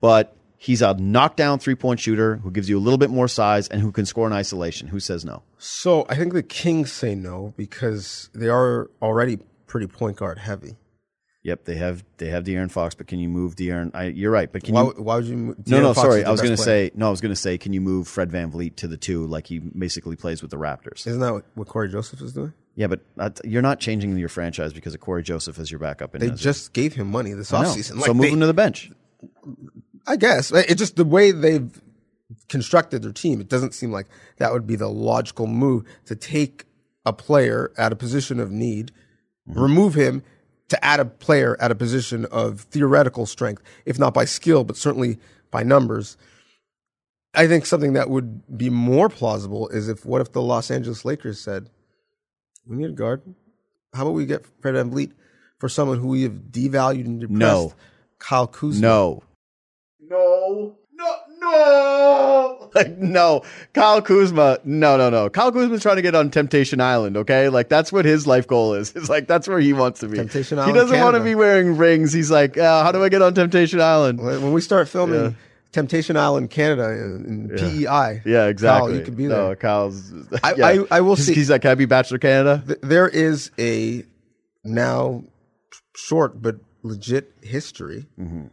but 0.00 0.36
he's 0.56 0.82
a 0.82 0.94
knockdown 0.94 1.58
three 1.58 1.74
point 1.74 2.00
shooter 2.00 2.36
who 2.36 2.50
gives 2.50 2.68
you 2.68 2.78
a 2.78 2.80
little 2.80 2.98
bit 2.98 3.10
more 3.10 3.28
size 3.28 3.68
and 3.68 3.80
who 3.80 3.92
can 3.92 4.04
score 4.04 4.26
in 4.26 4.32
isolation. 4.32 4.88
Who 4.88 5.00
says 5.00 5.24
no? 5.24 5.42
So 5.58 6.04
I 6.08 6.16
think 6.16 6.32
the 6.32 6.42
Kings 6.42 6.92
say 6.92 7.14
no 7.14 7.54
because 7.56 8.30
they 8.34 8.48
are 8.48 8.90
already 9.00 9.38
pretty 9.66 9.86
point 9.86 10.16
guard 10.16 10.38
heavy. 10.38 10.76
Yep, 11.44 11.64
they 11.64 11.74
have 11.74 12.04
they 12.18 12.28
have 12.28 12.44
De'Aaron 12.44 12.70
Fox, 12.70 12.94
but 12.94 13.08
can 13.08 13.18
you 13.18 13.28
move 13.28 13.56
De'Aaron? 13.56 13.90
I, 13.94 14.04
you're 14.06 14.30
right, 14.30 14.52
but 14.52 14.62
can 14.62 14.74
Why, 14.74 14.82
you? 14.82 14.90
why 14.98 15.16
would 15.16 15.24
you? 15.24 15.36
mo- 15.36 15.54
No, 15.66 15.76
De'Aaron 15.78 15.82
no, 15.82 15.94
Fox 15.94 16.08
sorry. 16.08 16.24
I 16.24 16.30
was 16.30 16.40
going 16.40 16.54
to 16.54 16.62
say 16.62 16.92
no. 16.94 17.08
I 17.08 17.10
was 17.10 17.20
going 17.20 17.32
to 17.34 17.40
say, 17.40 17.58
can 17.58 17.72
you 17.72 17.80
move 17.80 18.06
Fred 18.06 18.30
VanVleet 18.30 18.76
to 18.76 18.86
the 18.86 18.96
two 18.96 19.26
like 19.26 19.48
he 19.48 19.58
basically 19.58 20.14
plays 20.14 20.40
with 20.42 20.52
the 20.52 20.56
Raptors? 20.56 21.04
Isn't 21.06 21.18
that 21.20 21.32
what, 21.32 21.44
what 21.54 21.66
Cory 21.68 21.88
Joseph 21.88 22.20
is 22.20 22.32
doing? 22.32 22.52
Yeah, 22.74 22.86
but 22.86 23.00
uh, 23.18 23.28
that, 23.28 23.44
you're 23.44 23.62
not 23.62 23.80
changing 23.80 24.16
your 24.16 24.28
franchise 24.28 24.72
because 24.72 24.94
of 24.94 25.00
Cory 25.00 25.22
Joseph 25.22 25.58
as 25.58 25.70
your 25.70 25.78
backup. 25.78 26.14
In 26.14 26.20
They 26.20 26.30
Nezra. 26.30 26.38
just 26.38 26.72
gave 26.72 26.94
him 26.94 27.10
money 27.10 27.32
this 27.32 27.50
offseason. 27.50 28.02
so 28.02 28.14
move 28.14 28.32
him 28.32 28.40
to 28.40 28.46
the 28.46 28.54
bench. 28.54 28.90
I 30.06 30.16
guess 30.16 30.50
it's 30.50 30.76
just 30.76 30.96
the 30.96 31.04
way 31.04 31.32
they've 31.32 31.70
constructed 32.48 33.02
their 33.02 33.12
team. 33.12 33.40
It 33.40 33.48
doesn't 33.48 33.74
seem 33.74 33.92
like 33.92 34.06
that 34.38 34.52
would 34.52 34.66
be 34.66 34.76
the 34.76 34.88
logical 34.88 35.46
move 35.46 35.84
to 36.06 36.16
take 36.16 36.64
a 37.04 37.12
player 37.12 37.72
at 37.76 37.92
a 37.92 37.96
position 37.96 38.40
of 38.40 38.50
need, 38.50 38.90
mm-hmm. 39.48 39.60
remove 39.60 39.94
him 39.94 40.22
to 40.68 40.84
add 40.84 41.00
a 41.00 41.04
player 41.04 41.56
at 41.60 41.70
a 41.70 41.74
position 41.74 42.24
of 42.26 42.62
theoretical 42.62 43.26
strength, 43.26 43.62
if 43.84 43.98
not 43.98 44.14
by 44.14 44.24
skill, 44.24 44.64
but 44.64 44.76
certainly 44.76 45.18
by 45.50 45.62
numbers. 45.62 46.16
I 47.34 47.46
think 47.46 47.66
something 47.66 47.92
that 47.92 48.10
would 48.10 48.56
be 48.56 48.70
more 48.70 49.08
plausible 49.08 49.68
is 49.68 49.88
if 49.88 50.04
what 50.04 50.20
if 50.20 50.32
the 50.32 50.42
Los 50.42 50.70
Angeles 50.70 51.04
Lakers 51.04 51.40
said, 51.40 51.68
"We 52.66 52.76
need 52.76 52.90
a 52.90 52.92
guard. 52.92 53.22
How 53.94 54.02
about 54.02 54.12
we 54.14 54.26
get 54.26 54.46
Fred 54.60 54.74
VanVleet 54.74 55.12
for 55.58 55.68
someone 55.68 55.98
who 55.98 56.08
we 56.08 56.22
have 56.22 56.32
devalued 56.50 57.04
and 57.06 57.20
depressed, 57.20 57.38
No. 57.40 57.72
Kyle 58.18 58.46
Kuzma." 58.46 58.80
No. 58.80 59.22
No. 60.00 60.76
No. 60.94 61.16
No. 61.40 62.58
Like 62.74 62.96
no. 62.96 63.42
Kyle 63.74 64.00
Kuzma. 64.00 64.58
No, 64.64 64.96
no, 64.96 65.10
no. 65.10 65.28
Kyle 65.28 65.52
Kuzma's 65.52 65.82
trying 65.82 65.96
to 65.96 66.02
get 66.02 66.14
on 66.14 66.30
Temptation 66.30 66.80
Island. 66.80 67.18
Okay, 67.18 67.50
like 67.50 67.68
that's 67.68 67.92
what 67.92 68.06
his 68.06 68.26
life 68.26 68.46
goal 68.46 68.72
is. 68.72 68.92
It's 68.96 69.10
like 69.10 69.26
that's 69.26 69.46
where 69.46 69.58
he 69.58 69.74
wants 69.74 70.00
to 70.00 70.08
be. 70.08 70.16
Temptation 70.16 70.58
Island. 70.58 70.74
He 70.74 70.80
doesn't 70.80 70.98
want 70.98 71.16
to 71.16 71.22
be 71.22 71.34
wearing 71.34 71.76
rings. 71.76 72.14
He's 72.14 72.30
like, 72.30 72.56
uh, 72.56 72.82
how 72.82 72.90
do 72.90 73.04
I 73.04 73.10
get 73.10 73.20
on 73.20 73.34
Temptation 73.34 73.78
Island? 73.78 74.20
When 74.22 74.52
we 74.54 74.62
start 74.62 74.88
filming 74.88 75.20
Yeah. 75.20 75.30
Temptation 75.72 76.16
Island 76.16 76.50
Canada 76.50 76.90
in, 76.90 77.48
in 77.50 77.56
PEI, 77.56 78.22
Yeah, 78.24 78.46
exactly. 78.46 78.90
Kyle, 78.92 78.98
you 78.98 79.04
could 79.04 79.16
be 79.16 79.26
No, 79.26 79.46
there. 79.48 79.56
Kyle's. 79.56 80.12
I- 80.42 80.54
yeah. 80.58 80.66
I- 80.66 80.86
I 80.90 81.00
will 81.00 81.16
see- 81.16 81.34
He's 81.34 81.48
like, 81.50 81.62
can 81.62 81.70
I 81.70 81.74
be 81.74 81.86
Bachelor 81.86 82.18
Canada? 82.18 82.62
Th- 82.66 82.78
there 82.82 83.08
is 83.08 83.50
a 83.58 84.04
now 84.64 85.24
short 85.96 86.40
but 86.42 86.56
legit 86.82 87.32
history. 87.42 88.06
Mm-hmm. 88.18 88.46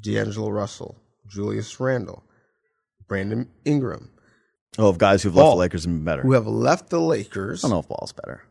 D'Angelo 0.00 0.50
Russell, 0.50 0.96
Julius 1.28 1.78
Randle, 1.80 2.24
Brandon 3.08 3.48
Ingram, 3.64 4.10
Oh, 4.76 4.88
of 4.88 4.98
guys 4.98 5.22
who've 5.22 5.34
left 5.36 5.50
the 5.50 5.54
Lakers 5.56 5.86
and 5.86 5.98
been 5.98 6.04
better. 6.04 6.22
who 6.22 6.32
have 6.32 6.48
left 6.48 6.90
the 6.90 7.00
Lakers. 7.00 7.64
I 7.64 7.68
don't 7.68 7.76
know 7.76 7.80
if 7.80 7.88
Ball's 7.88 8.12
better. 8.12 8.42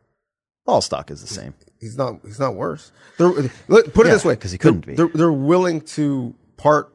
Ball 0.66 0.80
stock 0.82 1.12
is 1.12 1.20
the 1.20 1.28
same. 1.28 1.54
He's 1.82 1.98
not. 1.98 2.22
He's 2.24 2.40
not 2.40 2.56
worse. 2.56 2.94
They're, 3.18 3.30
put 3.34 3.48
it 3.50 3.92
Yeah, 3.98 4.04
this 4.14 4.24
way: 4.24 4.38
'cause 4.38 4.54
he 4.54 4.58
couldn't 4.58 4.86
they're, 4.86 4.96
be. 4.96 4.96
They're, 4.96 5.10
they're 5.14 5.32
willing 5.34 5.82
to 5.82 6.34
part 6.56 6.93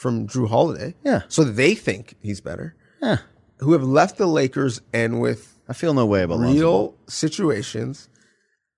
from 0.00 0.26
Jrue 0.26 0.48
Holiday. 0.48 0.94
Yeah. 1.04 1.22
So 1.28 1.44
they 1.44 1.74
think 1.74 2.14
he's 2.20 2.40
better. 2.40 2.74
Yeah. 3.02 3.18
Who 3.58 3.72
have 3.74 3.82
left 3.82 4.16
the 4.16 4.26
Lakers 4.26 4.80
and 4.94 5.20
with 5.20 5.58
I 5.68 5.74
feel 5.74 5.92
no 5.92 6.06
way 6.06 6.22
about 6.22 6.38
Lonzo 6.38 6.54
real 6.54 6.94
situations 7.06 8.08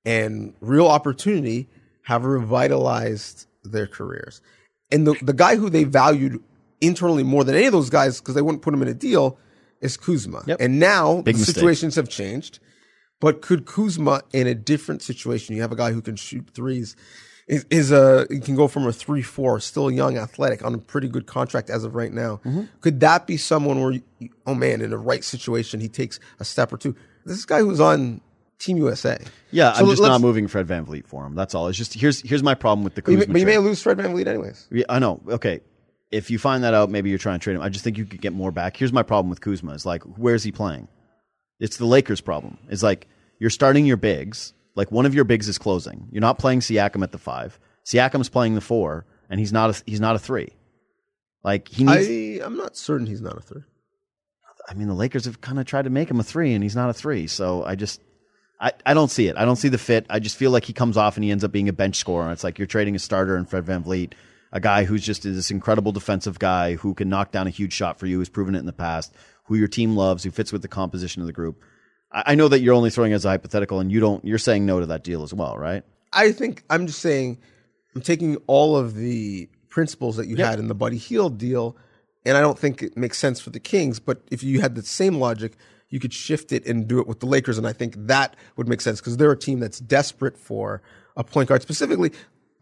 and 0.05 0.53
real 0.61 0.89
opportunity 0.89 1.69
have 2.03 2.25
revitalized 2.25 3.47
their 3.63 3.87
careers. 3.87 4.41
And 4.91 5.07
the, 5.07 5.15
the 5.23 5.33
guy 5.33 5.55
who 5.55 5.71
they 5.71 5.85
valued 5.85 6.43
internally 6.81 7.23
more 7.23 7.45
than 7.45 7.55
any 7.55 7.67
of 7.67 7.73
those 7.73 7.89
guys, 7.89 8.21
because 8.21 8.35
they 8.35 8.43
wouldn't 8.43 8.63
put 8.63 8.75
him 8.75 8.83
in 8.83 8.89
a 8.89 8.95
deal, 8.95 9.39
is 9.81 9.97
Kuzma. 9.97 10.43
Yep. 10.47 10.61
And 10.61 10.81
now 10.81 11.23
Big 11.23 11.37
the 11.37 11.39
mistake. 11.39 11.55
situations 11.55 11.95
have 11.95 12.09
changed. 12.09 12.59
But 13.21 13.41
could 13.41 13.65
Kuzma 13.65 14.23
in 14.33 14.49
a 14.49 14.55
different 14.55 15.03
situation, 15.03 15.55
you 15.55 15.63
have 15.63 15.71
a 15.71 15.77
guy 15.77 15.93
who 15.93 16.03
can 16.03 16.17
shoot 16.17 16.51
threes, 16.53 16.97
is, 17.49 17.67
is 17.71 17.93
a 17.93 18.27
he 18.31 18.41
can 18.41 18.57
go 18.57 18.69
from 18.69 18.87
a 18.87 18.93
three 18.93 19.23
four, 19.23 19.61
still 19.61 19.91
young, 19.91 20.17
athletic, 20.17 20.65
on 20.65 20.75
a 20.75 20.79
pretty 20.79 21.09
good 21.09 21.27
contract 21.27 21.71
as 21.71 21.85
of 21.85 21.95
right 21.95 22.13
now. 22.13 22.41
Mm-hmm. 22.45 22.65
Could 22.81 23.01
that 23.01 23.27
be 23.27 23.37
someone 23.37 23.81
where, 23.81 23.93
you, 23.93 24.03
oh 24.47 24.55
man, 24.55 24.81
in 24.81 24.91
the 24.91 24.99
right 24.99 25.25
situation, 25.25 25.81
he 25.81 25.89
takes 25.89 26.21
a 26.41 26.45
step 26.45 26.73
or 26.73 26.79
two? 26.79 26.95
This 27.25 27.39
is 27.39 27.45
a 27.45 27.47
guy 27.47 27.61
who's 27.61 27.81
on 27.81 28.21
Team 28.59 28.77
USA. 28.77 29.19
Yeah, 29.51 29.73
So 29.73 29.83
I'm 29.83 29.91
just 29.91 30.03
not 30.03 30.21
moving 30.21 30.47
Fred 30.47 30.67
VanVleet 30.67 31.07
for 31.07 31.27
him. 31.27 31.35
That's 31.35 31.55
all. 31.55 31.67
It's 31.69 31.77
just 31.77 31.95
here's 31.95 32.21
here's 32.21 32.43
my 32.43 32.55
problem 32.55 32.85
with 32.85 32.95
the 32.95 33.03
But 33.03 33.11
you, 33.13 33.19
Kuzma 33.19 33.33
but 33.33 33.41
you 33.41 33.47
may 33.47 33.59
lose 33.59 33.83
Fred 33.83 33.99
VanVleet 33.99 34.27
anyways. 34.27 34.69
Yeah, 34.71 34.85
I 34.89 34.99
know. 34.99 35.21
Okay. 35.29 35.61
If 36.13 36.31
you 36.31 36.39
find 36.39 36.63
that 36.63 36.75
out, 36.75 36.91
maybe 36.91 37.09
you're 37.09 37.19
trying 37.19 37.41
to 37.41 37.43
trade 37.43 37.57
him. 37.57 37.63
I 37.63 37.71
just 37.71 37.83
think 37.83 37.97
you 37.97 38.05
could 38.05 38.21
get 38.21 38.35
more 38.35 38.53
back. 38.53 38.77
Here's 38.77 38.93
my 38.93 39.03
problem 39.03 39.31
with 39.31 39.41
Kuzma. 39.41 39.73
Is 39.73 39.87
like, 39.87 40.03
where's 40.03 40.45
he 40.45 40.53
playing? 40.53 40.89
It's 41.59 41.79
the 41.79 41.87
Lakers' 41.87 42.21
problem. 42.21 42.59
It's 42.69 42.83
like 42.83 43.09
you're 43.39 43.51
starting 43.51 43.87
your 43.87 43.97
bigs. 43.97 44.53
Like 44.75 44.91
one 44.91 45.07
of 45.07 45.15
your 45.15 45.25
bigs 45.25 45.49
is 45.49 45.59
closing. 45.59 46.09
You're 46.11 46.21
not 46.21 46.39
playing 46.39 46.61
Siakam 46.61 47.03
at 47.03 47.13
the 47.13 47.19
five. 47.19 47.59
Siakam's 47.85 48.29
playing 48.29 48.55
the 48.55 48.61
four, 48.61 49.07
and 49.29 49.39
he's 49.39 49.53
not 49.53 49.71
a, 49.71 49.83
he's 49.87 50.01
not 50.01 50.17
a 50.17 50.19
three. 50.19 50.51
Like 51.45 51.69
he 51.69 51.85
needs. 51.85 52.43
I, 52.43 52.47
I'm 52.47 52.57
not 52.57 52.77
certain 52.77 53.07
he's 53.07 53.21
not 53.21 53.37
a 53.37 53.41
three. 53.41 53.63
I 54.69 54.75
mean, 54.75 54.89
the 54.89 54.95
Lakers 54.95 55.25
have 55.25 55.41
kind 55.41 55.59
of 55.59 55.67
tried 55.67 55.83
to 55.83 55.91
make 55.91 56.11
him 56.11 56.21
a 56.21 56.23
three, 56.23 56.55
and 56.55 56.63
he's 56.63 56.77
not 56.77 56.89
a 56.89 56.95
three. 56.95 57.27
So 57.27 57.65
I 57.65 57.75
just, 57.75 58.01
I, 58.61 58.73
I 58.87 58.95
don't 58.95 59.11
see 59.11 59.27
it. 59.27 59.37
I 59.37 59.45
don't 59.45 59.57
see 59.57 59.69
the 59.69 59.79
fit. 59.79 60.07
I 60.09 60.21
just 60.21 60.37
feel 60.37 60.53
like 60.53 60.65
he 60.65 60.73
comes 60.73 60.97
off 60.97 61.17
and 61.17 61.25
he 61.25 61.31
ends 61.31 61.43
up 61.43 61.51
being 61.51 61.69
a 61.69 61.73
bench 61.73 61.97
scorer. 61.97 62.31
It's 62.31 62.45
like 62.45 62.59
you're 62.59 62.67
trading 62.67 62.95
a 62.95 63.01
starter 63.01 63.37
in 63.37 63.45
Fred 63.45 63.67
VanVleet, 63.67 64.13
a 64.53 64.61
guy 64.61 64.85
who's 64.85 65.05
just 65.05 65.25
this 65.25 65.51
incredible 65.51 65.91
defensive 65.91 66.39
guy 66.39 66.77
who 66.77 66.95
can 66.95 67.09
knock 67.09 67.33
down 67.33 67.49
a 67.49 67.51
huge 67.51 67.73
shot 67.73 67.99
for 67.99 68.07
you, 68.07 68.19
who's 68.19 68.29
proven 68.29 68.55
it 68.55 68.61
in 68.61 68.67
the 68.67 68.73
past, 68.73 69.13
who 69.47 69.57
your 69.57 69.69
team 69.69 69.97
loves, 69.97 70.23
who 70.23 70.31
fits 70.31 70.53
with 70.53 70.63
the 70.63 70.69
composition 70.69 71.23
of 71.23 71.27
the 71.27 71.33
group. 71.33 71.63
I, 72.13 72.35
know 72.35 72.49
that 72.49 72.61
you're 72.61 72.75
only 72.75 72.91
throwing 72.91 73.13
as 73.13 73.25
a 73.25 73.29
hypothetical, 73.29 73.81
and 73.81 73.91
you 73.91 74.01
don't. 74.01 74.25
You're 74.25 74.39
saying 74.39 74.67
no 74.67 74.81
to 74.81 74.87
that 74.87 75.05
deal 75.05 75.23
as 75.23 75.33
well, 75.33 75.57
right? 75.57 75.83
I 76.13 76.33
think 76.33 76.63
I'm 76.69 76.87
just 76.87 77.01
saying 77.01 77.39
I'm 77.95 78.03
taking 78.03 78.37
all 78.47 78.77
of 78.77 78.95
the 78.95 79.49
principles 79.69 80.17
that 80.17 80.27
you 80.27 80.37
Yep. 80.37 80.47
had 80.47 80.59
in 80.59 80.69
the 80.69 80.75
Buddy 80.75 80.99
Hield 80.99 81.39
deal, 81.39 81.77
and 82.27 82.37
I 82.37 82.41
don't 82.41 82.59
think 82.59 82.83
it 82.83 82.97
makes 82.97 83.19
sense 83.19 83.41
for 83.41 83.51
the 83.51 83.61
Kings. 83.61 83.99
But 83.99 84.23
if 84.31 84.43
you 84.43 84.61
had 84.61 84.75
the 84.75 84.83
same 84.83 85.15
logic, 85.15 85.57
you 85.89 86.01
could 86.01 86.13
shift 86.13 86.53
it 86.53 86.67
and 86.67 86.87
do 86.87 87.01
it 87.01 87.07
with 87.07 87.21
the 87.21 87.27
Lakers, 87.27 87.59
and 87.59 87.67
I 87.67 87.73
think 87.73 87.95
that 87.97 88.37
would 88.57 88.69
make 88.69 88.81
sense 88.81 89.01
because 89.01 89.17
they're 89.17 89.33
a 89.33 89.39
team 89.39 89.61
that's 89.61 89.79
desperate 89.79 90.37
for 90.37 90.83
a 91.17 91.25
point 91.25 91.49
guard, 91.49 91.63
specifically 91.63 92.13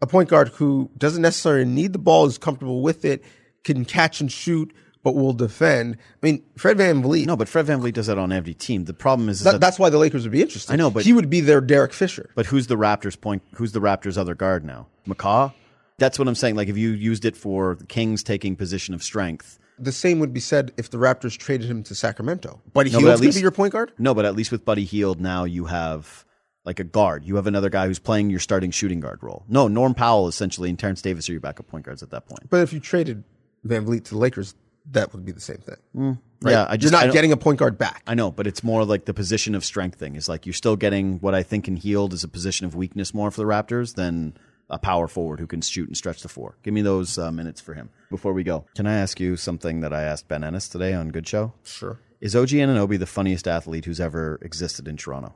a 0.01 0.07
point 0.07 0.29
guard 0.29 0.49
who 0.49 0.89
doesn't 0.97 1.21
necessarily 1.21 1.65
need 1.65 1.93
the 1.93 1.99
ball, 1.99 2.25
is 2.25 2.37
comfortable 2.37 2.81
with 2.81 3.05
it, 3.05 3.23
can 3.63 3.85
catch 3.85 4.19
and 4.19 4.31
shoot, 4.31 4.73
but 5.03 5.15
will 5.15 5.33
defend. 5.33 5.97
I 6.21 6.25
mean, 6.25 6.43
Fred 6.57 6.77
Van 6.77 7.01
Vliet. 7.01 7.25
No, 7.27 7.35
but 7.35 7.49
Fred 7.49 7.65
VanVleet 7.65 7.93
does 7.93 8.07
that 8.07 8.17
on 8.17 8.31
every 8.31 8.53
team. 8.53 8.85
The 8.85 8.93
problem 8.93 9.29
is, 9.29 9.39
is 9.39 9.43
that- 9.45 9.53
that, 9.53 9.61
that's 9.61 9.79
why 9.79 9.89
the 9.89 9.97
Lakers 9.97 10.23
would 10.23 10.31
be 10.31 10.41
interested. 10.41 10.71
I 10.71 10.75
know, 10.75 10.91
but- 10.91 11.03
he 11.03 11.13
would 11.13 11.29
be 11.29 11.41
their 11.41 11.61
Derek 11.61 11.93
Fisher. 11.93 12.29
But 12.35 12.45
who's 12.47 12.67
the 12.67 12.77
Raptors 12.77 13.19
point? 13.19 13.41
Who's 13.55 13.71
the 13.71 13.81
Raptors' 13.81 14.17
other 14.17 14.35
guard 14.35 14.63
now? 14.63 14.87
McCaw. 15.07 15.53
That's 15.97 16.17
what 16.17 16.27
I'm 16.27 16.35
saying. 16.35 16.55
Like 16.55 16.67
if 16.67 16.77
you 16.77 16.89
used 16.89 17.25
it 17.25 17.35
for 17.35 17.75
the 17.75 17.85
Kings 17.85 18.23
taking 18.23 18.55
position 18.55 18.93
of 18.93 19.03
strength. 19.03 19.59
The 19.77 19.91
same 19.91 20.19
would 20.19 20.33
be 20.33 20.39
said 20.39 20.71
if 20.77 20.89
the 20.89 20.97
Raptors 20.97 21.37
traded 21.37 21.69
him 21.69 21.83
to 21.83 21.95
Sacramento. 21.95 22.61
Buddy 22.73 22.91
No, 22.91 22.97
at 22.99 23.03
going 23.19 23.29
to 23.31 23.33
be 23.33 23.41
your 23.41 23.51
point 23.51 23.73
guard? 23.73 23.91
No, 23.97 24.13
but 24.13 24.25
at 24.25 24.35
least 24.35 24.51
with 24.51 24.65
Buddy 24.65 24.83
Hield 24.85 25.19
now 25.19 25.43
you 25.43 25.65
have 25.65 26.25
like 26.65 26.79
a 26.79 26.83
guard. 26.83 27.23
You 27.25 27.35
have 27.37 27.47
another 27.47 27.69
guy 27.69 27.87
who's 27.87 27.97
playing 27.99 28.29
your 28.29 28.39
starting 28.39 28.69
shooting 28.71 28.99
guard 28.99 29.19
role. 29.23 29.43
No, 29.47 29.67
Norm 29.67 29.93
Powell 29.95 30.27
essentially 30.27 30.69
and 30.69 30.77
Terence 30.77 31.01
Davis 31.01 31.27
are 31.29 31.31
your 31.31 31.41
backup 31.41 31.67
point 31.67 31.85
guards 31.85 32.03
at 32.03 32.11
that 32.11 32.27
point. 32.27 32.49
But 32.49 32.61
if 32.61 32.73
you 32.73 32.79
traded 32.79 33.23
VanVleet 33.65 34.03
to 34.05 34.11
the 34.11 34.17
Lakers, 34.17 34.55
that 34.91 35.13
would 35.13 35.23
be 35.25 35.31
the 35.31 35.39
same 35.41 35.57
thing. 35.59 36.17
Right? 36.41 36.51
Yeah, 36.51 36.65
I 36.67 36.75
just 36.77 36.91
You're 36.91 36.99
not 36.99 37.05
don't- 37.07 37.13
getting 37.13 37.31
a 37.31 37.37
point 37.37 37.59
guard 37.59 37.77
back. 37.77 38.01
I 38.07 38.15
know, 38.15 38.31
but 38.31 38.47
it's 38.47 38.63
more 38.63 38.83
like 38.83 39.05
the 39.05 39.13
position 39.13 39.53
of 39.55 39.63
strength 39.63 39.99
thing. 39.99 40.15
Is 40.15 40.27
like 40.27 40.45
you're 40.45 40.53
still 40.53 40.75
getting 40.75 41.19
what 41.19 41.35
I 41.35 41.43
think 41.43 41.67
in 41.67 41.75
Hield 41.75 42.13
is 42.13 42.23
a 42.23 42.27
position 42.27 42.65
of 42.65 42.75
weakness 42.75 43.13
more 43.13 43.29
for 43.31 43.37
the 43.41 43.47
Raptors 43.47 43.95
than 43.95 44.35
a 44.69 44.79
power 44.79 45.07
forward 45.07 45.39
who 45.39 45.47
can 45.47 45.61
shoot 45.61 45.87
and 45.87 45.97
stretch 45.97 46.21
the 46.21 46.29
floor. 46.29 46.55
Give 46.63 46.73
me 46.73 46.81
those 46.81 47.17
uh, 47.17 47.31
minutes 47.31 47.59
for 47.61 47.73
him. 47.73 47.89
Before 48.09 48.31
we 48.33 48.43
go, 48.43 48.65
can 48.75 48.87
I 48.87 48.93
ask 48.95 49.19
you 49.19 49.35
something 49.35 49.81
that 49.81 49.93
I 49.93 50.03
asked 50.03 50.27
Ben 50.29 50.43
Ennis 50.43 50.67
today 50.69 50.93
on 50.93 51.09
Good 51.09 51.27
Show? 51.27 51.53
Sure. 51.63 51.99
Is 52.21 52.35
OG 52.35 52.49
Anunoby 52.49 52.97
the 52.97 53.05
funniest 53.05 53.47
athlete 53.47 53.83
who's 53.85 53.99
ever 53.99 54.39
existed 54.41 54.87
in 54.87 54.95
Toronto? 54.97 55.33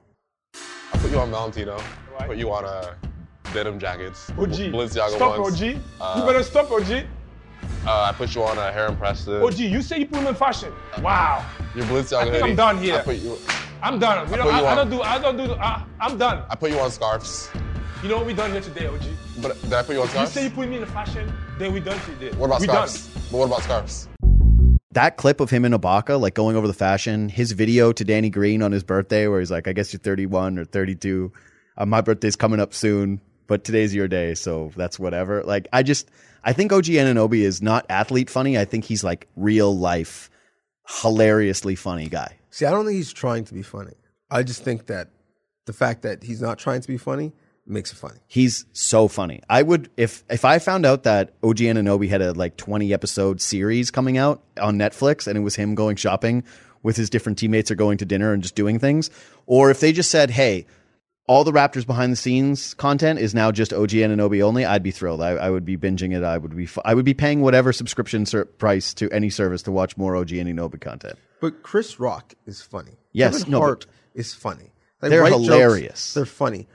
I 0.93 0.97
put 0.97 1.11
you 1.11 1.19
on 1.19 1.29
Valentino. 1.31 1.77
I 2.17 2.27
put 2.27 2.37
you 2.37 2.49
on 2.51 2.63
uh, 2.63 2.95
denim 3.53 3.77
jackets. 3.79 4.29
OG. 4.31 4.71
Balenciaga 4.71 5.09
Stop, 5.15 5.39
ones. 5.39 5.61
OG. 5.61 5.77
Uh, 5.99 6.19
you 6.21 6.25
better 6.25 6.43
stop, 6.43 6.71
OG. 6.71 7.05
Uh, 7.85 8.07
I 8.09 8.13
put 8.13 8.33
you 8.33 8.43
on 8.43 8.57
a 8.57 8.71
Heron 8.71 8.97
Preston. 8.97 9.43
OG, 9.43 9.59
you 9.59 9.81
say 9.81 9.99
you 9.99 10.07
put 10.07 10.19
him 10.19 10.27
in 10.27 10.35
fashion. 10.35 10.73
Wow. 11.01 11.45
Your 11.75 11.85
Balenciaga 11.85 12.15
I 12.15 12.23
think 12.23 12.35
hoodie. 12.35 12.49
I'm 12.51 12.55
done 12.55 12.77
here. 12.79 12.95
I 12.95 13.01
put 13.01 13.17
you. 13.17 13.37
I'm 13.83 13.99
done. 13.99 14.29
We 14.31 14.37
don't, 14.37 14.45
put 14.45 14.55
I, 14.55 14.59
you 14.59 14.65
I 14.65 14.71
on. 14.71 14.77
don't 14.77 14.89
do. 14.89 15.01
I 15.01 15.19
don't 15.19 15.37
do. 15.37 15.53
I, 15.53 15.85
I'm 15.99 16.17
done. 16.17 16.43
I 16.49 16.55
put 16.55 16.71
you 16.71 16.79
on 16.79 16.89
scarves. 16.89 17.49
You 18.01 18.09
know 18.09 18.17
what 18.17 18.25
we 18.25 18.33
done 18.33 18.51
here 18.51 18.61
today, 18.61 18.87
OG? 18.87 19.01
But 19.41 19.61
did 19.61 19.73
I 19.73 19.83
put 19.83 19.95
you 19.95 20.01
on 20.01 20.07
scarves? 20.07 20.09
You 20.09 20.09
scarves? 20.09 20.31
say 20.31 20.43
you 20.45 20.49
put 20.49 20.67
me 20.67 20.75
in 20.75 20.81
the 20.81 20.87
fashion, 20.87 21.31
then 21.59 21.73
we 21.73 21.79
done 21.79 21.99
today. 22.01 22.35
what 22.37 22.47
about 22.47 22.61
we 22.61 22.67
scarves? 22.67 23.07
Done. 23.07 23.23
But 23.31 23.37
what 23.37 23.45
about 23.45 23.61
scarves? 23.61 24.07
that 24.95 25.17
clip 25.17 25.41
of 25.41 25.49
him 25.49 25.65
in 25.65 25.73
Ibaka, 25.73 26.19
like 26.19 26.33
going 26.33 26.55
over 26.55 26.67
the 26.67 26.73
fashion, 26.73 27.27
his 27.29 27.51
video 27.51 27.91
to 27.91 28.03
Danny 28.03 28.29
Green 28.29 28.61
on 28.63 28.71
his 28.71 28.83
birthday, 28.83 29.27
where 29.27 29.39
he's 29.41 29.51
like, 29.51 29.67
I 29.67 29.73
guess 29.73 29.93
you're 29.93 29.99
31 29.99 30.57
or 30.57 30.65
32. 30.65 31.31
Uh, 31.77 31.85
my 31.85 31.99
birthday's 31.99 32.37
coming 32.37 32.61
up 32.61 32.73
soon, 32.73 33.19
but 33.45 33.65
today's 33.65 33.93
your 33.93 34.07
day, 34.07 34.33
so 34.35 34.71
that's 34.77 34.97
whatever. 34.97 35.43
Like, 35.43 35.67
I 35.73 35.83
just, 35.83 36.09
I 36.45 36.53
think 36.53 36.71
OG 36.71 36.85
Anunoby 36.85 37.41
is 37.41 37.61
not 37.61 37.85
athlete 37.89 38.29
funny. 38.29 38.57
I 38.57 38.65
think 38.65 38.85
he's 38.85 39.03
like 39.03 39.27
real 39.35 39.75
life, 39.75 40.29
hilariously 41.01 41.75
funny 41.75 42.07
guy. 42.07 42.37
See, 42.51 42.65
I 42.65 42.71
don't 42.71 42.85
think 42.85 42.97
he's 42.97 43.11
trying 43.11 43.45
to 43.45 43.53
be 43.53 43.63
funny. 43.63 43.93
I 44.29 44.43
just 44.43 44.63
think 44.63 44.85
that 44.85 45.09
the 45.65 45.73
fact 45.73 46.03
that 46.03 46.23
he's 46.23 46.41
not 46.41 46.59
trying 46.59 46.81
to 46.81 46.87
be 46.87 46.97
funny 46.97 47.33
makes 47.65 47.91
it 47.91 47.95
funny. 47.95 48.19
He's 48.27 48.65
so 48.73 49.07
funny. 49.07 49.41
I 49.49 49.63
would 49.63 49.89
if 49.97 50.23
if 50.29 50.45
I 50.45 50.59
found 50.59 50.85
out 50.85 51.03
that 51.03 51.33
OG 51.43 51.57
Anunoby 51.57 52.09
had 52.09 52.21
a 52.21 52.31
like 52.33 52.57
20 52.57 52.93
episode 52.93 53.41
series 53.41 53.89
coming 53.89 54.19
out 54.19 54.43
on 54.61 54.77
Netflix 54.77 55.25
and 55.25 55.37
it 55.37 55.41
was 55.41 55.55
him 55.55 55.73
going 55.73 55.95
shopping 55.95 56.43
with 56.83 56.95
his 56.95 57.09
different 57.09 57.39
teammates 57.39 57.71
or 57.71 57.75
going 57.75 57.97
to 57.97 58.05
dinner 58.05 58.31
and 58.31 58.43
just 58.43 58.53
doing 58.53 58.77
things, 58.77 59.09
or 59.47 59.71
if 59.71 59.79
they 59.79 59.91
just 59.91 60.11
said, 60.11 60.29
"Hey, 60.29 60.67
all 61.27 61.43
the 61.43 61.51
Raptors 61.51 61.85
behind 61.87 62.11
the 62.11 62.15
scenes 62.17 62.73
content 62.75 63.19
is 63.19 63.33
now 63.33 63.51
just 63.51 63.73
OG 63.73 63.89
Anunoby 63.89 64.41
only," 64.41 64.65
I'd 64.65 64.83
be 64.83 64.91
thrilled. 64.91 65.21
I, 65.21 65.31
I 65.31 65.49
would 65.49 65.65
be 65.65 65.77
binging 65.77 66.15
it. 66.15 66.23
I 66.23 66.37
would 66.37 66.55
be 66.55 66.67
I 66.83 66.93
would 66.93 67.05
be 67.05 67.13
paying 67.13 67.41
whatever 67.41 67.73
subscription 67.73 68.25
ser- 68.25 68.45
price 68.45 68.93
to 68.95 69.09
any 69.11 69.29
service 69.29 69.61
to 69.63 69.71
watch 69.71 69.97
more 69.97 70.15
OG 70.15 70.29
Anunoby 70.29 70.79
content. 70.79 71.17
But 71.41 71.63
Chris 71.63 71.99
Rock 71.99 72.33
is 72.45 72.61
funny. 72.61 72.93
Yes, 73.11 73.39
Kevin 73.39 73.51
no, 73.51 73.59
Hart 73.59 73.85
is 74.13 74.33
funny. 74.33 74.71
They 75.01 75.09
They're 75.09 75.21
write 75.21 75.31
jokes, 75.33 75.43
hilarious. 75.45 76.13
they're 76.13 76.25
funny. 76.25 76.67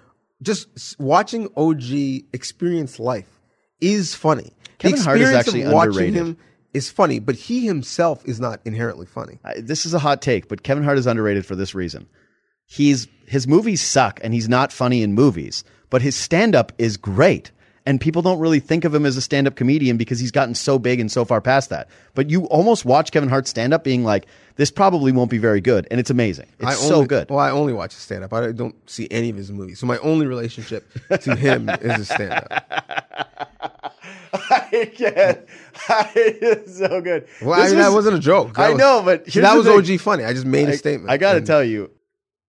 Just 0.42 0.98
watching 0.98 1.48
OG 1.56 2.24
experience 2.32 2.98
life 2.98 3.28
is 3.80 4.14
funny. 4.14 4.52
Kevin 4.78 4.98
the 4.98 5.04
Hart 5.04 5.18
is 5.20 5.22
experience 5.30 5.46
actually 5.48 5.62
of 5.62 5.72
watching 5.72 5.90
underrated. 6.08 6.14
him 6.16 6.36
is 6.72 6.90
funny, 6.90 7.18
but 7.18 7.34
he 7.34 7.66
himself 7.66 8.22
is 8.26 8.38
not 8.40 8.60
inherently 8.64 9.06
funny. 9.06 9.38
I- 9.44 9.60
this 9.60 9.84
is 9.86 9.92
a 9.94 9.98
hot 9.98 10.22
take, 10.22 10.48
but 10.48 10.62
Kevin 10.62 10.84
Hart 10.84 10.98
is 10.98 11.06
underrated 11.06 11.44
for 11.46 11.56
this 11.56 11.74
reason. 11.74 12.06
He's 12.72 13.08
his 13.26 13.48
movies 13.48 13.82
suck 13.82 14.20
and 14.22 14.32
he's 14.32 14.48
not 14.48 14.72
funny 14.72 15.02
in 15.02 15.12
movies, 15.12 15.64
but 15.90 16.02
his 16.02 16.14
stand 16.16 16.54
up 16.54 16.72
is 16.78 16.96
great. 16.96 17.50
And 17.86 18.00
people 18.00 18.22
don't 18.22 18.38
really 18.38 18.60
think 18.60 18.84
of 18.84 18.94
him 18.94 19.04
as 19.04 19.16
a 19.16 19.20
stand 19.20 19.48
up 19.48 19.56
comedian 19.56 19.96
because 19.96 20.20
he's 20.20 20.30
gotten 20.30 20.54
so 20.54 20.78
big 20.78 21.00
and 21.00 21.10
so 21.10 21.24
far 21.24 21.40
past 21.40 21.70
that. 21.70 21.88
But 22.14 22.30
you 22.30 22.44
almost 22.44 22.84
watch 22.84 23.10
Kevin 23.10 23.28
Hart 23.28 23.48
stand 23.48 23.74
up 23.74 23.82
being 23.82 24.04
like, 24.04 24.26
this 24.56 24.70
probably 24.70 25.10
won't 25.10 25.30
be 25.30 25.38
very 25.38 25.60
good. 25.60 25.88
And 25.90 25.98
it's 25.98 26.10
amazing. 26.10 26.46
It's 26.60 26.66
I 26.68 26.74
so 26.74 26.96
only, 26.96 27.06
good. 27.08 27.28
Well, 27.30 27.38
I 27.40 27.50
only 27.50 27.72
watch 27.72 27.94
his 27.94 28.02
stand 28.02 28.22
up. 28.22 28.32
I 28.32 28.52
don't 28.52 28.76
see 28.88 29.08
any 29.10 29.30
of 29.30 29.36
his 29.36 29.50
movies. 29.50 29.80
So 29.80 29.86
my 29.86 29.98
only 29.98 30.26
relationship 30.26 30.86
to 31.22 31.34
him 31.34 31.68
is 31.68 31.96
his 31.96 32.08
stand 32.08 32.32
up. 32.32 32.70
I 34.32 34.92
can't. 34.94 35.40
it's 36.14 36.78
so 36.78 37.00
good. 37.00 37.26
Well, 37.42 37.58
I 37.60 37.66
mean, 37.66 37.78
that 37.78 37.86
was- 37.86 37.94
wasn't 37.96 38.16
a 38.16 38.20
joke. 38.20 38.54
That 38.54 38.62
I 38.62 38.70
was- 38.70 38.78
know, 38.78 39.02
but 39.04 39.24
that 39.26 39.56
was. 39.56 39.66
OG 39.66 39.98
funny. 40.00 40.24
I 40.24 40.32
just 40.32 40.46
made 40.46 40.68
a 40.68 40.72
I- 40.72 40.76
statement. 40.76 41.10
I 41.10 41.16
got 41.16 41.32
to 41.34 41.40
tell 41.40 41.64
you, 41.64 41.90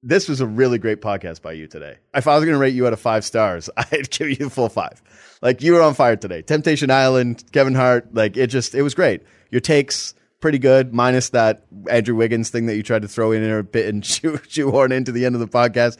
this 0.03 0.27
was 0.27 0.41
a 0.41 0.47
really 0.47 0.77
great 0.77 1.01
podcast 1.01 1.41
by 1.41 1.51
you 1.51 1.67
today. 1.67 1.97
If 2.13 2.27
I 2.27 2.35
was 2.35 2.43
going 2.43 2.55
to 2.55 2.59
rate 2.59 2.73
you 2.73 2.87
out 2.87 2.93
of 2.93 2.99
five 2.99 3.23
stars, 3.23 3.69
I'd 3.77 4.09
give 4.09 4.29
you 4.29 4.47
a 4.47 4.49
full 4.49 4.69
five. 4.69 5.01
Like 5.41 5.61
you 5.61 5.73
were 5.73 5.81
on 5.81 5.93
fire 5.93 6.15
today. 6.15 6.41
Temptation 6.41 6.89
Island, 6.89 7.43
Kevin 7.51 7.75
Hart, 7.75 8.13
like 8.13 8.37
it 8.37 8.47
just, 8.47 8.73
it 8.73 8.81
was 8.81 8.95
great. 8.95 9.21
Your 9.51 9.61
takes 9.61 10.13
pretty 10.39 10.57
good, 10.57 10.93
minus 10.93 11.29
that 11.29 11.65
Andrew 11.89 12.15
Wiggins 12.15 12.49
thing 12.49 12.65
that 12.65 12.75
you 12.75 12.83
tried 12.83 13.03
to 13.03 13.07
throw 13.07 13.31
in 13.31 13.43
there 13.43 13.59
a 13.59 13.63
bit 13.63 13.87
and 13.87 14.03
shoe, 14.05 14.39
shoehorn 14.47 14.91
into 14.91 15.11
the 15.11 15.25
end 15.25 15.35
of 15.35 15.41
the 15.41 15.47
podcast. 15.47 15.97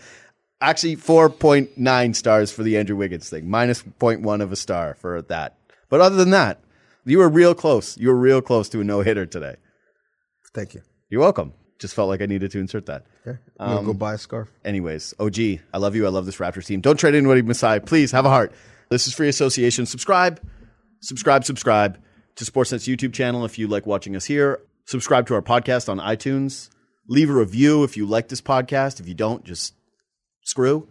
Actually, 0.59 0.95
4.9 0.95 2.15
stars 2.15 2.51
for 2.51 2.61
the 2.61 2.77
Andrew 2.77 2.95
Wiggins 2.95 3.29
thing, 3.29 3.49
minus 3.49 3.81
0.1 3.81 4.41
of 4.41 4.51
a 4.51 4.55
star 4.55 4.95
for 4.95 5.21
that. 5.23 5.57
But 5.89 6.01
other 6.01 6.15
than 6.15 6.29
that, 6.31 6.59
you 7.03 7.17
were 7.17 7.29
real 7.29 7.55
close. 7.55 7.97
You 7.97 8.09
were 8.09 8.15
real 8.15 8.41
close 8.41 8.69
to 8.69 8.81
a 8.81 8.83
no 8.83 9.01
hitter 9.01 9.25
today. 9.25 9.55
Thank 10.53 10.75
you. 10.75 10.81
You're 11.09 11.21
welcome. 11.21 11.53
Just 11.79 11.95
felt 11.95 12.09
like 12.09 12.21
I 12.21 12.27
needed 12.27 12.51
to 12.51 12.59
insert 12.59 12.85
that. 12.85 13.05
Okay. 13.27 13.37
Gonna 13.59 13.85
go 13.85 13.93
buy 13.93 14.15
a 14.15 14.17
scarf. 14.17 14.51
Anyways, 14.65 15.13
OG, 15.19 15.37
I 15.73 15.77
love 15.77 15.95
you. 15.95 16.07
I 16.07 16.09
love 16.09 16.25
this 16.25 16.37
Raptors 16.37 16.65
team. 16.65 16.81
Don't 16.81 16.97
trade 16.97 17.13
anybody 17.13 17.43
Masai. 17.43 17.79
Please 17.79 18.11
have 18.11 18.25
a 18.25 18.29
heart. 18.29 18.51
This 18.89 19.05
is 19.05 19.13
free 19.13 19.29
association. 19.29 19.85
Subscribe, 19.85 20.41
subscribe, 21.01 21.45
subscribe 21.45 21.99
to 22.37 22.45
Sportsnet's 22.45 22.87
YouTube 22.87 23.13
channel 23.13 23.45
if 23.45 23.59
you 23.59 23.67
like 23.67 23.85
watching 23.85 24.15
us 24.15 24.25
here. 24.25 24.59
Subscribe 24.85 25.27
to 25.27 25.35
our 25.35 25.41
podcast 25.43 25.87
on 25.87 25.99
iTunes. 25.99 26.69
Leave 27.07 27.29
a 27.29 27.33
review 27.33 27.83
if 27.83 27.95
you 27.95 28.07
like 28.07 28.27
this 28.27 28.41
podcast. 28.41 28.99
If 28.99 29.07
you 29.07 29.13
don't, 29.13 29.43
just 29.43 29.75
screw. 30.43 30.87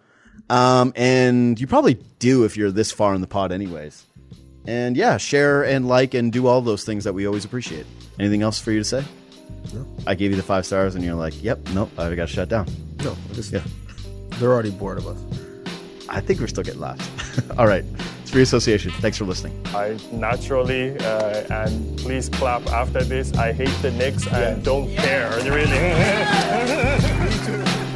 Um, 0.49 0.93
and 0.97 1.61
you 1.61 1.67
probably 1.67 1.95
do 2.21 2.45
if 2.45 2.57
you're 2.57 2.71
this 2.71 2.93
far 2.93 3.15
in 3.15 3.21
the 3.21 3.27
pod, 3.27 3.53
anyways. 3.53 4.07
And 4.67 4.97
yeah, 4.97 5.17
share 5.17 5.65
and 5.65 5.89
like 5.89 6.15
and 6.15 6.33
do 6.33 6.47
all 6.47 6.61
those 6.61 6.85
things 6.85 7.05
that 7.05 7.13
we 7.13 7.27
always 7.27 7.45
appreciate. 7.45 7.87
Anything 8.19 8.43
else 8.43 8.61
for 8.61 8.71
you 8.71 8.79
to 8.79 8.85
say? 8.85 9.05
No. 9.75 9.87
I 10.07 10.15
gave 10.15 10.31
you 10.31 10.37
the 10.37 10.43
five 10.43 10.67
stars, 10.67 10.95
and 10.95 11.05
you're 11.05 11.15
like, 11.15 11.41
"Yep, 11.43 11.69
nope, 11.75 11.91
I 11.99 12.15
got 12.15 12.27
to 12.29 12.33
shut 12.35 12.49
down." 12.49 12.67
No, 13.05 13.17
just, 13.35 13.53
Yeah. 13.53 13.63
they're 14.39 14.53
already 14.53 14.71
bored 14.71 14.99
of 14.99 15.07
us. 15.07 15.19
I 16.09 16.21
think 16.21 16.41
we're 16.41 16.49
still 16.49 16.65
getting 16.65 16.81
laughs. 16.81 17.09
All 17.57 17.67
right. 17.69 17.85
It's 18.23 18.31
free 18.33 18.43
association. 18.43 18.91
Thanks 19.01 19.17
for 19.17 19.25
listening. 19.27 19.55
I 19.67 19.97
naturally, 20.13 20.97
uh, 20.99 21.45
and 21.65 21.97
please 21.99 22.29
clap 22.29 22.67
after 22.69 23.05
this. 23.05 23.33
I 23.35 23.53
hate 23.53 23.75
the 23.81 23.93
Knicks 23.93 24.27
and 24.27 24.63
don't 24.65 24.93
care. 24.97 25.29
Are 25.33 25.41
you 25.41 25.53
Really. 25.55 25.71